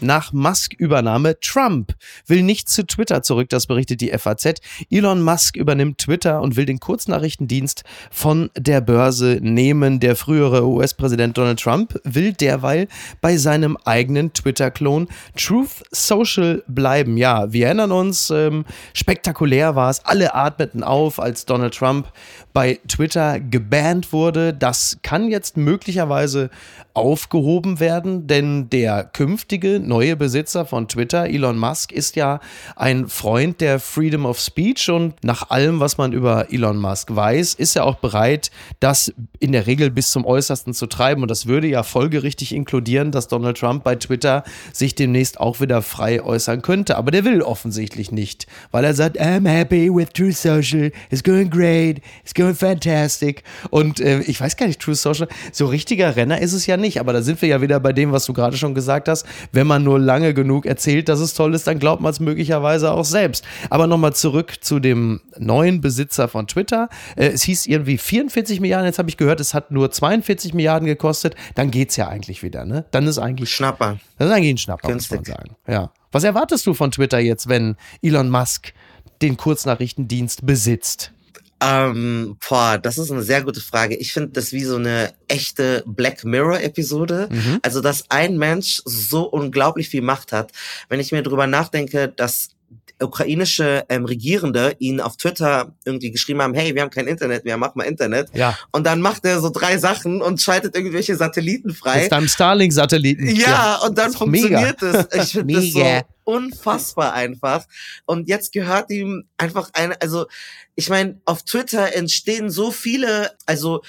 nach 0.00 0.32
Musk-Übernahme. 0.32 1.40
Trump 1.40 1.94
will 2.26 2.42
nicht 2.42 2.68
zu 2.68 2.86
Twitter 2.86 3.22
zurück, 3.22 3.48
das 3.48 3.66
berichtet 3.66 4.00
die 4.00 4.10
FAZ. 4.10 4.54
Elon 4.90 5.22
Musk 5.22 5.56
übernimmt 5.56 5.98
Twitter 5.98 6.40
und 6.40 6.56
will 6.56 6.66
den 6.66 6.80
Kurznachrichtendienst 6.80 7.84
von 8.10 8.50
der 8.56 8.80
Börse 8.80 9.38
nehmen. 9.40 10.00
Der 10.00 10.16
frühere 10.16 10.66
US-Präsident 10.66 11.36
Donald 11.36 11.60
Trump 11.60 12.00
will 12.04 12.32
derweil 12.32 12.88
bei 13.20 13.36
seinem 13.36 13.76
eigenen 13.84 14.32
Twitter-Klon 14.32 15.08
Truth 15.36 15.82
Social 15.90 16.62
bleiben. 16.68 17.16
Ja, 17.16 17.52
wir 17.52 17.66
erinnern 17.66 17.92
uns, 17.92 18.30
ähm, 18.30 18.64
spektakulär 18.94 19.74
war 19.74 19.90
es. 19.90 20.04
Alle 20.04 20.34
atmeten 20.34 20.82
auf, 20.82 21.20
als 21.20 21.46
Donald 21.46 21.74
Trump 21.74 22.12
bei 22.52 22.80
Twitter 22.88 23.40
gebannt 23.40 24.12
wurde. 24.12 24.52
Das 24.52 24.98
kann 25.02 25.28
jetzt 25.28 25.56
möglicherweise 25.56 26.50
aufgehoben 26.98 27.80
werden, 27.80 28.26
denn 28.26 28.68
der 28.70 29.04
künftige 29.04 29.80
neue 29.80 30.16
Besitzer 30.16 30.66
von 30.66 30.88
Twitter, 30.88 31.26
Elon 31.26 31.58
Musk, 31.58 31.92
ist 31.92 32.16
ja 32.16 32.40
ein 32.76 33.08
Freund 33.08 33.60
der 33.60 33.80
Freedom 33.80 34.26
of 34.26 34.38
Speech 34.38 34.90
und 34.90 35.14
nach 35.24 35.50
allem, 35.50 35.80
was 35.80 35.98
man 35.98 36.12
über 36.12 36.52
Elon 36.52 36.78
Musk 36.78 37.14
weiß, 37.14 37.54
ist 37.54 37.76
er 37.76 37.84
auch 37.84 37.96
bereit, 37.96 38.50
das 38.80 39.12
in 39.38 39.52
der 39.52 39.66
Regel 39.66 39.90
bis 39.90 40.10
zum 40.10 40.24
Äußersten 40.24 40.74
zu 40.74 40.86
treiben. 40.86 41.22
Und 41.22 41.30
das 41.30 41.46
würde 41.46 41.68
ja 41.68 41.82
folgerichtig 41.82 42.54
inkludieren, 42.54 43.10
dass 43.10 43.28
Donald 43.28 43.58
Trump 43.58 43.84
bei 43.84 43.96
Twitter 43.96 44.44
sich 44.72 44.94
demnächst 44.94 45.40
auch 45.40 45.60
wieder 45.60 45.82
frei 45.82 46.22
äußern 46.22 46.62
könnte, 46.62 46.96
aber 46.96 47.10
der 47.10 47.24
will 47.24 47.42
offensichtlich 47.42 48.12
nicht, 48.12 48.46
weil 48.70 48.84
er 48.84 48.94
sagt, 48.94 49.20
I'm 49.20 49.48
happy 49.48 49.94
with 49.94 50.08
True 50.14 50.32
Social, 50.32 50.92
it's 51.10 51.22
going 51.22 51.50
great, 51.50 52.00
it's 52.22 52.34
going 52.34 52.54
fantastic. 52.54 53.42
Und 53.70 54.00
äh, 54.00 54.20
ich 54.20 54.40
weiß 54.40 54.56
gar 54.56 54.66
nicht, 54.66 54.80
True 54.80 54.94
Social, 54.94 55.28
so 55.52 55.66
richtiger 55.66 56.16
Renner 56.16 56.40
ist 56.40 56.52
es 56.52 56.66
ja 56.66 56.76
nicht 56.76 56.87
nicht, 56.88 56.98
aber 57.00 57.12
da 57.12 57.22
sind 57.22 57.40
wir 57.42 57.48
ja 57.48 57.60
wieder 57.60 57.78
bei 57.80 57.92
dem, 57.92 58.12
was 58.12 58.24
du 58.24 58.32
gerade 58.32 58.56
schon 58.56 58.74
gesagt 58.74 59.08
hast. 59.08 59.26
Wenn 59.52 59.66
man 59.66 59.84
nur 59.84 59.98
lange 59.98 60.32
genug 60.32 60.64
erzählt, 60.64 61.08
dass 61.08 61.20
es 61.20 61.34
toll 61.34 61.54
ist, 61.54 61.66
dann 61.66 61.78
glaubt 61.78 62.00
man 62.00 62.10
es 62.10 62.18
möglicherweise 62.18 62.90
auch 62.92 63.04
selbst. 63.04 63.44
Aber 63.68 63.86
nochmal 63.86 64.14
zurück 64.14 64.56
zu 64.60 64.80
dem 64.80 65.20
neuen 65.36 65.80
Besitzer 65.82 66.28
von 66.28 66.46
Twitter. 66.46 66.88
Äh, 67.16 67.28
es 67.28 67.42
hieß 67.42 67.66
irgendwie 67.66 67.98
44 67.98 68.60
Milliarden, 68.60 68.86
jetzt 68.86 68.98
habe 68.98 69.10
ich 69.10 69.18
gehört, 69.18 69.38
es 69.40 69.52
hat 69.52 69.70
nur 69.70 69.90
42 69.90 70.54
Milliarden 70.54 70.86
gekostet. 70.86 71.34
Dann 71.54 71.70
geht 71.70 71.90
es 71.90 71.96
ja 71.96 72.08
eigentlich 72.08 72.42
wieder, 72.42 72.64
ne? 72.64 72.86
Dann 72.90 73.06
ist 73.06 73.18
eigentlich. 73.18 73.50
Schnapper. 73.50 73.98
Das 74.16 74.28
ist 74.28 74.34
eigentlich 74.34 74.54
ein 74.54 74.58
Schnapper, 74.58 74.88
Günstig. 74.88 75.18
muss 75.18 75.28
man 75.28 75.36
sagen. 75.36 75.56
Ja. 75.68 75.92
Was 76.10 76.24
erwartest 76.24 76.66
du 76.66 76.72
von 76.72 76.90
Twitter 76.90 77.18
jetzt, 77.18 77.48
wenn 77.48 77.76
Elon 78.02 78.30
Musk 78.30 78.72
den 79.20 79.36
Kurznachrichtendienst 79.36 80.46
besitzt? 80.46 81.12
Ähm, 81.60 82.36
boah, 82.48 82.78
das 82.78 82.98
ist 82.98 83.10
eine 83.10 83.22
sehr 83.22 83.42
gute 83.42 83.60
Frage. 83.60 83.96
Ich 83.96 84.12
finde 84.12 84.30
das 84.30 84.52
wie 84.52 84.64
so 84.64 84.76
eine 84.76 85.12
echte 85.26 85.82
Black 85.86 86.24
Mirror-Episode. 86.24 87.28
Mhm. 87.30 87.58
Also, 87.62 87.80
dass 87.80 88.10
ein 88.10 88.38
Mensch 88.38 88.80
so 88.84 89.24
unglaublich 89.24 89.88
viel 89.88 90.02
Macht 90.02 90.32
hat. 90.32 90.52
Wenn 90.88 91.00
ich 91.00 91.10
mir 91.10 91.22
drüber 91.22 91.46
nachdenke, 91.46 92.08
dass 92.08 92.50
ukrainische 93.00 93.84
ähm, 93.88 94.04
Regierende 94.04 94.74
ihn 94.78 95.00
auf 95.00 95.16
Twitter 95.16 95.74
irgendwie 95.84 96.10
geschrieben 96.10 96.42
haben, 96.42 96.54
hey, 96.54 96.74
wir 96.74 96.82
haben 96.82 96.90
kein 96.90 97.06
Internet 97.06 97.44
mehr, 97.44 97.56
mach 97.56 97.74
mal 97.74 97.84
Internet. 97.84 98.28
Ja. 98.34 98.58
Und 98.72 98.86
dann 98.86 99.00
macht 99.00 99.24
er 99.24 99.40
so 99.40 99.50
drei 99.50 99.78
Sachen 99.78 100.20
und 100.20 100.40
schaltet 100.40 100.74
irgendwelche 100.74 101.16
Satelliten 101.16 101.74
frei. 101.74 102.02
Mit 102.02 102.12
deinem 102.12 102.28
Starlink-Satelliten. 102.28 103.28
Ja, 103.28 103.48
ja, 103.48 103.76
und 103.86 103.96
dann 103.96 104.12
funktioniert 104.12 104.82
es. 104.82 105.06
Ich 105.14 105.32
finde 105.32 105.54
das 105.54 105.72
so 105.72 105.84
unfassbar 106.24 107.14
einfach. 107.14 107.66
Und 108.04 108.28
jetzt 108.28 108.52
gehört 108.52 108.90
ihm 108.90 109.24
einfach 109.36 109.70
eine, 109.72 110.00
also 110.02 110.26
ich 110.74 110.90
meine, 110.90 111.20
auf 111.24 111.42
Twitter 111.42 111.94
entstehen 111.94 112.50
so 112.50 112.70
viele, 112.70 113.32
also 113.46 113.82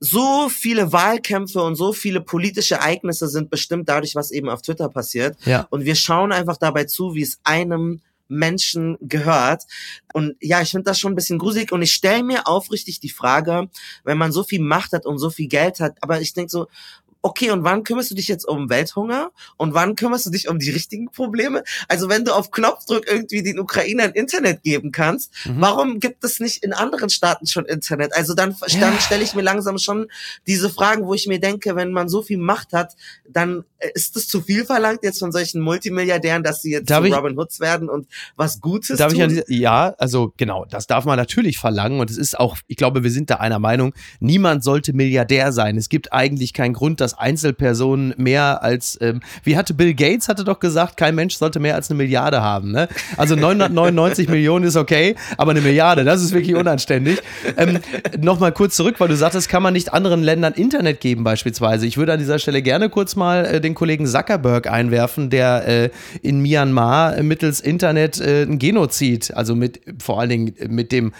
so 0.00 0.48
viele 0.48 0.92
Wahlkämpfe 0.92 1.62
und 1.62 1.76
so 1.76 1.92
viele 1.92 2.20
politische 2.20 2.74
Ereignisse 2.74 3.28
sind 3.28 3.50
bestimmt 3.50 3.88
dadurch, 3.88 4.14
was 4.14 4.30
eben 4.30 4.48
auf 4.48 4.62
Twitter 4.62 4.88
passiert. 4.88 5.36
Ja. 5.44 5.66
Und 5.70 5.84
wir 5.84 5.94
schauen 5.94 6.32
einfach 6.32 6.56
dabei 6.56 6.84
zu, 6.84 7.14
wie 7.14 7.22
es 7.22 7.38
einem 7.44 8.00
Menschen 8.28 8.96
gehört. 9.00 9.64
Und 10.12 10.36
ja, 10.40 10.60
ich 10.60 10.70
finde 10.70 10.84
das 10.84 10.98
schon 10.98 11.12
ein 11.12 11.16
bisschen 11.16 11.38
gruselig 11.38 11.72
und 11.72 11.82
ich 11.82 11.92
stelle 11.92 12.22
mir 12.22 12.46
aufrichtig 12.46 13.00
die 13.00 13.08
Frage, 13.08 13.68
wenn 14.04 14.18
man 14.18 14.32
so 14.32 14.42
viel 14.42 14.60
Macht 14.60 14.92
hat 14.92 15.06
und 15.06 15.18
so 15.18 15.30
viel 15.30 15.48
Geld 15.48 15.80
hat, 15.80 15.96
aber 16.00 16.20
ich 16.20 16.32
denke 16.32 16.50
so, 16.50 16.66
okay, 17.26 17.50
und 17.50 17.64
wann 17.64 17.82
kümmerst 17.82 18.12
du 18.12 18.14
dich 18.14 18.28
jetzt 18.28 18.46
um 18.46 18.70
Welthunger? 18.70 19.32
Und 19.56 19.74
wann 19.74 19.96
kümmerst 19.96 20.26
du 20.26 20.30
dich 20.30 20.48
um 20.48 20.60
die 20.60 20.70
richtigen 20.70 21.10
Probleme? 21.10 21.64
Also 21.88 22.08
wenn 22.08 22.24
du 22.24 22.32
auf 22.32 22.52
Knopfdruck 22.52 23.04
irgendwie 23.10 23.42
den 23.42 23.58
Ukrainern 23.58 24.12
Internet 24.12 24.62
geben 24.62 24.92
kannst, 24.92 25.32
mhm. 25.44 25.60
warum 25.60 25.98
gibt 25.98 26.22
es 26.22 26.38
nicht 26.38 26.62
in 26.62 26.72
anderen 26.72 27.10
Staaten 27.10 27.48
schon 27.48 27.66
Internet? 27.66 28.14
Also 28.14 28.34
dann, 28.34 28.54
ja. 28.68 28.78
dann 28.78 29.00
stelle 29.00 29.24
ich 29.24 29.34
mir 29.34 29.42
langsam 29.42 29.78
schon 29.78 30.06
diese 30.46 30.70
Fragen, 30.70 31.04
wo 31.04 31.14
ich 31.14 31.26
mir 31.26 31.40
denke, 31.40 31.74
wenn 31.74 31.90
man 31.90 32.08
so 32.08 32.22
viel 32.22 32.38
Macht 32.38 32.72
hat, 32.72 32.94
dann 33.28 33.64
äh, 33.78 33.88
ist 33.94 34.16
es 34.16 34.28
zu 34.28 34.40
viel 34.40 34.64
verlangt 34.64 35.00
jetzt 35.02 35.18
von 35.18 35.32
solchen 35.32 35.60
Multimilliardären, 35.60 36.44
dass 36.44 36.62
sie 36.62 36.70
jetzt 36.70 36.88
darf 36.88 37.04
zu 37.04 37.12
Robin 37.12 37.36
Hoods 37.36 37.58
werden 37.58 37.88
und 37.88 38.06
was 38.36 38.60
Gutes 38.60 38.98
darf 38.98 39.12
tun? 39.12 39.42
Ich 39.48 39.58
ja, 39.58 39.94
also 39.98 40.32
genau, 40.36 40.64
das 40.64 40.86
darf 40.86 41.04
man 41.04 41.16
natürlich 41.16 41.58
verlangen 41.58 41.98
und 41.98 42.08
es 42.08 42.18
ist 42.18 42.38
auch, 42.38 42.56
ich 42.68 42.76
glaube, 42.76 43.02
wir 43.02 43.10
sind 43.10 43.30
da 43.30 43.36
einer 43.36 43.58
Meinung, 43.58 43.94
niemand 44.20 44.62
sollte 44.62 44.92
Milliardär 44.92 45.52
sein. 45.52 45.76
Es 45.76 45.88
gibt 45.88 46.12
eigentlich 46.12 46.52
keinen 46.52 46.72
Grund, 46.72 47.00
dass 47.00 47.15
Einzelpersonen 47.18 48.14
mehr 48.16 48.62
als, 48.62 48.98
ähm, 49.00 49.20
wie 49.44 49.56
hatte 49.56 49.74
Bill 49.74 49.94
Gates 49.94 50.28
hatte 50.28 50.44
doch 50.44 50.60
gesagt, 50.60 50.96
kein 50.96 51.14
Mensch 51.14 51.36
sollte 51.36 51.60
mehr 51.60 51.74
als 51.74 51.90
eine 51.90 51.98
Milliarde 51.98 52.42
haben. 52.42 52.72
Ne? 52.72 52.88
Also 53.16 53.36
999 53.36 54.28
Millionen 54.28 54.64
ist 54.64 54.76
okay, 54.76 55.14
aber 55.36 55.52
eine 55.52 55.60
Milliarde, 55.60 56.04
das 56.04 56.22
ist 56.22 56.32
wirklich 56.32 56.54
unanständig. 56.54 57.20
Ähm, 57.56 57.80
Nochmal 58.18 58.52
kurz 58.52 58.76
zurück, 58.76 58.96
weil 58.98 59.08
du 59.08 59.16
sagtest, 59.16 59.48
kann 59.48 59.62
man 59.62 59.72
nicht 59.72 59.92
anderen 59.92 60.22
Ländern 60.22 60.54
Internet 60.54 61.00
geben 61.00 61.24
beispielsweise. 61.24 61.86
Ich 61.86 61.96
würde 61.96 62.12
an 62.12 62.18
dieser 62.18 62.38
Stelle 62.38 62.62
gerne 62.62 62.88
kurz 62.88 63.16
mal 63.16 63.44
äh, 63.44 63.60
den 63.60 63.74
Kollegen 63.74 64.06
Zuckerberg 64.06 64.70
einwerfen, 64.70 65.30
der 65.30 65.66
äh, 65.66 65.90
in 66.22 66.40
Myanmar 66.40 67.22
mittels 67.22 67.60
Internet 67.60 68.20
äh, 68.20 68.42
ein 68.42 68.58
Genozid, 68.58 69.32
also 69.34 69.54
mit 69.54 69.80
vor 70.02 70.20
allen 70.20 70.30
Dingen 70.30 70.54
mit 70.68 70.92
dem 70.92 71.12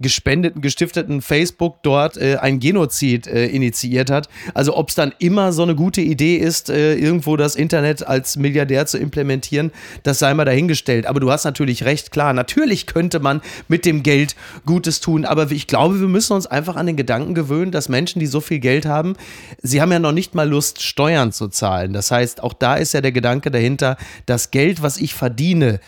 gespendeten, 0.00 0.60
gestifteten 0.60 1.22
Facebook 1.22 1.82
dort 1.82 2.16
äh, 2.16 2.36
ein 2.36 2.60
Genozid 2.60 3.26
äh, 3.26 3.46
initiiert 3.46 4.10
hat. 4.10 4.28
Also 4.54 4.76
ob 4.76 4.88
es 4.88 4.94
dann 4.94 5.12
immer 5.18 5.52
so 5.52 5.62
eine 5.62 5.74
gute 5.74 6.00
Idee 6.00 6.36
ist, 6.36 6.70
äh, 6.70 6.94
irgendwo 6.94 7.36
das 7.36 7.54
Internet 7.54 8.06
als 8.06 8.36
Milliardär 8.36 8.86
zu 8.86 8.98
implementieren, 8.98 9.72
das 10.02 10.18
sei 10.18 10.34
mal 10.34 10.44
dahingestellt. 10.44 11.06
Aber 11.06 11.20
du 11.20 11.30
hast 11.30 11.44
natürlich 11.44 11.84
recht, 11.84 12.10
klar, 12.10 12.32
natürlich 12.32 12.86
könnte 12.86 13.20
man 13.20 13.40
mit 13.68 13.84
dem 13.84 14.02
Geld 14.02 14.36
Gutes 14.66 15.00
tun, 15.00 15.24
aber 15.24 15.50
ich 15.50 15.66
glaube, 15.66 16.00
wir 16.00 16.08
müssen 16.08 16.32
uns 16.32 16.46
einfach 16.46 16.76
an 16.76 16.86
den 16.86 16.96
Gedanken 16.96 17.34
gewöhnen, 17.34 17.72
dass 17.72 17.88
Menschen, 17.88 18.20
die 18.20 18.26
so 18.26 18.40
viel 18.40 18.58
Geld 18.58 18.86
haben, 18.86 19.14
sie 19.62 19.80
haben 19.80 19.92
ja 19.92 19.98
noch 19.98 20.12
nicht 20.12 20.34
mal 20.34 20.48
Lust, 20.48 20.82
Steuern 20.82 21.32
zu 21.32 21.48
zahlen. 21.48 21.92
Das 21.92 22.10
heißt, 22.10 22.42
auch 22.42 22.52
da 22.52 22.74
ist 22.76 22.94
ja 22.94 23.00
der 23.00 23.12
Gedanke 23.12 23.50
dahinter, 23.50 23.96
das 24.26 24.50
Geld, 24.50 24.82
was 24.82 24.96
ich 24.96 25.14
verdiene, 25.14 25.80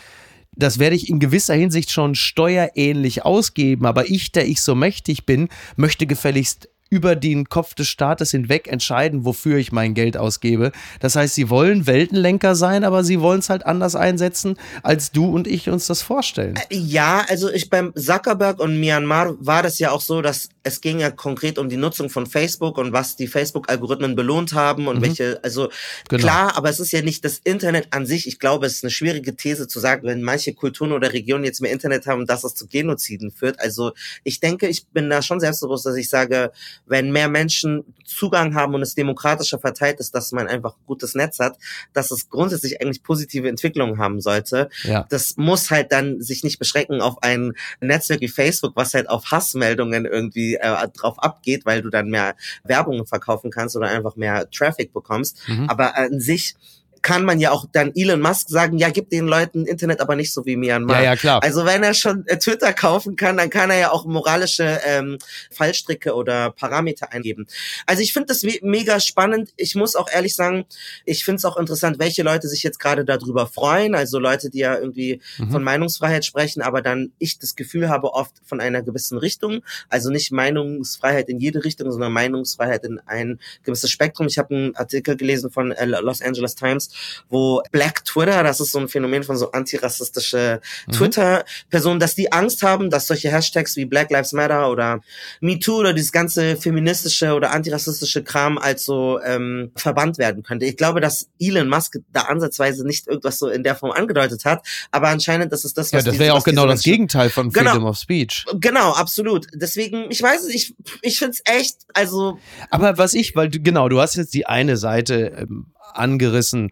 das 0.57 0.79
werde 0.79 0.97
ich 0.97 1.09
in 1.09 1.21
gewisser 1.21 1.55
Hinsicht 1.55 1.91
schon 1.91 2.15
steuerähnlich 2.15 3.25
ausgeben, 3.25 3.87
aber 3.87 4.11
ich, 4.11 4.33
der 4.33 4.47
ich 4.47 4.61
so 4.61 4.75
mächtig 4.75 5.27
bin, 5.27 5.49
möchte 5.77 6.07
gefälligst 6.07 6.69
über 6.89 7.17
den 7.17 7.49
Kopf 7.49 7.75
des 7.75 7.89
Staates 7.89 8.31
hinweg 8.31 8.69
entscheiden, 8.69 9.25
wofür 9.25 9.59
ich 9.59 9.73
mein 9.73 9.95
Geld 9.95 10.17
ausgebe. 10.17 10.73
Das 11.01 11.17
heißt, 11.17 11.35
sie 11.35 11.51
wollen 11.51 11.87
Weltenlenker 11.87 12.55
sein, 12.55 12.85
aber 12.85 13.03
sie 13.03 13.21
wollen 13.21 13.41
es 13.41 13.51
halt 13.51 13.67
anders 13.67 13.97
einsetzen, 13.97 14.57
als 14.83 15.11
du 15.11 15.27
und 15.27 15.47
ich 15.49 15.69
uns 15.69 15.87
das 15.87 16.03
vorstellen. 16.03 16.57
Äh, 16.71 16.77
ja, 16.77 17.25
also 17.29 17.51
ich 17.51 17.71
beim 17.71 17.93
Zuckerberg 17.95 18.61
und 18.61 18.79
Myanmar 18.79 19.35
war 19.41 19.63
das 19.63 19.79
ja 19.79 19.91
auch 19.91 20.01
so, 20.01 20.23
dass 20.23 20.49
es 20.63 20.81
ging 20.81 20.99
ja 20.99 21.11
konkret 21.11 21.59
um 21.59 21.69
die 21.69 21.77
Nutzung 21.77 22.11
von 22.11 22.27
Facebook 22.27 22.79
und 22.79 22.93
was 22.93 23.17
die 23.17 23.27
Facebook-Algorithmen 23.27 24.17
belohnt 24.17 24.53
haben 24.53 24.89
und 24.89 24.99
mhm. 24.99 25.03
welche, 25.03 25.41
also 25.43 25.71
genau. 26.09 26.23
klar, 26.23 26.57
aber 26.57 26.69
es 26.69 26.81
ist 26.81 26.93
ja 26.93 27.03
nicht 27.03 27.25
das 27.25 27.39
Internet 27.45 27.89
an 27.91 28.07
sich. 28.07 28.27
Ich 28.27 28.39
glaube, 28.39 28.67
es 28.67 28.77
ist 28.77 28.85
eine 28.85 28.91
schwierige 28.91 29.37
These 29.37 29.69
zu 29.69 29.81
sagen, 29.81 30.07
wenn 30.07 30.23
manche 30.23 30.55
Kulturen 30.55 30.93
oder 30.93 31.13
Regionen 31.13 31.45
jetzt 31.45 31.61
mehr 31.61 31.73
Internet 31.73 32.07
haben, 32.07 32.27
dass 32.27 32.45
es 32.45 32.55
zu 32.55 32.67
Genoziden 32.67 33.31
führt. 33.31 33.61
Also 33.61 33.93
ich 34.25 34.41
denke, 34.41 34.69
ich 34.69 34.87
bin 34.89 35.09
da 35.09 35.23
schon 35.23 35.41
selbstbewusst, 35.41 35.87
dass 35.87 35.97
ich 35.97 36.09
sage, 36.09 36.53
wenn 36.87 37.11
mehr 37.11 37.29
Menschen 37.29 37.85
Zugang 38.05 38.55
haben 38.55 38.75
und 38.75 38.83
es 38.83 38.95
demokratischer 38.95 39.59
verteilt 39.59 40.01
ist, 40.01 40.15
dass 40.15 40.33
man 40.33 40.47
einfach 40.47 40.77
ein 40.77 40.87
gutes 40.87 41.15
Netz 41.15 41.39
hat, 41.39 41.59
dass 41.93 42.11
es 42.11 42.31
grundsätzlich 42.31 42.81
eigentlich 42.81 43.03
positive 43.03 43.49
Entwicklungen 43.49 43.99
haben 43.99 44.21
sollte. 44.21 44.69
Ja. 44.85 45.07
Das 45.09 45.37
muss 45.37 45.71
halt 45.71 45.93
dann 45.93 46.23
sich 46.23 46.45
nicht 46.45 46.59
beschränken 46.59 47.01
auf 47.01 47.23
ein 47.23 47.53
Netzwerk 47.81 48.21
wie 48.21 48.29
Facebook, 48.29 48.77
was 48.77 48.95
halt 48.95 49.09
auf 49.09 49.31
Hassmeldungen 49.31 50.07
irgendwie 50.07 50.55
äh, 50.55 50.89
drauf 50.95 51.19
abgeht, 51.19 51.67
weil 51.67 51.83
du 51.83 51.91
dann 51.91 52.09
mehr 52.09 52.37
Werbungen 52.65 53.07
verkaufen 53.07 53.51
kannst 53.51 53.77
oder 53.77 53.89
einfach 53.89 54.17
mehr 54.17 54.49
Traffic 54.51 54.93
bekommst. 54.93 55.39
Mhm. 55.49 55.69
Aber 55.69 55.97
an 55.97 56.21
sich 56.21 56.55
kann 57.03 57.25
man 57.25 57.41
ja 57.41 57.51
auch 57.51 57.67
dann 57.73 57.93
Elon 57.95 58.21
Musk 58.21 58.49
sagen, 58.49 58.79
ja, 58.79 58.91
gib 58.91 59.11
den 59.11 59.27
Leuten 59.27 59.67
Internet, 59.67 60.01
aber 60.01 60.17
nicht 60.17 60.33
so 60.33 60.45
wie 60.47 60.57
Myanmar. 60.57 60.99
Ja, 60.99 61.05
ja, 61.05 61.17
klar. 61.17 61.43
Also 61.43 61.65
wenn 61.65 61.83
er 61.83 61.95
schon 61.95 62.27
äh, 62.27 62.39
Twitter 62.39 62.73
kaufen 62.73 63.17
kann, 63.17 63.37
dann 63.37 63.51
kann 63.51 63.71
er 63.71 63.79
ja 63.79 63.91
auch 63.93 64.05
moralische 64.05 64.81
ähm, 64.85 65.19
Fallstricke 65.51 66.15
oder 66.15 66.51
Parameter 66.51 67.13
eingeben. 67.13 67.47
Also 67.87 68.03
ich 68.03 68.13
finde 68.13 68.29
das 68.29 68.43
mega 68.63 69.01
spannend. 69.01 69.53
Ich 69.57 69.75
muss 69.75 69.97
auch 69.97 70.09
ehrlich 70.11 70.35
sagen, 70.35 70.65
ich 71.05 71.25
finde 71.25 71.39
es 71.39 71.45
auch 71.45 71.57
interessant, 71.57 71.99
welche 71.99 72.23
Leute 72.23 72.49
sich 72.49 72.63
jetzt 72.63 72.79
gerade 72.79 73.05
darüber 73.05 73.47
freuen. 73.47 73.95
Also 73.95 74.19
Leute, 74.19 74.51
die 74.51 74.59
ja 74.59 74.77
irgendwie 74.77 75.21
mhm. 75.39 75.51
von 75.51 75.63
Meinungsfreiheit 75.63 76.25
sprechen, 76.25 76.63
aber 76.63 76.83
dann 76.83 77.13
ich 77.19 77.39
das 77.39 77.57
Gefühl 77.57 77.89
habe 77.89 78.13
oft 78.15 78.33
von 78.45 78.61
einer 78.61 78.83
gewissen 78.83 79.19
Richtung. 79.19 79.63
Also 79.89 80.11
nicht 80.11 80.33
Meinungsfreiheit 80.33 81.29
in 81.29 81.39
jede 81.39 81.65
Richtung, 81.65 81.91
sondern 81.91 82.13
Meinungsfreiheit 82.13 82.85
in 82.85 83.01
ein 83.07 83.41
gewisses 83.63 83.91
Spektrum. 83.91 84.27
Ich 84.27 84.39
habe 84.39 84.55
einen 84.55 84.77
Artikel 84.77 85.17
gelesen 85.17 85.51
von 85.51 85.73
äh, 85.73 85.85
Los 85.85 86.23
Angeles 86.23 86.55
Times, 86.55 86.91
wo 87.29 87.63
Black 87.73 88.05
Twitter, 88.05 88.43
das 88.43 88.61
ist 88.61 88.73
so 88.73 88.79
ein 88.79 88.89
Phänomen 88.89 89.23
von 89.23 89.37
so 89.37 89.53
antirassistische 89.53 90.61
mhm. 90.87 90.93
Twitter-Personen, 90.93 92.01
dass 92.01 92.15
die 92.15 92.33
Angst 92.33 92.63
haben, 92.63 92.91
dass 92.91 93.07
solche 93.07 93.31
Hashtags 93.31 93.77
wie 93.77 93.85
Black 93.85 94.11
Lives 94.11 94.33
Matter 94.33 94.71
oder 94.71 95.01
MeToo 95.41 95.81
oder 95.81 95.93
dieses 95.93 96.13
ganze 96.13 96.57
feministische 96.57 97.35
oder 97.35 97.53
antirassistische 97.53 98.23
Kram 98.23 98.59
als 98.59 98.85
so 98.85 99.21
ähm, 99.21 99.73
verbannt 99.77 100.19
werden 100.19 100.43
könnte. 100.43 100.67
Ich 100.67 100.77
glaube, 100.77 101.01
dass 101.01 101.29
Elon 101.39 101.69
Musk 101.69 101.99
da 102.13 102.23
ansatzweise 102.23 102.87
nicht 102.87 103.07
irgendwas 103.07 103.39
so 103.39 103.49
in 103.49 103.63
der 103.63 103.75
Form 103.75 103.93
angedeutet 103.93 104.45
hat, 104.45 104.65
aber 104.91 105.09
anscheinend 105.09 105.53
das 105.53 105.65
ist 105.65 105.77
das, 105.77 105.93
was 105.93 106.05
Ja, 106.05 106.11
das 106.11 106.19
wäre 106.19 106.35
auch 106.35 106.45
genau 106.45 106.67
das 106.67 106.83
Gegenteil 106.83 107.31
von 107.31 107.51
genau. 107.51 107.71
Freedom 107.71 107.83
genau, 107.83 107.91
of 107.91 107.99
Speech. 107.99 108.45
Genau, 108.61 108.93
absolut. 108.93 109.47
Deswegen, 109.55 110.11
ich 110.11 110.23
weiß 110.23 110.43
es, 110.43 110.49
ich, 110.49 110.75
ich 111.03 111.19
finde 111.19 111.33
es 111.33 111.43
echt, 111.45 111.77
also. 111.95 112.39
Aber 112.71 112.99
was 112.99 113.15
ich, 113.15 113.37
weil 113.37 113.49
du, 113.49 113.61
genau, 113.61 113.89
du 113.89 114.01
hast 114.01 114.17
jetzt 114.17 114.35
die 114.35 114.47
eine 114.47 114.77
Seite 114.77 115.33
ähm, 115.39 115.67
angerissen. 115.99 116.71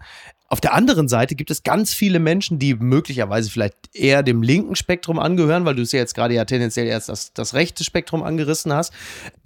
Auf 0.50 0.61
der 0.61 0.74
anderen 0.74 1.09
Seite 1.09 1.35
gibt 1.35 1.50
es 1.50 1.62
ganz 1.62 1.94
viele 1.94 2.18
Menschen, 2.18 2.59
die 2.59 2.74
möglicherweise 2.74 3.50
vielleicht 3.50 3.76
eher 3.94 4.22
dem 4.22 4.42
linken 4.42 4.76
Spektrum 4.76 5.18
angehören, 5.18 5.64
weil 5.64 5.74
du 5.74 5.83
es 5.83 5.92
ja 5.92 6.00
jetzt 6.00 6.14
gerade 6.14 6.35
ja 6.35 6.44
tendenziell 6.44 6.87
erst 6.87 7.09
das, 7.09 7.33
das 7.33 7.54
rechte 7.54 7.83
Spektrum 7.83 8.22
angerissen 8.22 8.70
hast. 8.70 8.92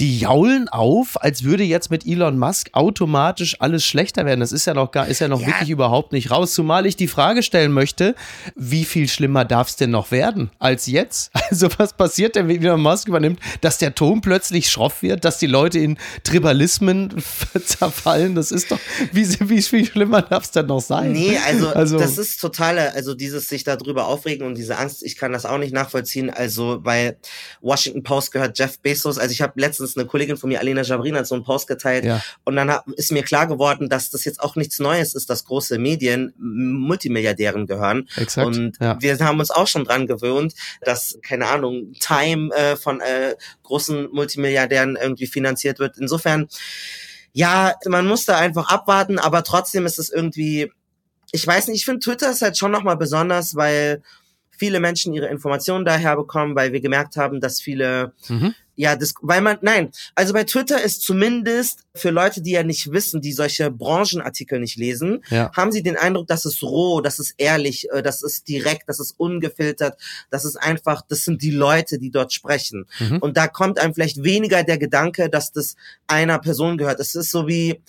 Die 0.00 0.18
jaulen 0.18 0.68
auf, 0.68 1.22
als 1.22 1.44
würde 1.44 1.62
jetzt 1.62 1.92
mit 1.92 2.04
Elon 2.04 2.36
Musk 2.36 2.70
automatisch 2.72 3.60
alles 3.60 3.86
schlechter 3.86 4.26
werden. 4.26 4.40
Das 4.40 4.50
ist 4.50 4.66
ja 4.66 4.74
noch 4.74 4.90
gar, 4.90 5.06
ist 5.06 5.20
ja 5.20 5.28
noch 5.28 5.40
ja. 5.40 5.46
wirklich 5.46 5.70
überhaupt 5.70 6.12
nicht 6.12 6.32
raus. 6.32 6.52
Zumal 6.52 6.84
ich 6.84 6.96
die 6.96 7.06
Frage 7.06 7.44
stellen 7.44 7.72
möchte, 7.72 8.16
wie 8.56 8.84
viel 8.84 9.08
schlimmer 9.08 9.44
darf 9.44 9.68
es 9.68 9.76
denn 9.76 9.90
noch 9.90 10.10
werden 10.10 10.50
als 10.58 10.86
jetzt? 10.86 11.30
Also 11.50 11.70
was 11.78 11.94
passiert 11.94 12.36
denn, 12.36 12.46
wenn 12.46 12.60
Elon 12.60 12.82
Musk 12.82 13.08
übernimmt, 13.08 13.40
dass 13.62 13.78
der 13.78 13.94
Ton 13.94 14.20
plötzlich 14.20 14.68
schroff 14.68 15.00
wird, 15.00 15.24
dass 15.24 15.38
die 15.38 15.46
Leute 15.46 15.78
in 15.78 15.96
Tribalismen 16.22 17.14
zerfallen? 17.64 18.34
Das 18.34 18.52
ist 18.52 18.70
doch, 18.70 18.78
wie, 19.12 19.26
wie 19.48 19.62
viel 19.62 19.86
schlimmer 19.86 20.20
darf 20.20 20.44
es 20.44 20.50
denn 20.50 20.66
noch 20.66 20.82
sein? 20.88 21.12
Nee, 21.12 21.38
also, 21.46 21.68
also 21.74 21.98
das 21.98 22.18
ist 22.18 22.40
totale, 22.40 22.94
also 22.94 23.14
dieses 23.14 23.48
sich 23.48 23.62
darüber 23.62 24.06
aufregen 24.06 24.46
und 24.46 24.56
diese 24.56 24.76
Angst, 24.76 25.02
ich 25.02 25.16
kann 25.16 25.32
das 25.32 25.46
auch 25.46 25.58
nicht 25.58 25.72
nachvollziehen. 25.72 26.30
Also, 26.30 26.80
weil 26.82 27.18
Washington 27.60 28.02
Post 28.02 28.32
gehört 28.32 28.58
Jeff 28.58 28.80
Bezos. 28.80 29.18
Also 29.18 29.32
ich 29.32 29.42
habe 29.42 29.52
letztens 29.60 29.96
eine 29.96 30.06
Kollegin 30.06 30.36
von 30.36 30.48
mir, 30.48 30.60
Alena 30.60 30.82
Jabrin, 30.82 31.16
hat 31.16 31.26
so 31.26 31.34
einen 31.34 31.44
Post 31.44 31.68
geteilt 31.68 32.04
ja. 32.04 32.20
und 32.44 32.56
dann 32.56 32.70
hab, 32.70 32.88
ist 32.90 33.12
mir 33.12 33.22
klar 33.22 33.46
geworden, 33.46 33.88
dass 33.88 34.10
das 34.10 34.24
jetzt 34.24 34.40
auch 34.40 34.56
nichts 34.56 34.78
Neues 34.78 35.14
ist, 35.14 35.30
dass 35.30 35.44
große 35.44 35.78
Medien 35.78 36.32
Multimilliardären 36.38 37.66
gehören. 37.66 38.08
Exakt. 38.16 38.46
Und 38.46 38.78
ja. 38.80 39.00
wir 39.00 39.18
haben 39.20 39.38
uns 39.38 39.50
auch 39.50 39.66
schon 39.66 39.84
dran 39.84 40.06
gewöhnt, 40.06 40.54
dass, 40.80 41.18
keine 41.22 41.46
Ahnung, 41.46 41.92
Time 42.00 42.52
äh, 42.54 42.76
von 42.76 43.00
äh, 43.00 43.36
großen 43.62 44.08
Multimilliardären 44.10 44.96
irgendwie 45.00 45.26
finanziert 45.26 45.78
wird. 45.78 45.98
Insofern, 45.98 46.48
ja, 47.32 47.74
man 47.86 48.06
muss 48.06 48.24
da 48.24 48.38
einfach 48.38 48.70
abwarten, 48.70 49.18
aber 49.18 49.44
trotzdem 49.44 49.86
ist 49.86 49.98
es 49.98 50.10
irgendwie 50.10 50.72
ich 51.32 51.46
weiß 51.46 51.68
nicht, 51.68 51.78
ich 51.78 51.84
finde 51.84 52.00
Twitter 52.00 52.30
ist 52.30 52.42
halt 52.42 52.56
schon 52.56 52.72
nochmal 52.72 52.96
besonders, 52.96 53.54
weil 53.54 54.02
viele 54.50 54.80
Menschen 54.80 55.14
ihre 55.14 55.28
Informationen 55.28 55.84
daher 55.84 56.16
bekommen, 56.16 56.56
weil 56.56 56.72
wir 56.72 56.80
gemerkt 56.80 57.16
haben, 57.16 57.40
dass 57.40 57.60
viele 57.60 58.12
mhm 58.28 58.54
ja, 58.80 58.94
das, 58.94 59.12
weil 59.22 59.40
man, 59.40 59.58
nein, 59.60 59.90
also 60.14 60.32
bei 60.32 60.44
Twitter 60.44 60.80
ist 60.80 61.02
zumindest 61.02 61.80
für 61.96 62.10
Leute, 62.10 62.40
die 62.40 62.52
ja 62.52 62.62
nicht 62.62 62.92
wissen, 62.92 63.20
die 63.20 63.32
solche 63.32 63.72
Branchenartikel 63.72 64.60
nicht 64.60 64.76
lesen, 64.76 65.24
Ja. 65.30 65.50
haben 65.52 65.72
sie 65.72 65.82
den 65.82 65.96
Eindruck, 65.96 66.28
dass 66.28 66.44
es 66.44 66.62
roh, 66.62 67.00
dass 67.00 67.18
es 67.18 67.32
ehrlich, 67.38 67.90
äh, 67.90 68.02
das 68.02 68.22
ist 68.22 68.46
direkt, 68.46 68.88
das 68.88 69.00
ist 69.00 69.14
ungefiltert, 69.18 70.00
das 70.30 70.44
ist 70.44 70.54
einfach, 70.54 71.02
das 71.08 71.24
sind 71.24 71.42
die 71.42 71.50
Leute, 71.50 71.98
die 71.98 72.12
dort 72.12 72.32
sprechen. 72.32 72.86
Mhm. 73.00 73.18
Und 73.18 73.36
da 73.36 73.48
kommt 73.48 73.80
einem 73.80 73.94
vielleicht 73.94 74.22
weniger 74.22 74.62
der 74.62 74.78
Gedanke, 74.78 75.28
dass 75.28 75.50
das 75.50 75.74
einer 76.06 76.38
Person 76.38 76.78
gehört. 76.78 77.00
Es 77.00 77.16
ist 77.16 77.32
so 77.32 77.48
wie, 77.48 77.80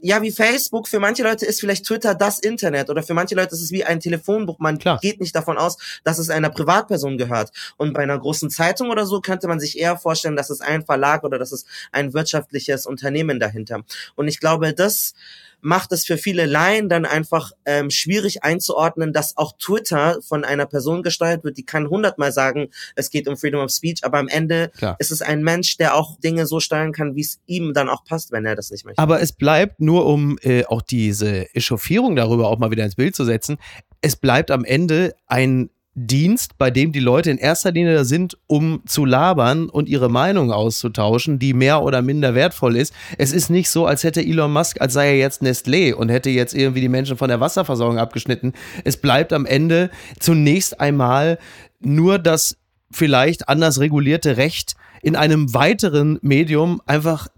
ja, 0.00 0.22
wie 0.22 0.30
Facebook. 0.30 0.86
Für 0.86 1.00
manche 1.00 1.24
Leute 1.24 1.44
ist 1.44 1.58
vielleicht 1.58 1.86
Twitter 1.86 2.14
das 2.14 2.38
Internet 2.38 2.88
oder 2.88 3.02
für 3.02 3.14
manche 3.14 3.34
Leute 3.34 3.56
ist 3.56 3.62
es 3.62 3.72
wie 3.72 3.82
ein 3.82 3.98
Telefonbuch. 3.98 4.60
Man 4.60 4.78
Klar. 4.78 5.00
geht 5.02 5.20
nicht 5.20 5.34
davon 5.34 5.58
aus, 5.58 5.76
dass 6.04 6.18
es 6.20 6.30
einer 6.30 6.50
Privatperson 6.50 7.18
gehört. 7.18 7.50
Und 7.76 7.94
bei 7.94 8.04
einer 8.04 8.18
großen 8.18 8.48
Zeitung 8.48 8.90
oder 8.90 9.06
so 9.06 9.20
könnte 9.20 9.48
man 9.48 9.58
sich 9.58 9.76
eher 9.76 9.96
vorstellen, 9.98 10.35
dass 10.36 10.50
es 10.50 10.60
ein 10.60 10.84
Verlag 10.84 11.24
oder 11.24 11.38
dass 11.38 11.52
es 11.52 11.64
ein 11.92 12.14
wirtschaftliches 12.14 12.86
Unternehmen 12.86 13.40
dahinter. 13.40 13.82
Und 14.14 14.28
ich 14.28 14.40
glaube, 14.40 14.72
das 14.72 15.14
macht 15.60 15.90
es 15.92 16.04
für 16.04 16.16
viele 16.16 16.46
Laien 16.46 16.88
dann 16.88 17.04
einfach 17.04 17.52
ähm, 17.64 17.90
schwierig 17.90 18.44
einzuordnen, 18.44 19.12
dass 19.12 19.36
auch 19.36 19.56
Twitter 19.58 20.18
von 20.22 20.44
einer 20.44 20.66
Person 20.66 21.02
gesteuert 21.02 21.44
wird, 21.44 21.56
die 21.56 21.64
kann 21.64 21.88
hundertmal 21.88 22.30
sagen, 22.30 22.68
es 22.94 23.10
geht 23.10 23.26
um 23.26 23.36
Freedom 23.36 23.62
of 23.62 23.70
Speech, 23.70 24.04
aber 24.04 24.18
am 24.18 24.28
Ende 24.28 24.70
Klar. 24.76 24.96
ist 24.98 25.10
es 25.10 25.22
ein 25.22 25.42
Mensch, 25.42 25.76
der 25.76 25.94
auch 25.94 26.18
Dinge 26.20 26.46
so 26.46 26.60
steuern 26.60 26.92
kann, 26.92 27.16
wie 27.16 27.22
es 27.22 27.40
ihm 27.46 27.74
dann 27.74 27.88
auch 27.88 28.04
passt, 28.04 28.32
wenn 28.32 28.46
er 28.46 28.54
das 28.54 28.70
nicht 28.70 28.84
möchte. 28.84 29.02
Aber 29.02 29.20
es 29.20 29.32
bleibt 29.32 29.80
nur, 29.80 30.06
um 30.06 30.38
äh, 30.42 30.64
auch 30.66 30.82
diese 30.82 31.52
Echauffierung 31.54 32.16
darüber 32.16 32.48
auch 32.48 32.58
mal 32.58 32.70
wieder 32.70 32.84
ins 32.84 32.96
Bild 32.96 33.16
zu 33.16 33.24
setzen, 33.24 33.58
es 34.02 34.14
bleibt 34.14 34.50
am 34.50 34.64
Ende 34.64 35.14
ein 35.26 35.70
Dienst, 35.98 36.58
bei 36.58 36.70
dem 36.70 36.92
die 36.92 37.00
Leute 37.00 37.30
in 37.30 37.38
erster 37.38 37.72
Linie 37.72 37.94
da 37.94 38.04
sind, 38.04 38.36
um 38.46 38.82
zu 38.86 39.06
labern 39.06 39.70
und 39.70 39.88
ihre 39.88 40.10
Meinung 40.10 40.52
auszutauschen, 40.52 41.38
die 41.38 41.54
mehr 41.54 41.82
oder 41.82 42.02
minder 42.02 42.34
wertvoll 42.34 42.76
ist. 42.76 42.92
Es 43.16 43.32
ist 43.32 43.48
nicht 43.48 43.70
so, 43.70 43.86
als 43.86 44.04
hätte 44.04 44.20
Elon 44.20 44.52
Musk, 44.52 44.78
als 44.82 44.92
sei 44.92 45.08
er 45.08 45.16
jetzt 45.16 45.42
Nestlé 45.42 45.94
und 45.94 46.10
hätte 46.10 46.28
jetzt 46.28 46.54
irgendwie 46.54 46.82
die 46.82 46.90
Menschen 46.90 47.16
von 47.16 47.28
der 47.28 47.40
Wasserversorgung 47.40 47.98
abgeschnitten. 47.98 48.52
Es 48.84 48.98
bleibt 48.98 49.32
am 49.32 49.46
Ende 49.46 49.90
zunächst 50.20 50.80
einmal 50.80 51.38
nur 51.80 52.18
das 52.18 52.58
vielleicht 52.90 53.48
anders 53.48 53.80
regulierte 53.80 54.36
Recht, 54.36 54.74
in 55.00 55.16
einem 55.16 55.54
weiteren 55.54 56.18
Medium 56.20 56.82
einfach 56.84 57.28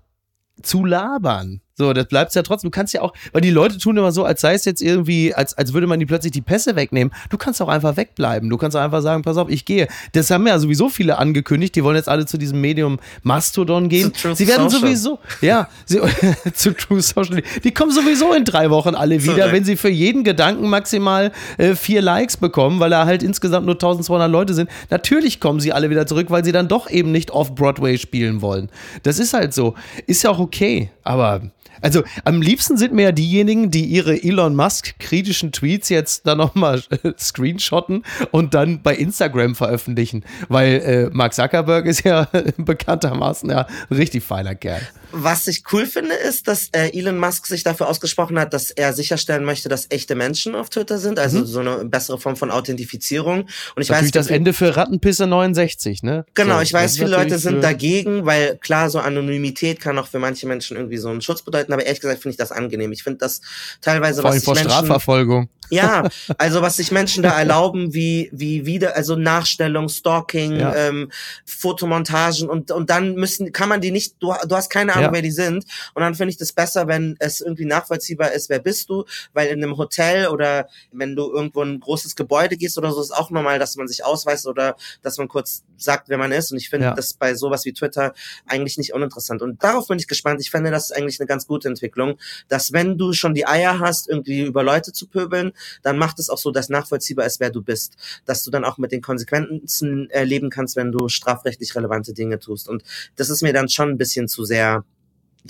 zu 0.62 0.84
labern. 0.84 1.60
So, 1.78 1.92
das 1.92 2.06
bleibt 2.06 2.34
ja 2.34 2.42
trotzdem. 2.42 2.72
Du 2.72 2.74
kannst 2.74 2.92
ja 2.92 3.02
auch, 3.02 3.12
weil 3.32 3.40
die 3.40 3.50
Leute 3.50 3.78
tun 3.78 3.96
immer 3.96 4.10
so, 4.10 4.24
als 4.24 4.40
sei 4.40 4.54
es 4.54 4.64
jetzt 4.64 4.82
irgendwie, 4.82 5.32
als, 5.32 5.56
als 5.56 5.72
würde 5.72 5.86
man 5.86 6.00
die 6.00 6.06
plötzlich 6.06 6.32
die 6.32 6.40
Pässe 6.40 6.74
wegnehmen. 6.74 7.14
Du 7.30 7.38
kannst 7.38 7.62
auch 7.62 7.68
einfach 7.68 7.96
wegbleiben. 7.96 8.50
Du 8.50 8.56
kannst 8.56 8.76
auch 8.76 8.80
einfach 8.80 9.00
sagen, 9.00 9.22
pass 9.22 9.36
auf, 9.36 9.48
ich 9.48 9.64
gehe. 9.64 9.86
Das 10.12 10.28
haben 10.32 10.44
ja 10.48 10.58
sowieso 10.58 10.88
viele 10.88 11.18
angekündigt. 11.18 11.76
Die 11.76 11.84
wollen 11.84 11.94
jetzt 11.94 12.08
alle 12.08 12.26
zu 12.26 12.36
diesem 12.36 12.60
Medium 12.60 12.98
Mastodon 13.22 13.88
gehen. 13.88 14.12
Sie 14.34 14.48
werden 14.48 14.68
Social. 14.68 14.88
sowieso, 14.88 15.20
ja, 15.40 15.68
sie, 15.84 16.00
zu 16.54 16.72
True 16.72 17.00
Social. 17.00 17.42
Die 17.62 17.72
kommen 17.72 17.92
sowieso 17.92 18.32
in 18.32 18.44
drei 18.44 18.70
Wochen 18.70 18.96
alle 18.96 19.22
wieder, 19.22 19.36
Zurück. 19.36 19.52
wenn 19.52 19.62
sie 19.62 19.76
für 19.76 19.88
jeden 19.88 20.24
Gedanken 20.24 20.68
maximal 20.68 21.30
äh, 21.58 21.76
vier 21.76 22.02
Likes 22.02 22.36
bekommen, 22.36 22.80
weil 22.80 22.90
da 22.90 23.06
halt 23.06 23.22
insgesamt 23.22 23.66
nur 23.66 23.76
1200 23.76 24.28
Leute 24.28 24.52
sind. 24.52 24.68
Natürlich 24.90 25.38
kommen 25.38 25.60
sie 25.60 25.72
alle 25.72 25.90
wieder 25.90 26.08
zurück, 26.08 26.26
weil 26.30 26.44
sie 26.44 26.50
dann 26.50 26.66
doch 26.66 26.90
eben 26.90 27.12
nicht 27.12 27.30
off-Broadway 27.30 27.98
spielen 27.98 28.42
wollen. 28.42 28.68
Das 29.04 29.20
ist 29.20 29.32
halt 29.32 29.54
so. 29.54 29.74
Ist 30.08 30.24
ja 30.24 30.30
auch 30.30 30.40
okay, 30.40 30.90
aber 31.04 31.42
also 31.80 32.02
am 32.24 32.40
liebsten 32.40 32.76
sind 32.76 32.94
mir 32.94 33.02
ja 33.02 33.12
diejenigen, 33.12 33.70
die 33.70 33.84
ihre 33.84 34.22
Elon 34.22 34.56
Musk 34.56 34.98
kritischen 34.98 35.52
Tweets 35.52 35.88
jetzt 35.88 36.26
dann 36.26 36.38
nochmal 36.38 36.82
äh, 36.90 37.12
screenshotten 37.18 38.04
und 38.30 38.54
dann 38.54 38.82
bei 38.82 38.94
Instagram 38.94 39.54
veröffentlichen, 39.54 40.24
weil 40.48 40.74
äh, 40.74 41.10
Mark 41.12 41.34
Zuckerberg 41.34 41.86
ist 41.86 42.04
ja 42.04 42.28
bekanntermaßen 42.56 43.50
ja 43.50 43.66
ein 43.90 43.96
richtig 43.96 44.24
feiner 44.24 44.54
Kerl. 44.54 44.82
Was 45.10 45.46
ich 45.46 45.62
cool 45.72 45.86
finde, 45.86 46.14
ist, 46.14 46.48
dass 46.48 46.68
äh, 46.72 46.90
Elon 46.96 47.18
Musk 47.18 47.46
sich 47.46 47.62
dafür 47.62 47.88
ausgesprochen 47.88 48.38
hat, 48.38 48.52
dass 48.52 48.70
er 48.70 48.92
sicherstellen 48.92 49.44
möchte, 49.44 49.68
dass 49.68 49.86
echte 49.90 50.14
Menschen 50.14 50.54
auf 50.54 50.68
Twitter 50.68 50.98
sind, 50.98 51.18
also 51.18 51.44
so 51.44 51.60
eine 51.60 51.84
bessere 51.86 52.18
Form 52.18 52.36
von 52.36 52.50
Authentifizierung. 52.50 53.40
Und 53.74 53.82
ich 53.82 53.88
Mhm. 53.88 53.94
Natürlich 53.94 54.14
weiß, 54.14 54.26
das 54.26 54.30
Ende 54.30 54.52
für 54.52 54.76
Rattenpisse 54.76 55.26
69, 55.26 56.02
ne? 56.02 56.24
Genau, 56.34 56.56
So, 56.56 56.62
ich 56.62 56.72
weiß, 56.72 56.96
viele 56.96 57.10
Leute 57.10 57.38
sind 57.38 57.62
dagegen, 57.62 58.26
weil 58.26 58.56
klar, 58.58 58.90
so 58.90 58.98
Anonymität 58.98 59.80
kann 59.80 59.98
auch 59.98 60.08
für 60.08 60.18
manche 60.18 60.46
Menschen 60.46 60.76
irgendwie 60.76 60.98
so 60.98 61.08
einen 61.08 61.20
Schutz 61.20 61.42
bedeuten, 61.42 61.67
aber 61.72 61.84
ehrlich 61.84 62.00
gesagt 62.00 62.22
finde 62.22 62.32
ich 62.32 62.38
das 62.38 62.52
angenehm. 62.52 62.92
Ich 62.92 63.02
finde 63.02 63.18
das 63.18 63.40
teilweise, 63.80 64.22
Vor 64.22 64.30
was 64.32 64.44
vor 64.44 64.54
Menschen, 64.54 64.70
Strafverfolgung. 64.70 65.48
ja, 65.70 66.08
also 66.38 66.62
was 66.62 66.76
sich 66.76 66.90
Menschen 66.92 67.22
da 67.22 67.38
erlauben, 67.38 67.94
wie 67.94 68.30
wie 68.32 68.66
wieder, 68.66 68.96
also 68.96 69.16
Nachstellung, 69.16 69.88
Stalking, 69.88 70.58
Ja. 70.58 70.74
ähm, 70.74 71.10
Fotomontagen 71.44 72.48
und 72.48 72.70
und 72.70 72.88
dann 72.90 73.14
müssen 73.14 73.52
kann 73.52 73.68
man 73.68 73.80
die 73.80 73.90
nicht, 73.90 74.16
du, 74.20 74.32
du 74.46 74.56
hast 74.56 74.70
keine 74.70 74.92
Ahnung, 74.92 75.04
Ja. 75.06 75.12
wer 75.12 75.22
die 75.22 75.30
sind 75.30 75.64
und 75.94 76.02
dann 76.02 76.14
finde 76.14 76.30
ich 76.30 76.36
das 76.38 76.52
besser, 76.52 76.88
wenn 76.88 77.16
es 77.18 77.40
irgendwie 77.40 77.64
nachvollziehbar 77.66 78.32
ist, 78.32 78.48
wer 78.48 78.58
bist 78.58 78.88
du, 78.88 79.04
weil 79.34 79.48
in 79.48 79.62
einem 79.62 79.76
Hotel 79.76 80.28
oder 80.28 80.68
wenn 80.92 81.14
du 81.16 81.30
irgendwo 81.32 81.62
in 81.62 81.74
ein 81.74 81.80
großes 81.80 82.16
Gebäude 82.16 82.56
gehst 82.56 82.78
oder 82.78 82.92
so, 82.92 83.00
ist 83.00 83.10
auch 83.14 83.30
normal, 83.30 83.58
dass 83.58 83.76
man 83.76 83.86
sich 83.88 84.04
ausweist 84.04 84.46
oder 84.46 84.76
dass 85.02 85.18
man 85.18 85.28
kurz 85.28 85.62
sagt, 85.78 86.08
wer 86.08 86.18
man 86.18 86.32
ist 86.32 86.50
und 86.52 86.58
ich 86.58 86.68
finde 86.68 86.86
Ja. 86.86 86.94
das 86.94 87.14
bei 87.14 87.34
sowas 87.34 87.64
wie 87.64 87.72
Twitter 87.72 88.12
eigentlich 88.46 88.78
nicht 88.78 88.92
uninteressant 88.92 89.42
und 89.42 89.62
darauf 89.62 89.88
bin 89.88 89.98
ich 89.98 90.06
gespannt. 90.08 90.40
Ich 90.40 90.50
finde, 90.50 90.70
das 90.70 90.90
ist 90.90 90.96
eigentlich 90.96 91.20
eine 91.20 91.26
ganz 91.26 91.46
gute 91.46 91.68
Entwicklung, 91.68 92.18
dass 92.48 92.72
wenn 92.72 92.98
du 92.98 93.12
schon 93.12 93.34
die 93.34 93.46
Eier 93.46 93.78
hast, 93.78 94.08
irgendwie 94.08 94.42
über 94.42 94.62
Leute 94.62 94.92
zu 94.92 95.06
pöbeln, 95.06 95.52
dann 95.82 95.98
macht 95.98 96.18
es 96.18 96.30
auch 96.30 96.38
so, 96.38 96.50
dass 96.50 96.68
nachvollziehbar 96.68 97.26
ist, 97.26 97.40
wer 97.40 97.50
du 97.50 97.62
bist. 97.62 97.94
Dass 98.26 98.42
du 98.44 98.50
dann 98.50 98.64
auch 98.64 98.78
mit 98.78 98.92
den 98.92 99.02
Konsequenzen 99.02 100.10
äh, 100.10 100.24
leben 100.24 100.50
kannst, 100.50 100.76
wenn 100.76 100.92
du 100.92 101.08
strafrechtlich 101.08 101.74
relevante 101.74 102.12
Dinge 102.12 102.38
tust. 102.38 102.68
Und 102.68 102.82
das 103.16 103.30
ist 103.30 103.42
mir 103.42 103.52
dann 103.52 103.68
schon 103.68 103.90
ein 103.90 103.98
bisschen 103.98 104.28
zu 104.28 104.44
sehr. 104.44 104.84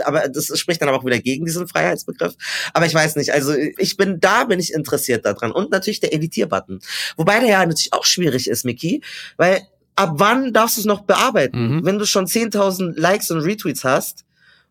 Aber 0.05 0.29
das 0.29 0.47
spricht 0.59 0.81
dann 0.81 0.89
aber 0.89 0.99
auch 0.99 1.05
wieder 1.05 1.19
gegen 1.19 1.45
diesen 1.45 1.67
Freiheitsbegriff. 1.67 2.35
Aber 2.73 2.87
ich 2.87 2.95
weiß 2.95 3.17
nicht. 3.17 3.33
Also 3.33 3.55
ich 3.55 3.97
bin 3.97 4.21
da, 4.21 4.45
bin 4.45 4.61
ich 4.61 4.73
interessiert 4.73 5.25
daran. 5.25 5.51
Und 5.51 5.71
natürlich 5.71 6.01
der 6.01 6.13
Editierbutton. 6.13 6.81
Wobei 7.17 7.41
der 7.41 7.49
ja 7.49 7.59
natürlich 7.67 7.93
auch 7.93 8.05
schwierig 8.05 8.49
ist, 8.49 8.65
Miki, 8.65 9.03
weil 9.37 9.63
ab 9.99 10.13
wann 10.15 10.53
darfst 10.53 10.77
du 10.77 10.81
es 10.81 10.87
noch 10.87 11.03
bearbeiten? 11.03 11.77
Mhm. 11.77 11.85
Wenn 11.85 11.99
du 11.99 12.07
schon 12.07 12.27
10.000 12.27 12.99
Likes 12.99 13.31
und 13.31 13.41
Retweets 13.41 13.85
hast 13.85 14.25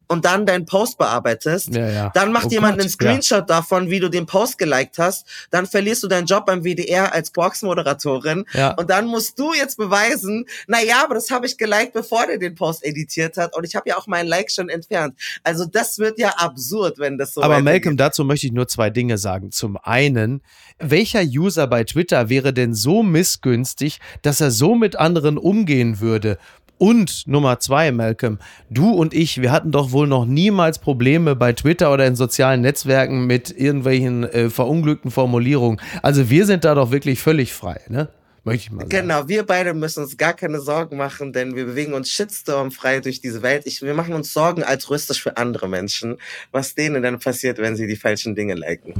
und 0.08 0.26
dann 0.26 0.46
deinen 0.46 0.66
Post 0.66 0.98
bearbeitest, 0.98 1.76
Ja, 1.76 1.90
ja. 1.90 2.10
dann 2.14 2.32
macht 2.32 2.48
Oh 2.48 2.50
jemand 2.50 2.76
Gott, 2.76 2.82
einen 2.82 2.90
Screenshot 2.90 3.50
davon, 3.50 3.90
wie 3.90 4.00
du 4.00 4.10
den 4.10 4.26
Post 4.26 4.58
geliked 4.58 4.98
hast. 5.00 5.28
Dann 5.52 5.66
verlierst 5.66 6.04
du 6.04 6.08
deinen 6.08 6.26
Job 6.26 6.46
beim 6.46 6.64
WDR 6.64 7.14
als 7.14 7.32
Box-Moderatorin. 7.32 8.46
Ja. 8.54 8.72
Und 8.76 8.90
dann 8.90 9.08
musst 9.08 9.38
du 9.40 9.54
jetzt 9.54 9.78
beweisen, 9.78 10.46
na 10.68 10.82
ja, 10.82 11.04
aber 11.04 11.16
das 11.16 11.30
habe 11.32 11.46
ich 11.46 11.58
geliked, 11.58 11.94
bevor 11.94 12.26
der 12.28 12.38
den 12.38 12.56
Post 12.56 12.86
editiert 12.86 13.38
hat. 13.38 13.56
Und 13.56 13.66
ich 13.66 13.76
habe 13.76 13.90
ja 13.90 13.98
auch 13.98 14.08
meinen 14.08 14.28
Like 14.28 14.52
schon 14.52 14.70
entfernt. 14.70 15.16
Also 15.44 15.66
das 15.66 16.00
wird 16.00 16.20
ja 16.20 16.30
absurd, 16.38 17.00
wenn 17.00 17.18
das 17.18 17.34
so 17.34 17.42
Aber. 17.42 17.62
Malcolm, 17.62 17.98
dazu 17.98 18.24
möchte 18.24 18.48
ich 18.48 18.54
nur 18.54 18.68
zwei 18.68 18.90
Dinge 18.90 19.18
sagen. 19.18 19.52
Zum 19.52 19.78
einen, 19.78 20.42
welcher 20.80 21.22
User 21.22 21.68
bei 21.68 21.84
Twitter 21.84 22.30
wäre 22.30 22.54
denn 22.54 22.74
so 22.74 23.04
missgünstig, 23.04 24.00
dass 24.22 24.42
er 24.42 24.52
so 24.52 24.76
mit 24.76 24.96
anderen 24.96 25.38
umgehen 25.38 26.00
würde? 26.00 26.38
Und 26.78 27.26
Nummer 27.28 27.60
zwei, 27.60 27.92
Malcolm, 27.92 28.40
du 28.70 28.92
und 28.92 29.14
ich, 29.14 29.42
wir 29.42 29.52
hatten 29.52 29.72
doch 29.72 29.92
wohl 29.92 30.08
noch 30.08 30.26
niemals 30.26 30.80
Probleme 30.80 31.36
bei 31.36 31.54
Twitter 31.54 31.92
oder 31.92 32.06
in 32.06 32.16
sozialen 32.16 32.62
Netzwerken 32.62 33.26
mit 33.26 33.50
irgendwelchen 33.58 34.24
äh, 34.24 34.50
verunglückten 34.50 35.10
Formulierungen. 35.10 35.82
Also 36.04 36.30
wir 36.30 36.46
sind 36.46 36.66
da 36.66 36.76
doch 36.76 36.92
wirklich 36.92 37.20
völlig 37.20 37.54
frei, 37.54 37.82
ne? 37.90 38.10
Möchte 38.44 38.68
ich 38.68 38.72
mal 38.72 38.80
sagen. 38.82 38.90
Genau, 38.90 39.28
wir 39.28 39.44
beide 39.44 39.74
müssen 39.74 40.04
uns 40.04 40.16
gar 40.16 40.34
keine 40.34 40.62
Sorgen 40.62 40.96
machen, 40.96 41.34
denn 41.34 41.56
wir 41.56 41.66
bewegen 41.66 41.94
uns 41.94 42.10
shitstormfrei 42.12 43.02
durch 43.02 43.20
diese 43.20 43.42
Welt. 43.42 43.64
Ich, 43.66 43.82
wir 43.82 43.94
machen 43.94 44.14
uns 44.14 44.32
Sorgen 44.32 44.64
altruistisch 44.64 45.22
für 45.22 45.36
andere 45.36 45.68
Menschen, 45.68 46.18
was 46.52 46.74
denen 46.74 47.04
dann 47.04 47.20
passiert, 47.20 47.58
wenn 47.58 47.76
sie 47.76 47.88
die 47.88 47.98
falschen 47.98 48.36
Dinge 48.36 48.54
liken. 48.54 48.94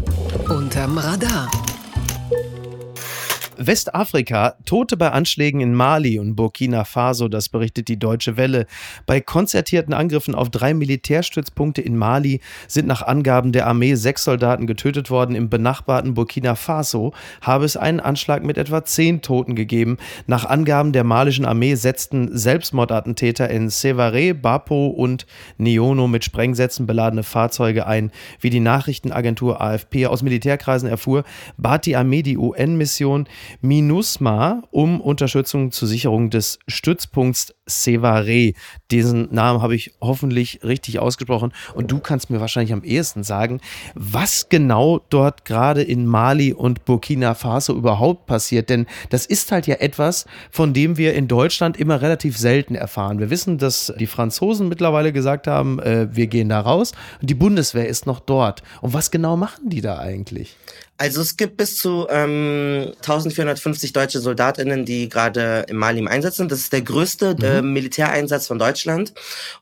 Unterm 0.50 0.98
Radar. 0.98 1.50
Westafrika, 3.60 4.56
Tote 4.66 4.98
bei 4.98 5.12
Anschlägen 5.12 5.62
in 5.62 5.74
Mali 5.74 6.20
und 6.20 6.36
Burkina 6.36 6.84
Faso, 6.84 7.28
das 7.28 7.50
berichtet 7.50 7.88
die 7.88 7.98
Deutsche 7.98 8.38
Welle. 8.38 8.68
Bei 9.06 9.20
konzertierten 9.20 9.94
Angriffen 9.94 10.36
auf 10.36 10.50
drei 10.50 10.74
Militärstützpunkte 10.74 11.82
in 11.82 11.98
Mali 11.98 12.40
sind 12.68 12.88
nach 12.88 13.02
Angaben 13.02 13.52
der 13.52 13.66
Armee 13.66 13.96
sechs 13.96 14.24
Soldaten 14.24 14.68
getötet 14.68 15.10
worden. 15.10 15.36
Im 15.36 15.50
benachbarten 15.50 16.14
Burkina 16.14 16.56
Faso 16.56 17.14
habe 17.42 17.66
es 17.66 17.78
einen 17.78 18.00
Anschlag 18.00 18.44
mit 18.44 18.58
etwa 18.58 18.86
zehn 18.86 19.22
Toten 19.22 19.56
gegeben. 19.56 19.98
Nach 20.28 20.46
Angaben 20.46 20.92
der 20.92 21.04
malischen 21.04 21.46
Armee 21.46 21.76
setzten 21.76 22.38
Selbstmordattentäter 22.38 23.50
in 23.50 23.70
Sevare, 23.70 24.36
Bapo 24.36 24.88
und 24.88 25.26
Neono 25.58 26.08
mit 26.08 26.24
Sprengsätzen 26.24 26.86
beladene 26.86 27.24
Fahrzeuge 27.24 27.88
ein. 27.88 28.12
Wie 28.40 28.52
die 28.52 28.60
Nachrichtenagentur 28.60 29.62
AFP 29.62 30.06
aus 30.06 30.22
Militärkreisen 30.22 30.88
erfuhr, 30.88 31.24
bat 31.58 31.86
die 31.88 31.96
Armee 31.96 32.22
die 32.22 32.38
UN-Mission 32.38 33.28
MINUSMA 33.62 34.64
um 34.72 35.02
Unterstützung 35.02 35.72
zur 35.72 35.88
Sicherung 35.88 36.30
des 36.30 36.60
Stützpunkts 36.68 37.54
Sevare. 37.68 38.54
Diesen 38.92 39.34
Namen 39.34 39.62
habe 39.62 39.76
ich 39.76 39.94
hoffentlich 40.02 40.62
richtig 40.64 41.00
ausgesprochen 41.00 41.52
und 41.76 41.92
du 41.92 42.00
kannst 42.00 42.30
mir 42.30 42.40
wahrscheinlich 42.40 42.74
am 42.74 42.84
ehesten 42.84 43.24
sagen, 43.24 43.60
was 43.94 44.50
genau 44.50 45.00
dort 45.10 45.46
gerade 45.46 45.84
in 45.84 46.06
Mali 46.06 46.54
und 46.54 46.86
Burkina 46.86 47.34
Faso 47.36 47.76
überhaupt 47.76 48.26
passiert. 48.26 48.70
Denn 48.70 48.88
das 49.10 49.26
ist 49.26 49.52
halt 49.52 49.68
ja 49.68 49.76
etwas, 49.76 50.26
von 50.50 50.74
dem 50.74 50.98
wir 50.98 51.14
in 51.14 51.28
Deutschland 51.28 51.78
immer 51.78 52.02
relativ 52.02 52.38
selten 52.38 52.76
erfahren. 52.76 53.20
Wir 53.20 53.30
wissen, 53.30 53.58
dass 53.58 53.94
die 54.00 54.08
Franzosen 54.08 54.70
mittlerweile 54.70 55.12
gesagt 55.12 55.48
haben, 55.48 55.80
äh, 55.80 56.08
wir 56.12 56.28
gehen 56.28 56.50
da 56.50 56.62
raus 56.62 56.94
und 57.22 57.30
die 57.30 57.36
Bundeswehr 57.36 57.88
ist 57.88 58.06
noch 58.06 58.20
dort. 58.20 58.64
Und 58.82 58.94
was 58.94 59.12
genau 59.12 59.36
machen 59.36 59.70
die 59.70 59.82
da 59.82 60.00
eigentlich? 60.00 60.56
Also 60.98 61.22
es 61.22 61.38
gibt 61.38 61.58
bis 61.58 61.78
zu 61.78 62.08
ähm, 62.10 62.94
1450 62.98 63.94
deutsche 63.94 64.20
Soldatinnen, 64.20 64.84
die 64.84 65.10
gerade 65.10 65.66
im 65.68 65.78
Mali 65.78 66.00
im 66.00 66.08
Einsatz 66.08 66.38
sind. 66.38 66.52
Das 66.52 66.60
ist 66.60 66.74
der 66.74 66.82
größte 66.82 67.36
mhm. 67.38 67.44
äh, 67.44 67.62
Militäreinsatz 67.62 68.48
von 68.48 68.58
Deutschland. 68.58 69.14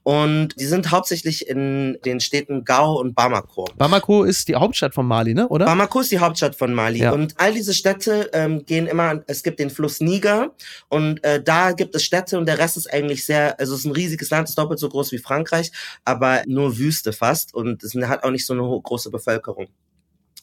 Und 0.03 0.59
die 0.59 0.65
sind 0.65 0.91
hauptsächlich 0.91 1.47
in 1.47 1.97
den 2.05 2.21
Städten 2.21 2.63
Gao 2.63 2.99
und 2.99 3.15
Bamako. 3.15 3.67
Bamako 3.77 4.23
ist 4.23 4.47
die 4.47 4.55
Hauptstadt 4.55 4.93
von 4.93 5.05
Mali, 5.05 5.33
ne? 5.33 5.47
Oder? 5.49 5.65
Bamako 5.65 5.99
ist 5.99 6.11
die 6.11 6.19
Hauptstadt 6.19 6.55
von 6.55 6.73
Mali. 6.73 6.99
Ja. 6.99 7.11
Und 7.11 7.33
all 7.37 7.53
diese 7.53 7.73
Städte 7.73 8.29
ähm, 8.31 8.65
gehen 8.65 8.87
immer, 8.87 9.21
es 9.27 9.43
gibt 9.43 9.59
den 9.59 9.69
Fluss 9.69 9.99
Niger 9.99 10.51
und 10.87 11.21
äh, 11.23 11.43
da 11.43 11.73
gibt 11.73 11.95
es 11.95 12.03
Städte 12.03 12.37
und 12.37 12.45
der 12.45 12.59
Rest 12.59 12.77
ist 12.77 12.91
eigentlich 12.91 13.25
sehr, 13.25 13.59
also 13.59 13.73
es 13.73 13.79
ist 13.79 13.85
ein 13.85 13.91
riesiges 13.91 14.29
Land, 14.29 14.47
ist 14.47 14.57
doppelt 14.57 14.79
so 14.79 14.87
groß 14.87 15.11
wie 15.11 15.17
Frankreich, 15.17 15.71
aber 16.05 16.43
nur 16.47 16.77
Wüste 16.77 17.11
fast 17.11 17.53
und 17.53 17.83
es 17.83 17.93
hat 17.95 18.23
auch 18.23 18.31
nicht 18.31 18.45
so 18.45 18.53
eine 18.53 18.61
große 18.61 19.11
Bevölkerung. 19.11 19.67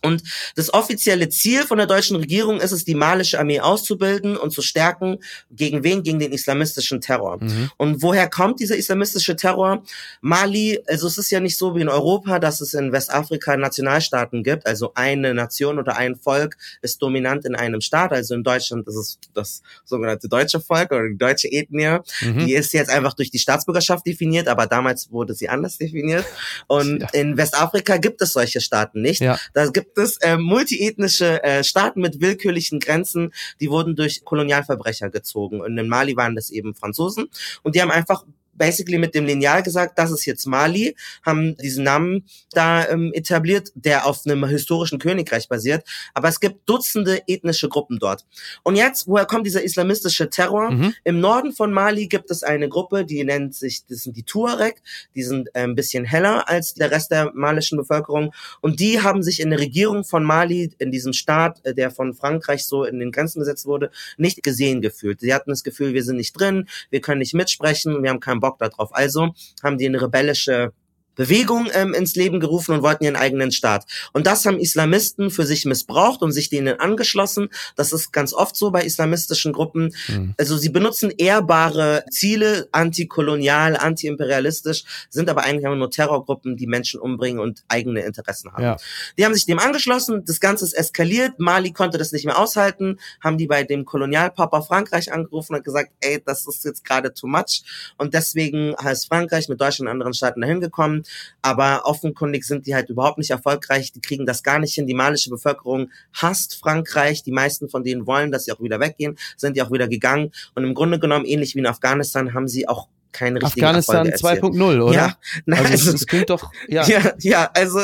Und 0.03 0.23
das 0.57 0.73
offizielle 0.75 1.29
Ziel 1.29 1.63
von 1.63 1.79
der 1.79 1.87
deutschen 1.87 2.17
Regierung 2.17 2.61
ist 2.61 2.73
es, 2.73 2.85
die 2.85 2.95
malische 2.95 3.39
Armee 3.39 3.61
auszubilden 3.61 4.37
und 4.37 4.51
zu 4.51 4.63
stärken. 4.63 5.19
Gegen 5.51 5.85
wen? 5.85 6.03
Gegen 6.03 6.19
den 6.19 6.33
islamistischen 6.33 7.01
Terror. 7.01 7.39
Mhm. 7.43 7.71
Und 7.77 8.03
woher 8.03 8.29
kommt 8.29 8.61
dieser 8.61 8.77
islamistische 8.77 9.37
Terror? 9.37 9.83
Mali, 10.21 10.81
also 10.87 11.07
es 11.07 11.19
ist 11.19 11.31
ja 11.31 11.41
nicht 11.41 11.57
so 11.57 11.75
wie 11.75 11.81
in 11.81 11.89
Europa, 11.89 12.39
dass 12.39 12.61
es 12.61 12.75
in 12.75 12.93
Westafrika 12.93 13.57
Nationalstaaten 13.57 14.43
gibt. 14.43 14.67
Also 14.67 14.93
eine 14.95 15.35
Nation 15.35 15.79
oder 15.79 15.97
ein 15.97 16.17
Volk 16.17 16.57
ist 16.83 17.01
dominant 17.01 17.45
in 17.45 17.55
einem 17.55 17.81
Staat. 17.81 18.13
Also 18.13 18.35
in 18.35 18.43
Deutschland 18.43 18.87
ist 18.89 18.97
es 18.97 19.19
das 19.35 19.63
sogenannte 19.85 20.29
deutsche 20.29 20.61
Volk 20.61 20.91
oder 20.91 21.09
die 21.09 21.19
deutsche 21.19 21.49
Ethnie. 21.49 21.99
Mhm. 22.21 22.47
Die 22.47 22.55
ist 22.55 22.73
jetzt 22.73 22.91
einfach 22.91 23.15
durch 23.15 23.31
die 23.31 23.39
Staatsbürgerschaft 23.39 24.07
definiert, 24.07 24.49
aber 24.49 24.67
damals 24.67 25.11
wurde 25.11 25.35
sie 25.35 25.49
anders 25.49 25.79
definiert. 25.79 26.25
Und 26.67 27.01
ja. 27.01 27.09
in 27.13 27.37
Westafrika 27.37 27.97
gibt 27.99 28.21
es 28.23 28.33
solche 28.33 28.61
Staaten 28.61 29.03
nicht. 29.03 29.21
Ja. 29.21 29.39
Da 29.55 29.67
gibt 29.67 29.92
gibt 29.95 30.07
es 30.07 30.17
äh, 30.19 30.39
multiethnische 30.39 31.43
äh, 31.43 31.63
Staaten 31.63 32.01
mit 32.01 32.21
willkürlichen 32.21 32.81
Grenzen, 32.81 33.33
die 33.61 33.69
wurden 33.69 33.95
durch 33.95 34.25
Kolonialverbrecher 34.25 35.11
gezogen. 35.11 35.61
Und 35.61 35.77
in 35.77 35.89
Mali 35.89 36.17
waren 36.17 36.35
das 36.35 36.51
eben 36.51 36.75
Franzosen. 36.75 37.29
Und 37.63 37.75
die 37.75 37.83
haben 37.83 37.91
einfach 37.91 38.25
basically 38.53 38.99
mit 38.99 39.15
dem 39.15 39.25
Lineal 39.25 39.63
gesagt, 39.63 39.99
das 39.99 40.11
ist 40.11 40.27
jetzt 40.27 40.47
Mali, 40.47 40.95
haben 41.25 41.57
diesen 41.57 41.85
Namen 41.85 42.25
da 42.53 42.89
ähm, 42.89 43.13
etabliert, 43.15 43.71
der 43.75 44.07
auf 44.07 44.21
einem 44.25 44.45
historischen 44.47 44.99
Königreich 44.99 45.49
basiert. 45.49 45.87
Aber 46.15 46.29
es 46.29 46.41
gibt 46.41 46.69
Dutzende 46.69 47.23
ethnische 47.27 47.69
Gruppen 47.69 47.99
dort. 47.99 48.25
Und 48.63 48.77
jetzt, 48.77 49.07
woher 49.07 49.27
kommt 49.27 49.47
dieser 49.47 49.63
islamistische 49.63 50.31
Terror? 50.31 50.71
Mhm. 50.71 50.95
Im 51.05 51.21
Norden 51.21 51.53
von 51.53 51.73
Mali 51.73 52.07
gibt 52.07 52.31
es 52.31 52.43
eine 52.43 52.69
Gruppe, 52.69 53.05
die 53.05 53.25
nennt 53.25 53.55
sich, 53.55 53.87
das 53.87 54.05
sind 54.05 54.17
die 54.17 54.23
Tuareg, 54.23 54.83
die 55.15 55.23
sind 55.23 55.49
äh, 55.55 55.63
ein 55.63 55.75
bisschen 55.75 56.05
heller 56.05 56.49
als 56.49 56.75
der 56.75 56.91
Rest 56.91 57.11
der 57.11 57.33
malischen 57.35 57.79
Bevölkerung. 57.79 58.33
Und 58.61 58.81
die 58.81 59.01
haben 59.01 59.23
sich 59.23 59.41
in 59.41 59.51
der 59.51 59.59
Regierung 59.59 60.05
von 60.05 60.25
Mali, 60.25 60.71
in 60.79 60.91
diesem 60.91 61.13
Staat, 61.13 61.65
äh, 61.65 61.75
der 61.75 61.91
von 61.91 62.15
Frankreich 62.15 62.67
so 62.67 62.85
in 62.85 62.99
den 62.99 63.13
Grenzen 63.13 63.41
gesetzt 63.41 63.67
wurde, 63.67 63.91
nicht 64.17 64.43
gesehen 64.43 64.81
gefühlt. 64.81 65.21
Sie 65.21 65.33
hatten 65.33 65.51
das 65.51 65.65
Gefühl, 65.65 65.95
wir 65.95 66.05
sind 66.05 66.17
nicht 66.17 66.39
drin, 66.39 66.69
wir 66.91 67.01
können 67.01 67.21
nicht 67.21 67.35
mitsprechen, 67.35 68.03
wir 68.03 68.11
haben 68.11 68.21
keinen 68.21 68.41
Bock 68.43 68.59
darauf. 68.59 68.95
Also 68.95 69.31
haben 69.63 69.79
die 69.79 69.87
eine 69.87 70.03
rebellische 70.03 70.73
Bewegung 71.15 71.69
ähm, 71.73 71.95
ins 71.95 72.15
Leben 72.15 72.41
gerufen 72.41 72.75
und 72.75 72.83
wollten 72.83 73.05
ihren 73.05 73.17
eigenen 73.17 73.53
Staat. 73.53 73.85
Und 74.13 74.27
das 74.27 74.47
haben 74.47 74.59
Islamisten 74.59 75.31
für 75.31 75.45
sich 75.45 75.65
missbraucht 75.65 76.23
und 76.23 76.33
sich 76.33 76.49
denen 76.49 76.81
angeschlossen. 76.81 77.49
Das 77.77 77.93
ist 77.93 78.13
ganz 78.13 78.33
oft 78.33 78.57
so 78.57 78.71
bei 78.71 78.83
islamistischen 78.83 79.53
Gruppen. 79.53 79.95
Mhm. 80.09 80.35
Also 80.39 80.57
sie 80.57 80.71
benutzen 80.71 81.11
ehrbare 81.11 82.05
Ziele, 82.11 82.69
antikolonial, 82.73 83.77
antiimperialistisch, 83.77 84.85
sind 85.11 85.29
aber 85.29 85.45
eigentlich 85.45 85.63
nur 85.63 85.91
Terrorgruppen, 85.91 86.57
die 86.57 86.67
Menschen 86.67 87.01
umbringen 87.01 87.41
und 87.41 87.63
eigene 87.69 88.01
Interessen 88.01 88.53
haben. 88.53 88.63
Ja. 88.63 88.77
Die 89.19 89.25
haben 89.25 89.35
sich 89.35 89.47
dem 89.47 89.59
angeschlossen, 89.59 90.25
das 90.25 90.41
Ganze 90.41 90.65
ist 90.65 90.73
eskaliert, 90.73 91.39
Mali 91.39 91.73
konnte 91.73 91.99
das 91.99 92.13
nicht 92.13 92.25
mehr 92.25 92.39
aushalten, 92.39 92.99
haben 93.23 93.39
die 93.39 93.47
bei 93.47 93.65
dem 93.65 93.85
Kolonialpapa 93.85 94.63
Frankreich 94.63 95.13
angerufen 95.13 95.55
und 95.55 95.65
gesagt, 95.65 95.93
ey, 96.01 96.23
das 96.25 96.47
ist 96.47 96.65
jetzt 96.65 96.85
gerade 96.85 97.13
too 97.13 97.27
much. 97.27 97.63
Und 97.99 98.15
deswegen 98.15 98.75
heißt 98.83 99.09
Frankreich 99.09 99.49
mit 99.49 99.61
Deutschland 99.61 99.89
und 99.89 99.93
anderen 99.93 100.15
Staaten 100.15 100.41
dahin 100.41 100.61
gekommen 100.61 101.02
aber 101.41 101.83
offenkundig 101.85 102.45
sind 102.45 102.67
die 102.67 102.75
halt 102.75 102.89
überhaupt 102.89 103.19
nicht 103.19 103.31
erfolgreich, 103.31 103.93
die 103.93 104.01
kriegen 104.01 104.27
das 104.27 104.43
gar 104.43 104.59
nicht 104.59 104.75
hin. 104.75 104.87
Die 104.87 104.95
malische 104.95 105.31
Bevölkerung 105.31 105.91
hasst 106.13 106.57
Frankreich, 106.57 107.23
die 107.23 107.33
meisten 107.33 107.69
von 107.69 107.85
denen 107.85 108.07
wollen, 108.07 108.33
dass 108.33 108.45
sie 108.45 108.53
auch 108.53 108.61
wieder 108.61 108.81
weggehen, 108.81 109.19
sind 109.37 109.57
die 109.57 109.63
auch 109.63 109.71
wieder 109.71 109.89
gegangen 109.89 110.33
und 110.55 110.65
im 110.65 110.75
Grunde 110.75 110.99
genommen, 110.99 111.25
ähnlich 111.25 111.55
wie 111.55 111.61
in 111.61 111.67
Afghanistan, 111.67 112.35
haben 112.35 112.49
sie 112.49 112.69
auch 112.69 112.89
keine 113.13 113.43
richtigen 113.43 113.67
Afghanistan 113.67 114.09
2.0, 114.09 114.83
oder? 114.83 114.95
Ja, 114.95 115.17
nein, 115.45 115.67
also, 115.67 115.93
das 115.93 116.07
klingt 116.07 116.31
doch, 116.31 116.51
ja. 116.67 116.85
ja. 116.89 117.13
Ja, 117.19 117.51
also 117.55 117.81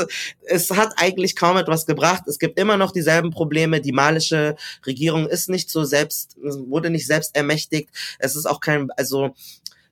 es 0.47 0.71
hat 0.71 0.95
eigentlich 0.97 1.37
kaum 1.37 1.57
etwas 1.57 1.87
gebracht. 1.87 2.23
Es 2.27 2.39
gibt 2.39 2.59
immer 2.59 2.77
noch 2.77 2.93
dieselben 2.93 3.31
Probleme. 3.31 3.81
Die 3.81 3.93
malische 3.93 4.57
Regierung 4.87 5.29
ist 5.29 5.49
nicht 5.49 5.71
so 5.71 5.85
selbst, 5.85 6.37
wurde 6.41 6.91
nicht 6.91 7.07
selbst 7.07 7.37
ermächtigt. 7.37 7.91
Es 8.19 8.35
ist 8.37 8.47
auch 8.47 8.61
kein, 8.61 8.91
also 8.93 9.35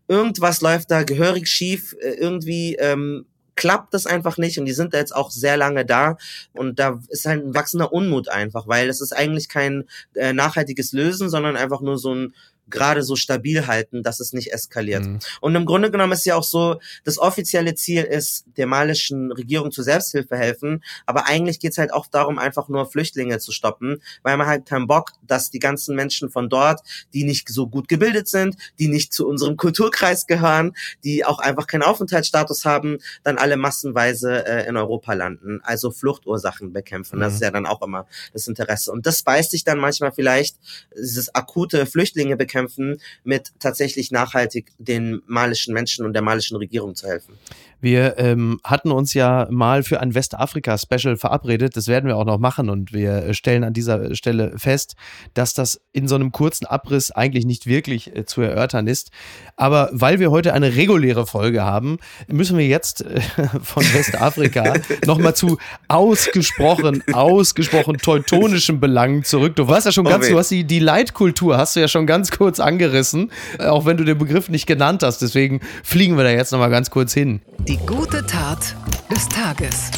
irgendwas 0.09 0.61
läuft 0.61 0.91
da 0.91 1.03
gehörig 1.03 1.49
schief, 1.49 1.95
äh, 2.01 2.15
irgendwie 2.15 2.77
ähm, 2.77 3.27
klappt 3.57 3.95
das 3.95 4.07
einfach 4.07 4.37
nicht 4.37 4.59
und 4.59 4.67
die 4.67 4.73
sind 4.73 4.95
da 4.95 4.99
jetzt 4.99 5.17
auch 5.17 5.31
sehr 5.31 5.57
lange 5.57 5.85
da 5.85 6.19
und 6.53 6.79
da 6.79 7.01
ist 7.09 7.25
halt 7.25 7.45
ein 7.45 7.55
wachsender 7.55 7.93
Unmut 7.93 8.29
einfach, 8.29 8.69
weil 8.69 8.89
es 8.89 9.01
ist 9.01 9.13
eigentlich 9.13 9.49
kein 9.49 9.85
äh, 10.15 10.33
nachhaltiges 10.33 10.93
Lösen, 10.93 11.31
sondern 11.31 11.57
einfach 11.57 11.81
nur 11.81 11.99
so 11.99 12.15
ein 12.15 12.35
gerade 12.69 13.03
so 13.03 13.17
stabil 13.17 13.67
halten, 13.67 14.03
dass 14.03 14.21
es 14.21 14.33
nicht 14.33 14.53
eskaliert. 14.53 15.07
Mhm. 15.07 15.19
Und 15.41 15.55
im 15.55 15.67
Grunde 15.67 15.91
genommen 15.91 16.13
ist 16.13 16.27
ja 16.27 16.35
auch 16.35 16.45
so, 16.45 16.81
das 17.05 17.19
offizielle 17.19 17.75
Ziel 17.75 18.03
ist, 18.03 18.45
der 18.57 18.67
malischen 18.67 19.33
Regierung 19.33 19.71
zur 19.71 19.85
Selbsthilfe 19.85 20.37
helfen, 20.37 20.83
aber 21.07 21.27
eigentlich 21.27 21.61
geht's 21.61 21.79
halt 21.79 21.93
auch 21.93 22.07
darum, 22.07 22.39
einfach 22.39 22.69
nur 22.69 22.91
Flüchtlinge 22.91 23.39
zu 23.39 23.53
stoppen, 23.53 24.03
weil 24.23 24.37
man 24.37 24.47
halt 24.47 24.67
keinen 24.67 24.87
Bock, 24.87 25.13
dass 25.23 25.51
die 25.51 25.59
ganzen 25.59 25.95
Menschen 25.95 26.31
von 26.31 26.49
dort, 26.49 26.81
die 27.15 27.25
nicht 27.25 27.49
so 27.49 27.69
gut 27.69 27.89
gebildet 27.89 28.29
sind, 28.29 28.57
die 28.79 28.89
nicht 28.89 29.13
zu 29.13 29.27
unserem 29.27 29.57
Kulturkreis 29.67 30.27
gehören, 30.27 30.73
die 31.05 31.25
auch 31.25 31.39
einfach 31.39 31.67
keinen 31.67 31.83
Aufenthaltsstatus 31.83 32.65
haben, 32.65 32.99
dann 33.23 33.39
alle 33.39 33.57
massenweise 33.57 34.47
äh, 34.47 34.69
in 34.69 34.77
Europa 34.77 35.13
landen. 35.13 35.61
Also 35.63 35.91
Fluchtursachen 35.91 36.73
bekämpfen. 36.73 37.17
Mhm. 37.17 37.21
Das 37.21 37.35
ist 37.35 37.43
ja 37.43 37.51
dann 37.51 37.67
auch 37.67 37.83
immer 37.83 38.07
das 38.33 38.49
Interesse. 38.49 38.91
Und 38.93 39.07
das 39.07 39.23
beißt 39.23 39.51
sich 39.51 39.65
dann 39.65 39.79
manchmal 39.79 40.13
vielleicht, 40.13 40.57
dieses 40.97 41.35
akute 41.35 41.87
Flüchtlinge 41.87 42.37
bekämpfen, 42.37 42.56
kämpfen, 42.57 43.01
mit 43.23 43.53
tatsächlich 43.61 44.11
nachhaltig 44.11 44.73
den 44.79 45.21
malischen 45.27 45.75
Menschen 45.75 46.07
und 46.07 46.15
der 46.15 46.23
malischen 46.23 46.57
Regierung 46.57 46.95
zu 46.95 47.07
helfen. 47.07 47.35
Wir 47.81 48.19
ähm, 48.19 48.59
hatten 48.65 48.91
uns 48.91 49.13
ja 49.13 49.47
mal 49.51 49.83
für 49.83 50.01
ein 50.01 50.15
Westafrika-Special 50.15 51.17
verabredet. 51.17 51.77
Das 51.77 51.89
werden 51.89 52.07
wir 52.07 52.17
auch 52.17 52.25
noch 52.25 52.39
machen 52.39 52.71
und 52.71 52.93
wir 52.95 53.35
stellen 53.35 53.65
an 53.65 53.75
dieser 53.75 54.15
Stelle 54.15 54.55
fest, 54.57 54.97
dass 55.35 55.53
das 55.53 55.81
in 55.93 56.09
so 56.09 56.15
einem 56.15 56.33
kurzen 56.33 56.65
Abriss 56.67 57.11
eigentlich 57.11 57.45
nicht 57.45 57.67
wirklich 57.67 58.17
äh, 58.17 58.25
zu 58.25 58.41
erörtern 58.41 58.87
ist. 58.87 59.11
Aber 59.57 59.91
weil 59.93 60.21
wir 60.21 60.31
heute 60.31 60.55
eine 60.55 60.75
reguläre 60.75 61.27
Folge 61.27 61.65
haben, 61.65 61.99
müssen 62.29 62.57
wir 62.57 62.67
jetzt 62.67 63.03
äh, 63.03 63.21
von 63.63 63.85
Westafrika 63.85 64.75
nochmal 65.07 65.37
zu 65.37 65.59
ausgesprochen, 65.89 67.05
ausgesprochen 67.13 67.99
teutonischen 67.99 68.81
Belangen 68.81 69.23
zurück. 69.23 69.55
Du 69.55 69.69
warst 69.69 69.85
ja 69.85 69.93
schon 69.93 70.07
ganz, 70.07 70.29
du 70.29 70.39
hast 70.39 70.51
die, 70.51 70.65
die 70.65 70.81
Leitkultur, 70.81 71.59
hast 71.59 71.77
du 71.77 71.81
ja 71.81 71.89
schon 71.89 72.07
ganz 72.07 72.31
kurz 72.31 72.46
angerissen, 72.61 73.31
äh, 73.59 73.67
auch 73.67 73.85
wenn 73.87 73.97
du 73.97 74.05
den 74.05 74.19
Begriff 74.19 74.49
nicht 74.49 74.67
genannt 74.67 75.03
hast. 75.03 75.23
Deswegen 75.23 75.61
fliegen 75.83 76.17
wir 76.17 76.25
da 76.25 76.31
jetzt 76.31 76.53
nochmal 76.53 76.71
ganz 76.71 76.91
kurz 76.91 77.13
hin. 77.13 77.41
Die 77.69 77.79
gute 77.79 78.25
Tat 78.27 78.75
des 79.11 79.29
Tages 79.29 79.91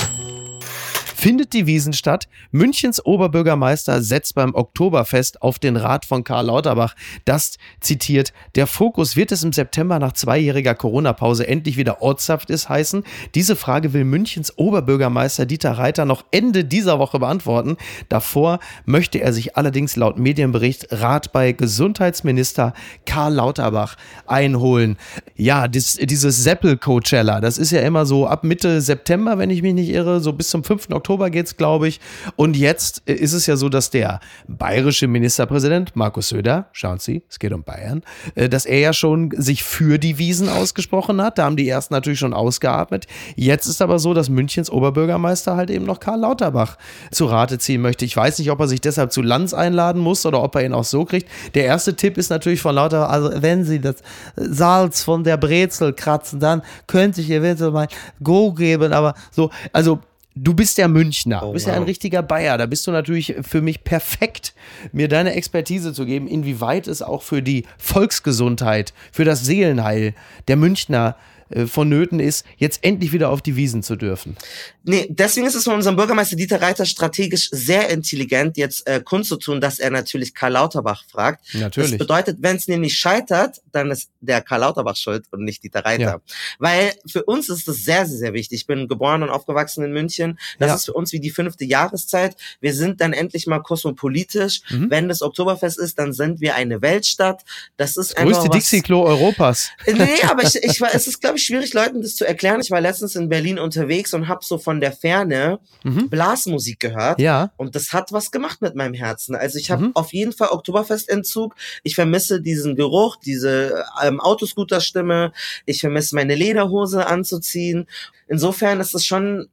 findet 1.19 1.53
die 1.53 1.67
Wiesen 1.67 1.95
statt. 1.95 2.29
Münchens 2.53 3.05
Oberbürgermeister 3.05 4.03
setzt 4.03 4.37
beim 4.37 4.55
Oktoberfest 4.55 5.43
auf 5.43 5.59
den 5.59 5.77
Rat 5.77 6.05
von 6.05 6.23
Karl 6.23 6.47
Lauterbach. 6.47 6.95
Das 7.25 7.59
zitiert, 7.81 8.33
der 8.55 8.69
Fokus 8.69 9.17
wird 9.17 9.33
es 9.33 9.43
im 9.43 9.53
September 9.53 9.99
nach 9.99 10.13
zweijähriger 10.13 10.77
Corona-Pause 10.77 11.49
endlich 11.49 11.77
wieder 11.77 12.03
ortshaft 12.03 12.51
ist 12.51 12.69
heißen. 12.69 13.03
Diese 13.35 13.57
Frage 13.57 13.93
will 13.93 14.05
Münchens 14.05 14.57
Oberbürgermeister 14.57 15.45
Dieter 15.45 15.73
Reiter 15.73 16.05
noch 16.05 16.25
Ende 16.31 16.65
dieser 16.65 17.01
Woche 17.01 17.19
beantworten. 17.19 17.79
Davor 18.09 18.61
möchte 18.87 19.21
er 19.21 19.33
sich 19.33 19.57
allerdings 19.57 19.97
laut 19.97 20.21
Medienbericht 20.21 20.87
Rat 20.93 21.33
bei 21.33 21.51
Gesundheitsminister 21.51 22.75
Karl 23.07 23.35
Lauterbach 23.35 23.97
einholen. 24.29 24.97
Ja, 25.35 25.67
das, 25.67 25.97
dieses 25.97 26.45
Seppel-Coachella, 26.45 27.41
das 27.41 27.59
ist 27.59 27.73
ja 27.73 27.81
immer 27.81 28.07
so 28.07 28.29
ab 28.29 28.45
Mitte 28.45 28.81
September, 28.81 29.39
wenn 29.39 29.51
ich 29.51 29.63
mich 29.63 29.75
nicht 29.75 29.89
irre, 29.89 30.21
so 30.21 30.33
bis 30.33 30.51
zum 30.51 30.63
5. 30.63 30.91
Oktober 30.91 31.08
Oktober 31.09 31.31
geht's, 31.31 31.57
glaube 31.57 31.89
ich. 31.89 32.01
Und 32.37 32.55
jetzt 32.55 33.01
äh, 33.07 33.15
ist 33.15 33.33
es 33.33 33.47
ja 33.47 33.57
so, 33.57 33.71
dass 33.71 33.89
der 33.89 34.21
bayerische 34.47 35.07
Ministerpräsident 35.07 35.97
Markus 35.97 36.29
Söder, 36.29 36.67
schauen 36.73 36.99
Sie, 36.99 37.23
es 37.31 37.39
geht 37.39 37.55
um 37.55 37.63
Bayern, 37.63 38.03
äh, 38.35 38.51
dass 38.51 38.67
er 38.67 38.79
ja 38.79 38.93
schon 38.93 39.31
sich 39.35 39.65
für 39.65 39.99
die 39.99 40.19
Wiesen 40.19 40.51
ausgesprochen 40.51 41.23
hat. 41.23 41.39
Da 41.39 41.45
haben 41.45 41.57
die 41.57 41.67
ersten 41.67 41.95
natürlich 41.95 42.19
schon 42.19 42.35
ausgeatmet. 42.35 43.07
Jetzt 43.37 43.67
ist 43.69 43.81
aber 43.81 43.99
so, 43.99 44.13
dass 44.13 44.29
Münchens 44.29 44.71
Oberbürgermeister 44.71 45.57
halt 45.57 45.71
eben 45.71 45.87
noch 45.87 45.99
Karl 45.99 46.21
Lauterbach 46.21 46.77
zu 47.11 47.25
Rate 47.25 47.59
ziehen 47.59 47.81
möchte. 47.81 48.05
Ich 48.05 48.15
weiß 48.15 48.39
nicht, 48.39 48.51
ob 48.51 48.61
er 48.61 48.69
sich 48.69 48.83
deshalb 48.83 49.11
zu 49.11 49.23
Lanz 49.23 49.55
einladen 49.55 50.03
muss 50.03 50.27
oder 50.27 50.43
ob 50.43 50.57
er 50.57 50.67
ihn 50.67 50.75
auch 50.75 50.85
so 50.85 51.07
kriegt. 51.07 51.27
Der 51.55 51.65
erste 51.65 51.97
Tipp 51.97 52.19
ist 52.19 52.29
natürlich 52.29 52.61
von 52.61 52.75
Lauterbach, 52.75 53.09
also 53.09 53.31
wenn 53.41 53.65
Sie 53.65 53.81
das 53.81 53.97
Salz 54.37 55.03
von 55.03 55.25
der 55.25 55.39
Brezel 55.39 55.95
kratzen, 55.95 56.39
dann 56.39 56.61
könnte 56.87 57.23
ich 57.23 57.31
eventuell 57.31 57.71
mal 57.71 57.89
Go 58.23 58.53
geben, 58.53 58.93
aber 58.93 59.15
so, 59.31 59.49
also 59.73 60.01
Du 60.43 60.55
bist 60.55 60.79
ja 60.79 60.89
Münchner, 60.89 61.41
du 61.41 61.47
Oh, 61.47 61.53
bist 61.53 61.67
ja 61.67 61.73
ein 61.75 61.81
wow. 61.81 61.89
richtiger 61.89 62.23
Bayer. 62.23 62.59
Da 62.59 62.67
bist 62.67 62.87
du 62.87 62.91
natürlich 62.91 63.35
für 63.43 63.61
mich 63.61 63.85
perfekt, 63.85 64.55
mir 64.93 65.09
deine 65.09 65.35
Expertise 65.35 65.93
zu 65.93 66.07
geben, 66.07 66.29
inwieweit 66.29 66.87
es 66.87 67.03
auch 67.03 67.23
für 67.23 67.43
die 67.43 67.65
Volksgesundheit, 67.79 68.93
für 69.13 69.25
das 69.25 69.45
Seelenheil 69.45 70.15
der 70.47 70.57
Münchner 70.57 71.17
äh, 71.17 71.38
vonnöten 71.67 72.21
ist, 72.21 72.45
jetzt 72.57 72.85
endlich 72.85 73.13
wieder 73.13 73.31
auf 73.31 73.43
die 73.43 73.57
Wiesen 73.57 73.83
zu 73.83 73.97
dürfen. 73.97 74.37
Nee, 74.85 75.07
deswegen 75.11 75.47
ist 75.47 75.55
es 75.55 75.65
von 75.65 75.75
unserem 75.75 75.97
Bürgermeister 75.97 76.37
Dieter 76.37 76.61
Reiter 76.63 76.87
strategisch 76.87 77.49
sehr 77.51 77.89
intelligent, 77.91 78.57
jetzt 78.57 78.87
äh, 78.87 79.01
kundzutun, 79.05 79.61
dass 79.61 79.79
er 79.79 79.91
natürlich 79.91 80.35
Karl 80.35 80.53
Lauterbach 80.53 81.05
fragt. 81.11 81.55
Natürlich. 81.55 81.91
Das 81.93 81.99
bedeutet, 81.99 82.39
wenn 82.41 82.57
es 82.57 82.69
nämlich 82.69 82.95
scheitert, 82.99 83.61
dann 83.73 83.91
ist 83.91 84.11
der 84.21 84.41
Karl 84.41 84.61
Lauterbach 84.61 84.97
schuld 84.97 85.27
und 85.31 85.45
nicht 85.45 85.63
Dieter 85.63 85.85
Reiter. 85.85 86.03
Ja. 86.03 86.21
Weil 86.59 86.93
für 87.07 87.25
uns 87.25 87.49
ist 87.49 87.69
das 87.69 87.77
sehr, 87.85 88.07
sehr, 88.07 88.19
sehr 88.19 88.33
wichtig. 88.33 88.61
Ich 88.61 88.67
bin 88.67 88.89
geboren 88.89 89.23
und 89.23 89.31
aufgewachsen 89.31 89.85
in 89.85 89.93
München. 89.93 90.39
Das 90.59 90.69
Ja. 90.69 90.75
ist 90.75 90.85
für 90.87 90.93
uns 90.95 91.13
wie 91.13 91.21
die 91.21 91.31
fünfte 91.31 91.65
Jahreszeit. 91.65 92.37
Wir 92.61 92.75
sind 92.75 93.01
dann 93.01 93.13
endlich 93.13 93.47
mal 93.47 93.61
kosmopolitisch. 93.61 94.63
Mhm. 94.71 94.91
Wenn 94.91 95.09
das 95.09 95.23
Oktoberfest 95.23 95.79
ist, 95.79 95.99
dann 95.99 96.13
sind 96.13 96.41
wir 96.41 96.55
eine 96.55 96.83
Weltstadt. 96.83 97.45
Das 97.77 97.97
ist 97.97 98.17
einfach 98.17 98.41
Größte 98.41 98.51
Dixie-Klo 98.51 99.03
Europas. 99.05 99.71
Nee, 99.87 100.09
aber 100.29 100.43
ich, 100.45 100.57
ich 100.57 100.81
war, 100.81 100.95
es 100.95 101.07
ist, 101.07 101.21
glaube 101.21 101.38
ich, 101.38 101.38
schwierig, 101.39 101.73
Leuten 101.75 102.03
das 102.03 102.17
zu 102.17 102.27
erklären. 102.27 102.61
Ich 102.61 102.71
war 102.71 102.81
letztens 102.81 103.17
in 103.17 103.29
Berlin 103.29 103.59
unterwegs 103.59 104.13
und 104.15 104.29
habe 104.29 104.45
so 104.45 104.59
von 104.59 104.81
der 104.81 104.93
Ferne 104.93 105.59
Mhm. 105.85 106.09
Blasmusik 106.11 106.81
gehört. 106.81 107.21
Ja. 107.21 107.53
Und 107.57 107.75
das 107.75 107.93
hat 107.93 108.13
was 108.13 108.31
gemacht 108.31 108.61
mit 108.63 108.75
meinem 108.75 108.95
Herzen. 108.95 109.35
Also 109.35 109.59
ich 109.59 109.71
habe 109.71 109.87
Mhm. 109.87 109.91
auf 109.95 110.13
jeden 110.13 110.33
Fall 110.33 110.49
Oktoberfestentzug. 110.51 111.55
Ich 111.83 111.95
vermisse 111.95 112.41
diesen 112.41 112.75
Geruch, 112.77 113.17
diese 113.17 113.85
ähm, 114.03 114.21
Autoscooter-Stimme. 114.21 115.33
Ich 115.67 115.81
vermisse 115.81 116.15
meine 116.15 116.35
Lederhose 116.35 117.07
anzuziehen. 117.07 117.87
Insofern 118.29 118.81
ist 118.81 118.95
es 118.95 119.05
schon 119.07 119.49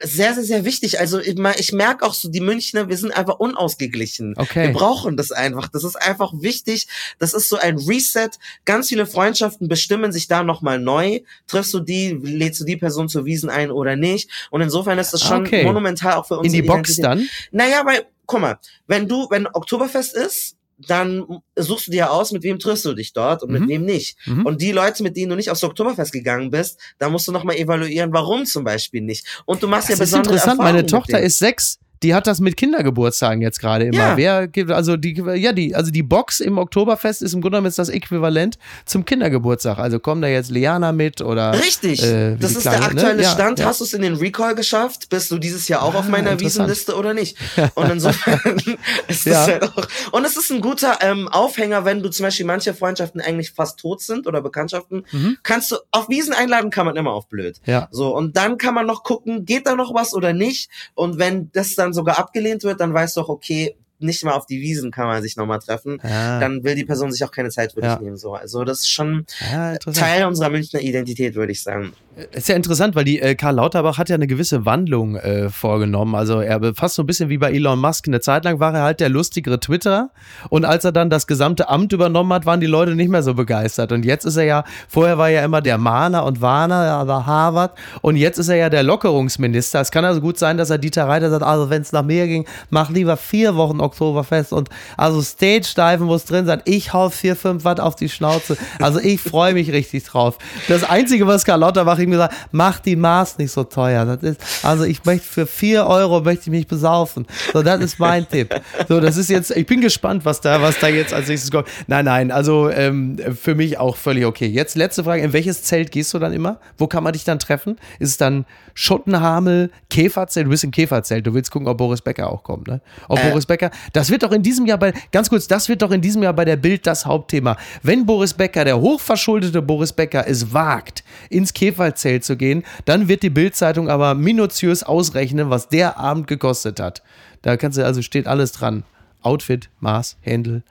sehr, 0.00 0.34
sehr, 0.34 0.44
sehr 0.44 0.64
wichtig. 0.64 1.00
Also 1.00 1.18
ich, 1.20 1.38
ich 1.58 1.72
merke 1.72 2.04
auch 2.04 2.14
so, 2.14 2.28
die 2.28 2.40
Münchner, 2.40 2.88
wir 2.88 2.96
sind 2.96 3.16
einfach 3.16 3.38
unausgeglichen. 3.38 4.34
Okay. 4.36 4.66
Wir 4.66 4.72
brauchen 4.72 5.16
das 5.16 5.32
einfach. 5.32 5.68
Das 5.68 5.84
ist 5.84 5.96
einfach 5.96 6.32
wichtig. 6.34 6.86
Das 7.18 7.32
ist 7.32 7.48
so 7.48 7.56
ein 7.56 7.78
Reset. 7.78 8.30
Ganz 8.64 8.88
viele 8.88 9.06
Freundschaften 9.06 9.68
bestimmen 9.68 10.12
sich 10.12 10.28
da 10.28 10.42
nochmal 10.42 10.78
neu. 10.78 11.20
Triffst 11.46 11.72
du 11.72 11.80
die, 11.80 12.10
lädst 12.22 12.60
du 12.60 12.64
die 12.64 12.76
Person 12.76 13.08
zur 13.08 13.24
Wiesen 13.24 13.48
ein 13.48 13.70
oder 13.70 13.96
nicht? 13.96 14.28
Und 14.50 14.60
insofern 14.60 14.98
ist 14.98 15.12
das 15.12 15.22
schon 15.22 15.46
Okay. 15.46 15.64
monumental 15.64 16.14
auch 16.14 16.26
für 16.26 16.38
uns. 16.38 16.46
In 16.46 16.52
die 16.52 16.62
Box 16.62 16.96
dann? 16.96 17.28
Naja, 17.50 17.82
weil, 17.86 18.06
guck 18.26 18.40
mal, 18.40 18.58
wenn 18.86 19.08
du, 19.08 19.28
wenn 19.30 19.46
Oktoberfest 19.46 20.14
ist, 20.14 20.56
dann 20.78 21.24
suchst 21.56 21.86
du 21.86 21.90
dir 21.90 22.10
aus, 22.12 22.32
mit 22.32 22.42
wem 22.42 22.58
triffst 22.58 22.84
du 22.84 22.92
dich 22.94 23.12
dort 23.12 23.42
und 23.42 23.50
Mhm. 23.50 23.60
mit 23.60 23.68
wem 23.68 23.84
nicht. 23.84 24.16
Mhm. 24.26 24.44
Und 24.44 24.60
die 24.60 24.72
Leute, 24.72 25.02
mit 25.02 25.16
denen 25.16 25.30
du 25.30 25.36
nicht 25.36 25.50
aufs 25.50 25.64
Oktoberfest 25.64 26.12
gegangen 26.12 26.50
bist, 26.50 26.78
da 26.98 27.08
musst 27.08 27.26
du 27.28 27.32
nochmal 27.32 27.56
evaluieren, 27.56 28.12
warum 28.12 28.44
zum 28.44 28.64
Beispiel 28.64 29.00
nicht. 29.00 29.42
Und 29.46 29.62
du 29.62 29.68
machst 29.68 29.84
Das 29.88 29.98
ja 29.98 30.04
ist 30.04 30.10
besondere 30.10 30.34
interessant. 30.34 30.58
Erfahrungen 30.60 30.76
Meine 30.76 30.86
Tochter 30.86 31.20
ist 31.20 31.38
sechs. 31.38 31.78
Die 32.02 32.14
hat 32.14 32.26
das 32.26 32.40
mit 32.40 32.56
Kindergeburtstagen 32.56 33.40
jetzt 33.42 33.60
gerade 33.60 33.86
immer. 33.86 33.96
Ja. 33.96 34.16
Wer 34.16 34.48
gibt, 34.48 34.70
also 34.70 34.96
die, 34.96 35.14
ja, 35.36 35.52
die, 35.52 35.74
also 35.74 35.90
die 35.90 36.02
Box 36.02 36.40
im 36.40 36.58
Oktoberfest 36.58 37.22
ist 37.22 37.32
im 37.34 37.40
Grunde 37.40 37.58
genommen 37.58 37.72
das 37.76 37.88
Äquivalent 37.88 38.58
zum 38.84 39.04
Kindergeburtstag. 39.04 39.78
Also 39.78 39.98
kommen 39.98 40.22
da 40.22 40.28
jetzt 40.28 40.50
Liana 40.50 40.92
mit 40.92 41.20
oder. 41.20 41.52
Richtig. 41.54 42.02
äh, 42.02 42.36
das 42.36 42.52
ist 42.52 42.62
Kleine, 42.62 42.78
der 42.80 42.80
ne? 42.80 42.86
aktuelle 43.00 43.22
Ja, 43.22 43.30
Stand. 43.30 43.58
ja. 43.58 43.66
Hast 43.66 43.80
du 43.80 43.84
es 43.84 43.92
in 43.94 44.02
den 44.02 44.14
Recall 44.14 44.54
geschafft? 44.54 45.08
Bist 45.08 45.30
du 45.30 45.38
dieses 45.38 45.68
Jahr 45.68 45.82
auch 45.82 45.94
auf 45.94 46.06
Ah, 46.06 46.10
meiner 46.10 46.32
interessant. 46.32 46.68
Wiesenliste 46.68 46.96
oder 46.96 47.14
nicht? 47.14 47.36
Und 47.74 47.90
insofern 47.90 48.56
ist 49.08 49.24
Ja. 49.26 49.32
das 49.32 49.46
halt 49.48 49.62
auch. 49.64 49.86
Und 50.12 50.24
es 50.24 50.36
ist 50.36 50.50
ein 50.50 50.60
guter 50.60 50.98
ähm, 51.00 51.28
Aufhänger, 51.28 51.84
wenn 51.84 52.02
du 52.02 52.08
zum 52.10 52.24
Beispiel 52.24 52.46
manche 52.46 52.74
Freundschaften 52.74 53.20
eigentlich 53.20 53.52
fast 53.52 53.78
tot 53.80 54.00
sind 54.02 54.26
oder 54.26 54.40
Bekanntschaften. 54.42 55.04
Mhm. 55.12 55.38
Kannst 55.42 55.72
du 55.72 55.76
auf 55.90 56.08
Wiesen 56.08 56.32
einladen, 56.34 56.70
kann 56.70 56.86
man 56.86 56.96
immer 56.96 57.12
auf 57.12 57.28
blöd. 57.28 57.60
Ja. 57.64 57.88
So, 57.90 58.14
und 58.14 58.36
dann 58.36 58.58
kann 58.58 58.74
man 58.74 58.86
noch 58.86 59.02
gucken, 59.02 59.44
geht 59.44 59.66
da 59.66 59.74
noch 59.74 59.94
was 59.94 60.14
oder 60.14 60.32
nicht. 60.32 60.70
Und 60.94 61.18
wenn 61.18 61.50
das 61.52 61.74
dann 61.74 61.85
sogar 61.92 62.18
abgelehnt 62.18 62.64
wird, 62.64 62.80
dann 62.80 62.94
weißt 62.94 63.16
du 63.16 63.22
auch, 63.22 63.28
okay, 63.28 63.76
nicht 63.98 64.24
mal 64.24 64.32
auf 64.32 64.46
die 64.46 64.60
Wiesen 64.60 64.90
kann 64.90 65.06
man 65.06 65.22
sich 65.22 65.36
nochmal 65.36 65.58
treffen. 65.58 66.00
Ja. 66.02 66.40
Dann 66.40 66.64
will 66.64 66.74
die 66.74 66.84
Person 66.84 67.12
sich 67.12 67.24
auch 67.24 67.30
keine 67.32 67.50
Zeit 67.50 67.72
für 67.72 67.80
dich 67.80 67.90
Ja. 67.90 67.98
nehmen. 68.00 68.16
So. 68.16 68.34
Also 68.34 68.64
das 68.64 68.80
ist 68.80 68.90
schon 68.90 69.26
ja, 69.52 69.72
interessant. 69.72 70.06
Teil 70.06 70.24
unserer 70.26 70.50
Münchner 70.50 70.80
Identität, 70.80 71.34
würde 71.34 71.52
ich 71.52 71.62
sagen. 71.62 71.92
Ist 72.32 72.48
ja 72.48 72.56
interessant, 72.56 72.94
weil 72.94 73.04
die 73.04 73.20
äh, 73.20 73.34
Karl 73.34 73.56
Lauterbach 73.56 73.98
hat 73.98 74.08
ja 74.08 74.14
eine 74.14 74.26
gewisse 74.26 74.64
Wandlung 74.64 75.16
äh, 75.16 75.50
vorgenommen. 75.50 76.14
Also 76.14 76.40
er 76.40 76.74
fast 76.74 76.94
so 76.94 77.02
ein 77.02 77.06
bisschen 77.06 77.28
wie 77.28 77.36
bei 77.36 77.52
Elon 77.52 77.78
Musk. 77.78 78.08
Eine 78.08 78.20
Zeit 78.20 78.44
lang 78.44 78.58
war 78.58 78.74
er 78.74 78.82
halt 78.82 79.00
der 79.00 79.10
lustigere 79.10 79.60
Twitter 79.60 80.10
und 80.48 80.64
als 80.64 80.84
er 80.84 80.92
dann 80.92 81.10
das 81.10 81.26
gesamte 81.26 81.68
Amt 81.68 81.92
übernommen 81.92 82.32
hat, 82.32 82.46
waren 82.46 82.60
die 82.60 82.66
Leute 82.66 82.94
nicht 82.94 83.10
mehr 83.10 83.22
so 83.22 83.34
begeistert. 83.34 83.92
Und 83.92 84.04
jetzt 84.06 84.24
ist 84.24 84.36
er 84.36 84.44
ja, 84.44 84.64
vorher 84.88 85.18
war 85.18 85.28
er 85.28 85.40
ja 85.40 85.44
immer 85.44 85.60
der 85.60 85.76
Mahner 85.76 86.24
und 86.24 86.40
Warner, 86.40 86.76
aber 86.92 87.26
Harvard 87.26 87.76
und 88.00 88.16
jetzt 88.16 88.38
ist 88.38 88.48
er 88.48 88.56
ja 88.56 88.70
der 88.70 88.82
Lockerungsminister. 88.82 89.80
Es 89.82 89.90
kann 89.90 90.04
also 90.06 90.22
gut 90.22 90.38
sein, 90.38 90.56
dass 90.56 90.70
er 90.70 90.78
Dieter 90.78 91.06
Reiter 91.08 91.28
sagt, 91.28 91.42
also 91.42 91.68
wenn 91.68 91.82
es 91.82 91.92
nach 91.92 92.02
mir 92.02 92.26
ging, 92.26 92.46
mach 92.70 92.88
lieber 92.88 93.18
vier 93.18 93.56
Wochen 93.56 93.80
Oktoberfest 93.86 94.52
und 94.52 94.68
also 94.96 95.22
Stage-Diven 95.22 96.06
muss 96.06 96.24
drin 96.24 96.46
sein. 96.46 96.62
Ich 96.64 96.92
hau 96.92 97.08
vier, 97.10 97.36
fünf 97.36 97.64
Watt 97.64 97.80
auf 97.80 97.96
die 97.96 98.08
Schnauze. 98.08 98.56
Also 98.80 99.00
ich 99.00 99.20
freue 99.20 99.54
mich 99.54 99.72
richtig 99.72 100.04
drauf. 100.04 100.38
Das 100.68 100.84
Einzige, 100.84 101.26
was 101.26 101.44
Karl 101.44 101.60
Lauterbach 101.60 101.98
ihm 101.98 102.10
gesagt 102.10 102.32
hat, 102.32 102.40
mach 102.52 102.80
die 102.80 102.96
Maß 102.96 103.38
nicht 103.38 103.52
so 103.52 103.64
teuer. 103.64 104.18
Ist, 104.20 104.40
also 104.62 104.84
ich 104.84 105.04
möchte 105.04 105.26
für 105.26 105.46
vier 105.46 105.86
Euro 105.86 106.20
möchte 106.20 106.42
ich 106.42 106.50
mich 106.50 106.66
besaufen. 106.66 107.26
So, 107.52 107.62
das 107.62 107.80
ist 107.80 107.98
mein 107.98 108.28
Tipp. 108.28 108.54
So, 108.88 109.00
das 109.00 109.16
ist 109.16 109.30
jetzt, 109.30 109.50
ich 109.50 109.66
bin 109.66 109.80
gespannt, 109.80 110.24
was 110.24 110.40
da, 110.40 110.60
was 110.60 110.78
da 110.78 110.88
jetzt 110.88 111.14
als 111.14 111.28
nächstes 111.28 111.50
kommt. 111.50 111.68
Nein, 111.86 112.04
nein, 112.04 112.30
also 112.30 112.68
ähm, 112.70 113.18
für 113.40 113.54
mich 113.54 113.78
auch 113.78 113.96
völlig 113.96 114.24
okay. 114.26 114.46
Jetzt 114.46 114.76
letzte 114.76 115.04
Frage, 115.04 115.22
in 115.22 115.32
welches 115.32 115.62
Zelt 115.62 115.90
gehst 115.92 116.12
du 116.14 116.18
dann 116.18 116.32
immer? 116.32 116.58
Wo 116.78 116.86
kann 116.86 117.02
man 117.04 117.12
dich 117.12 117.24
dann 117.24 117.38
treffen? 117.38 117.78
Ist 117.98 118.10
es 118.10 118.16
dann 118.16 118.44
Schottenhamel, 118.74 119.70
Käferzelt? 119.90 120.46
Du 120.46 120.50
bist 120.50 120.64
im 120.64 120.70
Käferzelt, 120.70 121.26
du 121.26 121.34
willst 121.34 121.50
gucken, 121.50 121.68
ob 121.68 121.78
Boris 121.78 122.00
Becker 122.02 122.30
auch 122.30 122.42
kommt, 122.42 122.68
ne? 122.68 122.80
Ob 123.08 123.18
Äh. 123.18 123.30
Boris 123.30 123.46
Becker, 123.46 123.70
das 123.92 124.10
wird 124.10 124.22
doch 124.22 124.32
in 124.32 124.42
diesem 124.42 124.66
Jahr 124.66 124.78
bei, 124.78 124.92
ganz 125.12 125.28
kurz, 125.28 125.46
das 125.46 125.68
wird 125.68 125.82
doch 125.82 125.90
in 125.90 126.00
diesem 126.00 126.22
Jahr 126.22 126.32
bei 126.32 126.44
der 126.44 126.56
Bild 126.56 126.86
das 126.86 127.06
Hauptthema. 127.06 127.56
Wenn 127.82 128.06
Boris 128.06 128.34
Becker, 128.34 128.64
der 128.64 128.80
hochverschuldete 128.80 129.62
Boris 129.62 129.92
Becker, 129.92 130.26
es 130.26 130.52
wagt, 130.52 131.04
ins 131.30 131.54
Käferzelt 131.54 132.24
zu 132.24 132.36
gehen, 132.36 132.64
dann 132.84 133.08
wird 133.08 133.22
die 133.22 133.30
Bildzeitung 133.30 133.88
aber 133.88 134.14
minutiös 134.14 134.82
ausrechnen, 134.82 135.50
was 135.50 135.68
der 135.68 135.98
Abend 135.98 136.26
gekostet 136.26 136.80
hat. 136.80 137.02
Da 137.42 137.56
kannst 137.56 137.78
du, 137.78 137.84
also 137.84 138.02
steht 138.02 138.26
alles 138.26 138.52
dran. 138.52 138.84
Outfit, 139.22 139.70
Maß, 139.80 140.16
Händel, 140.20 140.62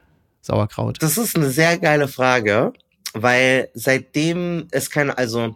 Sauerkraut. 0.42 0.98
Das 1.02 1.18
ist 1.18 1.36
eine 1.36 1.50
sehr 1.50 1.78
geile 1.78 2.08
Frage, 2.08 2.74
weil 3.14 3.70
seitdem 3.74 4.68
es 4.72 4.90
keine, 4.90 5.18
also 5.18 5.56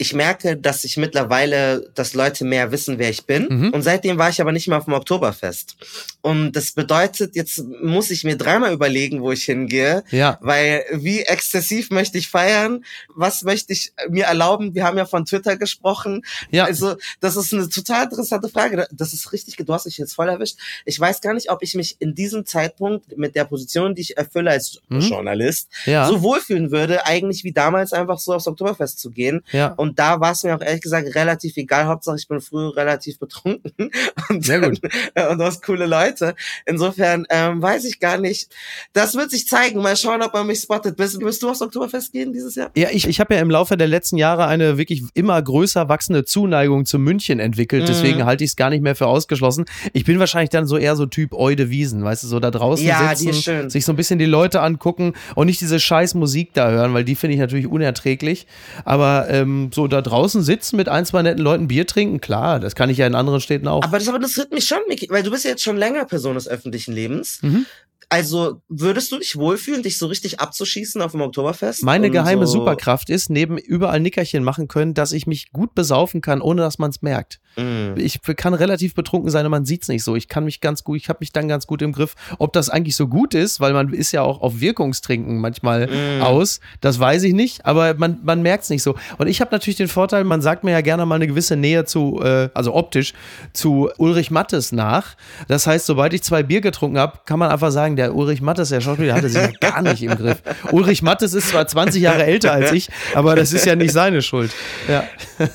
ich 0.00 0.14
merke, 0.14 0.56
dass 0.56 0.84
ich 0.84 0.96
mittlerweile, 0.96 1.90
dass 1.94 2.14
Leute 2.14 2.46
mehr 2.46 2.72
wissen, 2.72 2.98
wer 2.98 3.10
ich 3.10 3.26
bin. 3.26 3.48
Mhm. 3.50 3.70
Und 3.74 3.82
seitdem 3.82 4.16
war 4.16 4.30
ich 4.30 4.40
aber 4.40 4.50
nicht 4.50 4.66
mehr 4.66 4.78
auf 4.78 4.86
dem 4.86 4.94
Oktoberfest. 4.94 5.76
Und 6.22 6.52
das 6.52 6.72
bedeutet, 6.72 7.34
jetzt 7.36 7.62
muss 7.82 8.10
ich 8.10 8.24
mir 8.24 8.36
dreimal 8.36 8.72
überlegen, 8.72 9.22
wo 9.22 9.32
ich 9.32 9.44
hingehe. 9.44 10.04
Ja. 10.10 10.38
Weil 10.40 10.84
wie 10.92 11.20
exzessiv 11.22 11.90
möchte 11.90 12.18
ich 12.18 12.28
feiern? 12.28 12.84
Was 13.14 13.42
möchte 13.42 13.72
ich 13.72 13.92
mir 14.08 14.24
erlauben? 14.26 14.74
Wir 14.74 14.84
haben 14.84 14.98
ja 14.98 15.06
von 15.06 15.24
Twitter 15.24 15.56
gesprochen. 15.56 16.22
Ja. 16.50 16.64
Also 16.64 16.96
das 17.20 17.36
ist 17.36 17.52
eine 17.54 17.68
total 17.68 18.04
interessante 18.04 18.48
Frage. 18.48 18.86
Das 18.92 19.12
ist 19.12 19.32
richtig, 19.32 19.56
du 19.56 19.72
hast 19.72 19.86
dich 19.86 19.98
jetzt 19.98 20.14
voll 20.14 20.28
erwischt. 20.28 20.56
Ich 20.84 20.98
weiß 21.00 21.20
gar 21.20 21.34
nicht, 21.34 21.50
ob 21.50 21.62
ich 21.62 21.74
mich 21.74 21.96
in 22.00 22.14
diesem 22.14 22.44
Zeitpunkt 22.46 23.16
mit 23.16 23.34
der 23.36 23.44
Position, 23.44 23.94
die 23.94 24.02
ich 24.02 24.16
erfülle 24.16 24.50
als 24.50 24.80
Mhm. 24.88 25.00
Journalist, 25.00 25.68
Ja. 25.86 26.06
so 26.06 26.22
wohlfühlen 26.22 26.70
würde, 26.70 27.06
eigentlich 27.06 27.44
wie 27.44 27.52
damals 27.52 27.92
einfach 27.92 28.18
so 28.18 28.34
aufs 28.34 28.46
Oktoberfest 28.46 28.98
zu 28.98 29.10
gehen. 29.10 29.42
Ja. 29.52 29.68
Und 29.76 29.98
da 29.98 30.20
war 30.20 30.32
es 30.32 30.42
mir 30.42 30.54
auch 30.56 30.60
ehrlich 30.60 30.82
gesagt 30.82 31.14
relativ 31.14 31.56
egal. 31.56 31.86
Hauptsache, 31.86 32.16
ich 32.16 32.28
bin 32.28 32.40
früh 32.40 32.66
relativ 32.68 33.18
betrunken. 33.18 33.72
Und 34.28 34.44
Sehr 34.44 34.60
gut. 34.60 34.80
Dann, 35.14 35.28
und 35.32 35.38
du 35.38 35.44
hast 35.44 35.62
coole 35.62 35.86
Leute. 35.86 36.09
Leute. 36.10 36.34
Insofern 36.66 37.26
ähm, 37.30 37.62
weiß 37.62 37.84
ich 37.84 38.00
gar 38.00 38.18
nicht. 38.18 38.50
Das 38.92 39.14
wird 39.14 39.30
sich 39.30 39.46
zeigen. 39.46 39.80
Mal 39.82 39.96
schauen, 39.96 40.22
ob 40.22 40.32
man 40.32 40.46
mich 40.46 40.60
spottet. 40.60 40.96
Bist, 40.96 41.20
wirst 41.20 41.42
du 41.42 41.48
aufs 41.48 41.62
Oktoberfest 41.62 42.12
gehen 42.12 42.32
dieses 42.32 42.54
Jahr? 42.54 42.70
Ja, 42.76 42.88
ich, 42.90 43.06
ich 43.06 43.20
habe 43.20 43.34
ja 43.34 43.40
im 43.40 43.50
Laufe 43.50 43.76
der 43.76 43.88
letzten 43.88 44.16
Jahre 44.16 44.46
eine 44.46 44.78
wirklich 44.78 45.02
immer 45.14 45.40
größer 45.40 45.88
wachsende 45.88 46.24
Zuneigung 46.24 46.84
zu 46.86 46.98
München 46.98 47.40
entwickelt. 47.40 47.82
Mhm. 47.82 47.86
Deswegen 47.86 48.24
halte 48.24 48.44
ich 48.44 48.50
es 48.50 48.56
gar 48.56 48.70
nicht 48.70 48.82
mehr 48.82 48.94
für 48.94 49.06
ausgeschlossen. 49.06 49.64
Ich 49.92 50.04
bin 50.04 50.18
wahrscheinlich 50.18 50.50
dann 50.50 50.66
so 50.66 50.76
eher 50.76 50.96
so 50.96 51.06
Typ 51.06 51.34
Eude 51.34 51.70
Wiesen, 51.70 52.04
weißt 52.04 52.24
du, 52.24 52.26
so 52.28 52.40
da 52.40 52.50
draußen 52.50 52.86
ja, 52.86 53.14
sitzen, 53.14 53.70
sich 53.70 53.84
so 53.84 53.92
ein 53.92 53.96
bisschen 53.96 54.18
die 54.18 54.26
Leute 54.26 54.60
angucken 54.60 55.14
und 55.34 55.46
nicht 55.46 55.60
diese 55.60 55.80
scheiß 55.80 56.14
Musik 56.14 56.50
da 56.54 56.70
hören, 56.70 56.94
weil 56.94 57.04
die 57.04 57.14
finde 57.14 57.34
ich 57.34 57.40
natürlich 57.40 57.66
unerträglich. 57.66 58.46
Aber 58.84 59.26
ähm, 59.30 59.70
so 59.72 59.86
da 59.86 60.02
draußen 60.02 60.42
sitzen 60.42 60.76
mit 60.76 60.88
ein, 60.88 61.04
zwei 61.04 61.22
netten 61.22 61.42
Leuten 61.42 61.68
Bier 61.68 61.86
trinken, 61.86 62.20
klar, 62.20 62.60
das 62.60 62.74
kann 62.74 62.90
ich 62.90 62.98
ja 62.98 63.06
in 63.06 63.14
anderen 63.14 63.40
Städten 63.40 63.68
auch. 63.68 63.82
Aber 63.82 63.98
das, 63.98 64.08
aber 64.08 64.18
das 64.18 64.36
mich 64.50 64.64
schon, 64.64 64.78
Miki, 64.88 65.08
weil 65.10 65.22
du 65.22 65.30
bist 65.30 65.44
ja 65.44 65.50
jetzt 65.50 65.62
schon 65.62 65.76
länger 65.76 65.99
Person 66.04 66.34
des 66.34 66.48
öffentlichen 66.48 66.92
Lebens. 66.92 67.42
Mhm. 67.42 67.66
Also 68.12 68.60
würdest 68.68 69.12
du 69.12 69.18
dich 69.18 69.36
wohlfühlen, 69.36 69.84
dich 69.84 69.96
so 69.96 70.08
richtig 70.08 70.40
abzuschießen 70.40 71.00
auf 71.00 71.12
dem 71.12 71.20
Oktoberfest? 71.20 71.84
Meine 71.84 72.10
geheime 72.10 72.44
so 72.44 72.54
Superkraft 72.54 73.08
ist, 73.08 73.30
neben 73.30 73.56
überall 73.56 74.00
Nickerchen 74.00 74.42
machen 74.42 74.66
können, 74.66 74.94
dass 74.94 75.12
ich 75.12 75.28
mich 75.28 75.52
gut 75.52 75.76
besaufen 75.76 76.20
kann, 76.20 76.40
ohne 76.40 76.62
dass 76.62 76.80
man 76.80 76.90
es 76.90 77.02
merkt. 77.02 77.40
Mm. 77.56 77.96
Ich 77.96 78.20
kann 78.36 78.54
relativ 78.54 78.94
betrunken 78.94 79.30
sein 79.30 79.44
und 79.44 79.50
man 79.50 79.64
sieht 79.64 79.82
es 79.82 79.88
nicht 79.88 80.02
so. 80.02 80.16
Ich 80.16 80.26
kann 80.26 80.44
mich 80.44 80.60
ganz 80.60 80.82
gut, 80.82 80.96
ich 80.96 81.08
habe 81.08 81.18
mich 81.20 81.32
dann 81.32 81.46
ganz 81.46 81.68
gut 81.68 81.82
im 81.82 81.92
Griff. 81.92 82.16
Ob 82.38 82.52
das 82.52 82.68
eigentlich 82.68 82.96
so 82.96 83.06
gut 83.06 83.34
ist, 83.34 83.60
weil 83.60 83.72
man 83.72 83.92
ist 83.92 84.10
ja 84.10 84.22
auch 84.22 84.40
auf 84.40 84.60
Wirkungstrinken 84.60 85.38
manchmal 85.38 85.86
mm. 85.86 86.22
aus, 86.22 86.58
das 86.80 86.98
weiß 86.98 87.22
ich 87.22 87.32
nicht, 87.32 87.64
aber 87.64 87.94
man, 87.94 88.18
man 88.24 88.42
merkt 88.42 88.64
es 88.64 88.70
nicht 88.70 88.82
so. 88.82 88.96
Und 89.18 89.28
ich 89.28 89.40
habe 89.40 89.52
natürlich 89.52 89.76
den 89.76 89.88
Vorteil, 89.88 90.24
man 90.24 90.42
sagt 90.42 90.64
mir 90.64 90.72
ja 90.72 90.80
gerne 90.80 91.06
mal 91.06 91.14
eine 91.14 91.28
gewisse 91.28 91.56
Nähe 91.56 91.84
zu, 91.84 92.20
äh, 92.22 92.48
also 92.54 92.74
optisch, 92.74 93.14
zu 93.52 93.88
Ulrich 93.98 94.32
Mattes 94.32 94.72
nach. 94.72 95.14
Das 95.46 95.68
heißt, 95.68 95.86
sobald 95.90 96.14
ich 96.14 96.22
zwei 96.22 96.44
Bier 96.44 96.60
getrunken 96.60 96.98
habe, 96.98 97.18
kann 97.26 97.40
man 97.40 97.50
einfach 97.50 97.72
sagen, 97.72 97.96
der 97.96 98.14
Ulrich 98.14 98.40
Mattes, 98.40 98.68
der 98.68 98.80
Schauspieler, 98.80 99.12
hatte 99.12 99.28
sich 99.28 99.58
gar 99.58 99.82
nicht 99.82 100.00
im 100.04 100.16
Griff. 100.16 100.40
Ulrich 100.70 101.02
Mattes 101.02 101.34
ist 101.34 101.48
zwar 101.48 101.66
20 101.66 102.00
Jahre 102.00 102.24
älter 102.24 102.52
als 102.52 102.70
ich, 102.70 102.90
aber 103.12 103.34
das 103.34 103.52
ist 103.52 103.66
ja 103.66 103.74
nicht 103.74 103.92
seine 103.92 104.22
Schuld. 104.22 104.52
Ja. 104.86 105.02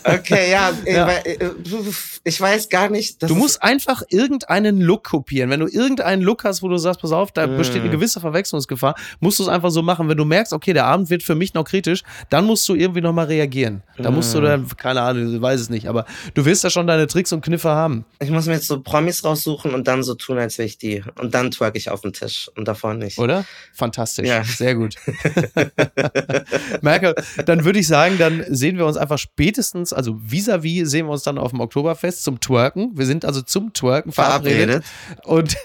Okay, 0.04 0.52
ja, 0.52 0.72
ja. 0.86 1.10
Ich 2.26 2.42
weiß 2.42 2.68
gar 2.68 2.90
nicht. 2.90 3.24
du 3.24 3.34
musst 3.34 3.64
einfach 3.64 4.02
irgendeinen 4.10 4.82
Look 4.82 5.06
kopieren. 5.06 5.50
Wenn 5.50 5.62
du 5.62 5.68
irgendeinen 5.68 6.22
Look 6.22 6.44
hast, 6.44 6.62
wo 6.62 6.68
du 6.68 6.76
sagst, 6.76 7.00
pass 7.00 7.14
auf, 7.14 7.32
da 7.32 7.48
mm. 7.48 7.56
besteht 7.56 7.82
eine 7.84 7.92
gewisse 7.92 8.20
Verwechslungsgefahr, 8.20 8.96
musst 9.22 9.40
du 9.40 9.44
es 9.44 9.50
einfach 9.50 9.70
so 9.70 9.84
machen. 9.84 10.10
Wenn 10.10 10.18
du 10.18 10.26
merkst, 10.26 10.52
okay, 10.52 10.74
der 10.74 10.86
Abend 10.86 11.10
wird 11.10 11.24
für 11.24 11.36
mich 11.36 11.54
noch 11.54 11.64
kritisch, 11.64 12.04
dann 12.30 12.44
musst 12.46 12.68
du 12.68 12.76
irgendwie 12.76 13.00
nochmal 13.00 13.28
reagieren. 13.28 13.84
Da 13.98 14.12
musst 14.12 14.36
du 14.36 14.42
dann, 14.42 14.68
keine 14.76 15.02
Ahnung, 15.02 15.32
du 15.32 15.42
weißt 15.42 15.62
es 15.62 15.70
nicht, 15.70 15.88
aber 15.88 16.06
du 16.34 16.44
wirst 16.44 16.66
ja 16.66 16.70
schon 16.70 16.88
deine 16.88 17.08
Tricks 17.08 17.32
und 17.32 17.40
Kniffe 17.42 17.70
haben. 17.70 18.04
Ich 18.20 18.32
muss 18.32 18.48
mir 18.48 18.56
jetzt 18.56 18.68
so 18.68 18.82
Promis 18.82 19.24
raussuchen 19.24 19.74
und 19.74 19.88
dann 19.88 20.04
so 20.04 20.16
tun, 20.26 20.38
als 20.38 20.58
wäre 20.58 20.66
ich 20.66 20.78
die. 20.78 21.04
Und 21.20 21.34
dann 21.34 21.52
twerk 21.52 21.76
ich 21.76 21.90
auf 21.90 22.02
den 22.02 22.14
Tisch 22.14 22.50
und 22.56 22.68
davor 22.68 22.94
nicht. 22.94 23.18
Oder? 23.20 23.46
Fantastisch. 23.74 24.28
Ja. 24.28 24.44
Sehr 24.44 24.76
gut. 24.76 24.96
Merke, 26.82 27.16
dann 27.46 27.66
würde 27.66 27.80
ich 27.80 27.88
sagen, 27.88 28.18
dann 28.18 28.44
sehen 28.48 28.78
wir 28.78 28.86
uns 28.86 28.98
einfach 28.98 29.18
spätestens, 29.18 29.94
also 29.94 30.14
vis-à-vis 30.14 30.84
-vis 30.84 30.86
sehen 30.86 31.06
wir 31.08 31.14
uns 31.14 31.24
dann 31.24 31.38
auf 31.38 31.52
dem 31.52 31.60
Oktoberfest 31.60 32.24
zum 32.24 32.40
Twerken. 32.40 32.92
Wir 32.96 33.06
sind 33.06 33.26
also 33.26 33.42
zum 33.42 33.74
Twerken 33.74 34.12
verabredet. 34.12 34.84
verabredet. 35.26 35.56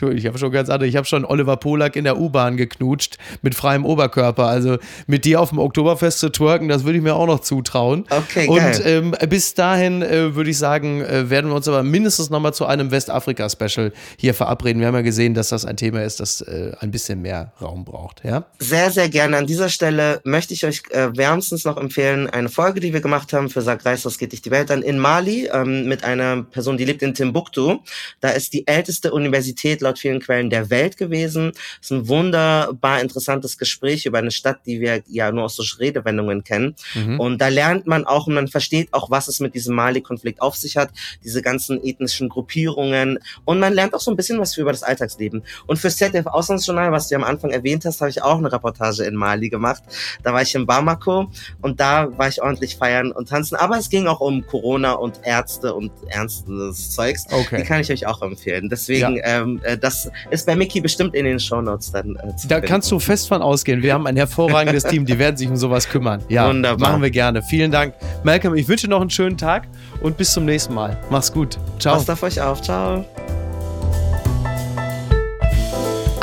Und 0.00 0.14
ich 0.16 0.26
habe 0.26 0.38
schon 0.38 0.52
ganz 0.52 0.68
andere, 0.68 0.88
ich 0.88 0.96
habe 0.96 1.06
schon 1.06 1.24
Oliver 1.24 1.56
Polak 1.56 1.96
in 1.96 2.04
der 2.04 2.18
U-Bahn 2.18 2.56
geknutscht 2.56 3.18
mit 3.42 3.54
freiem 3.54 3.84
Oberkörper. 3.84 4.46
Also 4.46 4.78
mit 5.06 5.24
dir 5.24 5.40
auf 5.40 5.50
dem 5.50 5.58
Oktoberfest 5.58 6.18
zu 6.18 6.30
twerken, 6.30 6.68
das 6.68 6.84
würde 6.84 6.98
ich 6.98 7.04
mir 7.04 7.14
auch 7.14 7.26
noch 7.26 7.40
zutrauen. 7.40 8.04
Okay, 8.10 8.46
geil. 8.46 8.48
Und 8.48 8.86
ähm, 8.86 9.14
bis 9.28 9.54
dahin 9.54 10.02
äh, 10.02 10.34
würde 10.34 10.50
ich 10.50 10.58
sagen, 10.58 11.02
äh, 11.02 11.30
werden 11.30 11.50
wir 11.50 11.56
uns 11.56 11.68
aber 11.68 11.82
mindestens 11.82 12.30
nochmal 12.30 12.54
zu 12.54 12.66
einem 12.66 12.90
Westafrika-Special 13.46 13.92
hier 14.18 14.34
verabreden. 14.34 14.80
Wir 14.80 14.88
haben 14.88 14.94
ja 14.94 15.02
gesehen, 15.02 15.34
dass 15.34 15.48
das 15.48 15.64
ein 15.64 15.76
Thema 15.76 16.02
ist, 16.02 16.20
das 16.20 16.40
äh, 16.40 16.72
ein 16.80 16.90
bisschen 16.90 17.22
mehr 17.22 17.52
Raum 17.60 17.84
braucht. 17.84 18.24
Ja? 18.24 18.46
Sehr, 18.58 18.90
sehr 18.90 19.08
gerne. 19.08 19.36
An 19.36 19.46
dieser 19.46 19.68
Stelle 19.68 20.20
möchte 20.24 20.54
ich 20.54 20.64
euch 20.64 20.82
äh, 20.90 21.16
wärmstens 21.16 21.64
noch 21.64 21.76
empfehlen, 21.76 22.28
eine 22.28 22.48
Folge, 22.48 22.80
die 22.80 22.92
wir 22.92 23.00
gemacht 23.00 23.32
haben 23.32 23.50
für 23.50 23.62
Sag 23.62 23.84
Reis, 23.84 24.04
was 24.04 24.18
geht 24.18 24.32
dich 24.32 24.42
die 24.42 24.50
Welt 24.50 24.70
an, 24.70 24.82
in 24.82 24.98
Mali 24.98 25.48
ähm, 25.52 25.86
mit 25.86 26.04
einer 26.04 26.42
Person, 26.42 26.76
die 26.76 26.84
lebt 26.84 27.02
in 27.02 27.14
Timbuktu. 27.14 27.78
Da 28.20 28.30
ist 28.30 28.52
die 28.52 28.66
älteste 28.66 29.12
Universität 29.12 29.80
laut 29.80 29.98
vielen 29.98 30.20
Quellen 30.20 30.50
der 30.50 30.70
Welt 30.70 30.96
gewesen. 30.96 31.52
Das 31.52 31.90
ist 31.90 31.90
ein 31.92 32.08
wunderbar 32.08 33.00
interessantes 33.00 33.58
Gespräch 33.58 34.06
über 34.06 34.18
eine 34.18 34.30
Stadt, 34.30 34.60
die 34.66 34.80
wir 34.80 35.02
ja 35.08 35.32
nur 35.32 35.44
aus 35.44 35.56
so 35.56 35.64
Redewendungen 35.78 36.44
kennen. 36.44 36.74
Mhm. 36.94 37.20
Und 37.20 37.38
da 37.40 37.48
lernt 37.48 37.86
man 37.86 38.06
auch 38.06 38.26
und 38.26 38.34
man 38.34 38.48
versteht 38.48 38.92
auch, 38.92 39.10
was 39.10 39.28
es 39.28 39.40
mit 39.40 39.54
diesem 39.54 39.74
Mali-Konflikt 39.74 40.40
auf 40.40 40.56
sich 40.56 40.76
hat, 40.76 40.90
diese 41.24 41.42
ganzen 41.42 41.82
ethnischen 41.82 42.28
Gruppierungen. 42.28 43.18
Und 43.44 43.60
man 43.60 43.72
lernt 43.72 43.94
auch 43.94 44.00
so 44.00 44.10
ein 44.10 44.16
bisschen 44.16 44.38
was 44.40 44.56
über 44.56 44.72
das 44.72 44.82
Alltagsleben. 44.82 45.42
Und 45.66 45.78
für 45.78 45.90
ZDF 45.90 46.26
Auslandsjournal, 46.26 46.92
was 46.92 47.08
du 47.08 47.16
am 47.16 47.24
Anfang 47.24 47.50
erwähnt 47.50 47.84
hast, 47.84 48.00
habe 48.00 48.10
ich 48.10 48.22
auch 48.22 48.38
eine 48.38 48.52
Reportage 48.52 49.04
in 49.04 49.14
Mali 49.14 49.48
gemacht. 49.48 49.82
Da 50.22 50.32
war 50.32 50.42
ich 50.42 50.54
in 50.54 50.66
Bamako 50.66 51.30
und 51.62 51.80
da 51.80 52.08
war 52.18 52.28
ich 52.28 52.42
ordentlich 52.42 52.76
feiern 52.76 53.12
und 53.12 53.28
tanzen. 53.28 53.56
Aber 53.56 53.78
es 53.78 53.88
ging 53.90 54.06
auch 54.06 54.20
um 54.20 54.46
Corona 54.46 54.92
und 54.92 55.20
Ärzte 55.24 55.74
und 55.74 55.92
ernstes 56.08 56.90
Zeugs. 56.90 57.26
Okay. 57.30 57.58
Die 57.58 57.62
kann 57.62 57.80
ich 57.80 57.90
euch 57.90 58.06
auch 58.06 58.22
empfehlen. 58.22 58.68
Deswegen, 58.68 59.16
ja. 59.16 59.40
ähm, 59.42 59.60
äh, 59.62 59.76
das 59.76 60.10
ist 60.30 60.46
bei 60.46 60.56
Mickey 60.56 60.80
bestimmt 60.80 61.14
in 61.14 61.24
den 61.24 61.40
Shownotes 61.40 61.92
dann. 61.92 62.16
Äh, 62.16 62.32
da 62.48 62.56
finden. 62.56 62.66
kannst 62.66 62.90
du 62.90 62.98
fest 62.98 63.28
von 63.28 63.42
ausgehen. 63.42 63.82
Wir 63.82 63.94
haben 63.94 64.06
ein 64.06 64.16
hervorragendes 64.16 64.84
Team, 64.84 65.06
die 65.06 65.18
werden 65.18 65.36
sich 65.36 65.48
um 65.48 65.56
sowas 65.56 65.88
kümmern. 65.88 66.22
Ja, 66.28 66.48
Wunderbar. 66.48 66.90
machen 66.90 67.02
wir 67.02 67.10
gerne. 67.10 67.42
Vielen 67.42 67.70
Dank. 67.70 67.94
Malcolm, 68.24 68.54
ich 68.54 68.68
wünsche 68.68 68.88
noch 68.88 69.00
einen 69.00 69.10
schönen 69.10 69.36
Tag 69.36 69.68
und 70.00 70.16
bis 70.16 70.32
zum 70.32 70.44
nächsten 70.44 70.74
Mal. 70.74 70.96
Mach's 71.10 71.32
gut. 71.32 71.58
Ciao. 71.78 71.96
Passt 71.96 72.10
auf 72.10 72.22
euch 72.22 72.40
auf. 72.40 72.62
Ciao. 72.62 73.04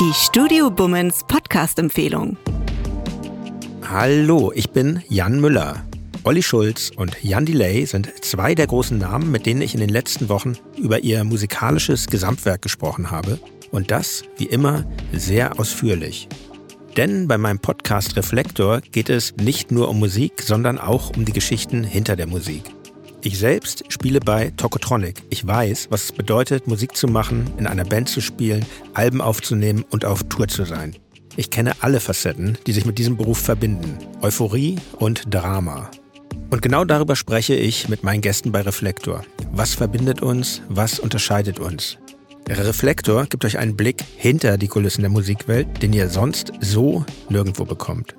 Die 0.00 0.14
Studio 0.14 0.70
Bummens 0.70 1.24
Podcast-Empfehlung. 1.28 2.38
Hallo, 3.86 4.50
ich 4.54 4.70
bin 4.70 5.02
Jan 5.10 5.42
Müller. 5.42 5.84
Olli 6.24 6.42
Schulz 6.42 6.90
und 6.96 7.22
Jan 7.22 7.44
Delay 7.44 7.84
sind 7.84 8.10
zwei 8.24 8.54
der 8.54 8.66
großen 8.66 8.96
Namen, 8.96 9.30
mit 9.30 9.44
denen 9.44 9.60
ich 9.60 9.74
in 9.74 9.80
den 9.80 9.90
letzten 9.90 10.30
Wochen 10.30 10.54
über 10.78 11.00
ihr 11.00 11.22
musikalisches 11.24 12.06
Gesamtwerk 12.06 12.62
gesprochen 12.62 13.10
habe. 13.10 13.38
Und 13.72 13.90
das, 13.90 14.24
wie 14.38 14.46
immer, 14.46 14.86
sehr 15.12 15.60
ausführlich. 15.60 16.28
Denn 16.96 17.28
bei 17.28 17.36
meinem 17.36 17.58
Podcast 17.58 18.16
Reflektor 18.16 18.80
geht 18.80 19.10
es 19.10 19.36
nicht 19.36 19.70
nur 19.70 19.90
um 19.90 19.98
Musik, 19.98 20.40
sondern 20.40 20.78
auch 20.78 21.14
um 21.14 21.26
die 21.26 21.34
Geschichten 21.34 21.84
hinter 21.84 22.16
der 22.16 22.26
Musik. 22.26 22.62
Ich 23.22 23.38
selbst 23.38 23.84
spiele 23.92 24.18
bei 24.18 24.50
Tokotronic. 24.56 25.22
Ich 25.28 25.46
weiß, 25.46 25.88
was 25.90 26.04
es 26.04 26.12
bedeutet, 26.12 26.66
Musik 26.66 26.96
zu 26.96 27.06
machen, 27.06 27.50
in 27.58 27.66
einer 27.66 27.84
Band 27.84 28.08
zu 28.08 28.22
spielen, 28.22 28.64
Alben 28.94 29.20
aufzunehmen 29.20 29.84
und 29.90 30.06
auf 30.06 30.24
Tour 30.24 30.48
zu 30.48 30.64
sein. 30.64 30.96
Ich 31.36 31.50
kenne 31.50 31.72
alle 31.80 32.00
Facetten, 32.00 32.56
die 32.66 32.72
sich 32.72 32.86
mit 32.86 32.98
diesem 32.98 33.18
Beruf 33.18 33.38
verbinden. 33.38 33.98
Euphorie 34.22 34.76
und 34.98 35.34
Drama. 35.34 35.90
Und 36.48 36.62
genau 36.62 36.84
darüber 36.86 37.14
spreche 37.14 37.54
ich 37.54 37.90
mit 37.90 38.04
meinen 38.04 38.22
Gästen 38.22 38.52
bei 38.52 38.62
Reflektor. 38.62 39.22
Was 39.52 39.74
verbindet 39.74 40.22
uns? 40.22 40.62
Was 40.70 40.98
unterscheidet 40.98 41.58
uns? 41.58 41.98
Reflektor 42.48 43.26
gibt 43.26 43.44
euch 43.44 43.58
einen 43.58 43.76
Blick 43.76 44.02
hinter 44.16 44.56
die 44.56 44.68
Kulissen 44.68 45.02
der 45.02 45.10
Musikwelt, 45.10 45.82
den 45.82 45.92
ihr 45.92 46.08
sonst 46.08 46.52
so 46.60 47.04
nirgendwo 47.28 47.64
bekommt. 47.64 48.14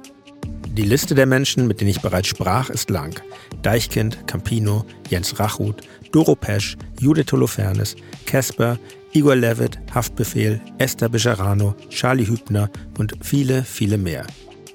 Die 0.73 0.83
Liste 0.83 1.15
der 1.15 1.25
Menschen, 1.25 1.67
mit 1.67 1.81
denen 1.81 1.89
ich 1.89 1.99
bereits 1.99 2.29
sprach, 2.29 2.69
ist 2.69 2.89
lang. 2.89 3.19
Deichkind, 3.61 4.25
Campino, 4.25 4.85
Jens 5.09 5.37
Rachut, 5.37 5.81
Doro 6.13 6.33
Pesch, 6.33 6.77
Judith 6.97 7.33
Holofernes, 7.33 7.97
Casper, 8.25 8.79
Igor 9.11 9.35
Levitt, 9.35 9.77
Haftbefehl, 9.93 10.61
Esther 10.77 11.09
Bejarano, 11.09 11.75
Charlie 11.89 12.25
Hübner 12.25 12.69
und 12.97 13.15
viele, 13.21 13.63
viele 13.63 13.97
mehr. 13.97 14.25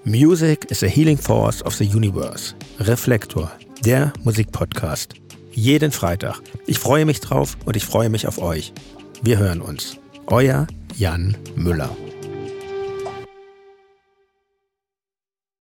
Music 0.04 0.70
is 0.70 0.82
a 0.82 0.86
healing 0.86 1.16
force 1.16 1.64
of 1.64 1.74
the 1.74 1.86
universe. 1.86 2.54
Reflektor, 2.78 3.50
der 3.82 4.12
Musikpodcast. 4.22 5.14
Jeden 5.52 5.92
Freitag. 5.92 6.42
Ich 6.66 6.78
freue 6.78 7.06
mich 7.06 7.20
drauf 7.20 7.56
und 7.64 7.74
ich 7.74 7.86
freue 7.86 8.10
mich 8.10 8.26
auf 8.26 8.36
euch. 8.36 8.74
Wir 9.22 9.38
hören 9.38 9.62
uns. 9.62 9.96
Euer 10.26 10.66
Jan 10.98 11.34
Müller. 11.56 11.96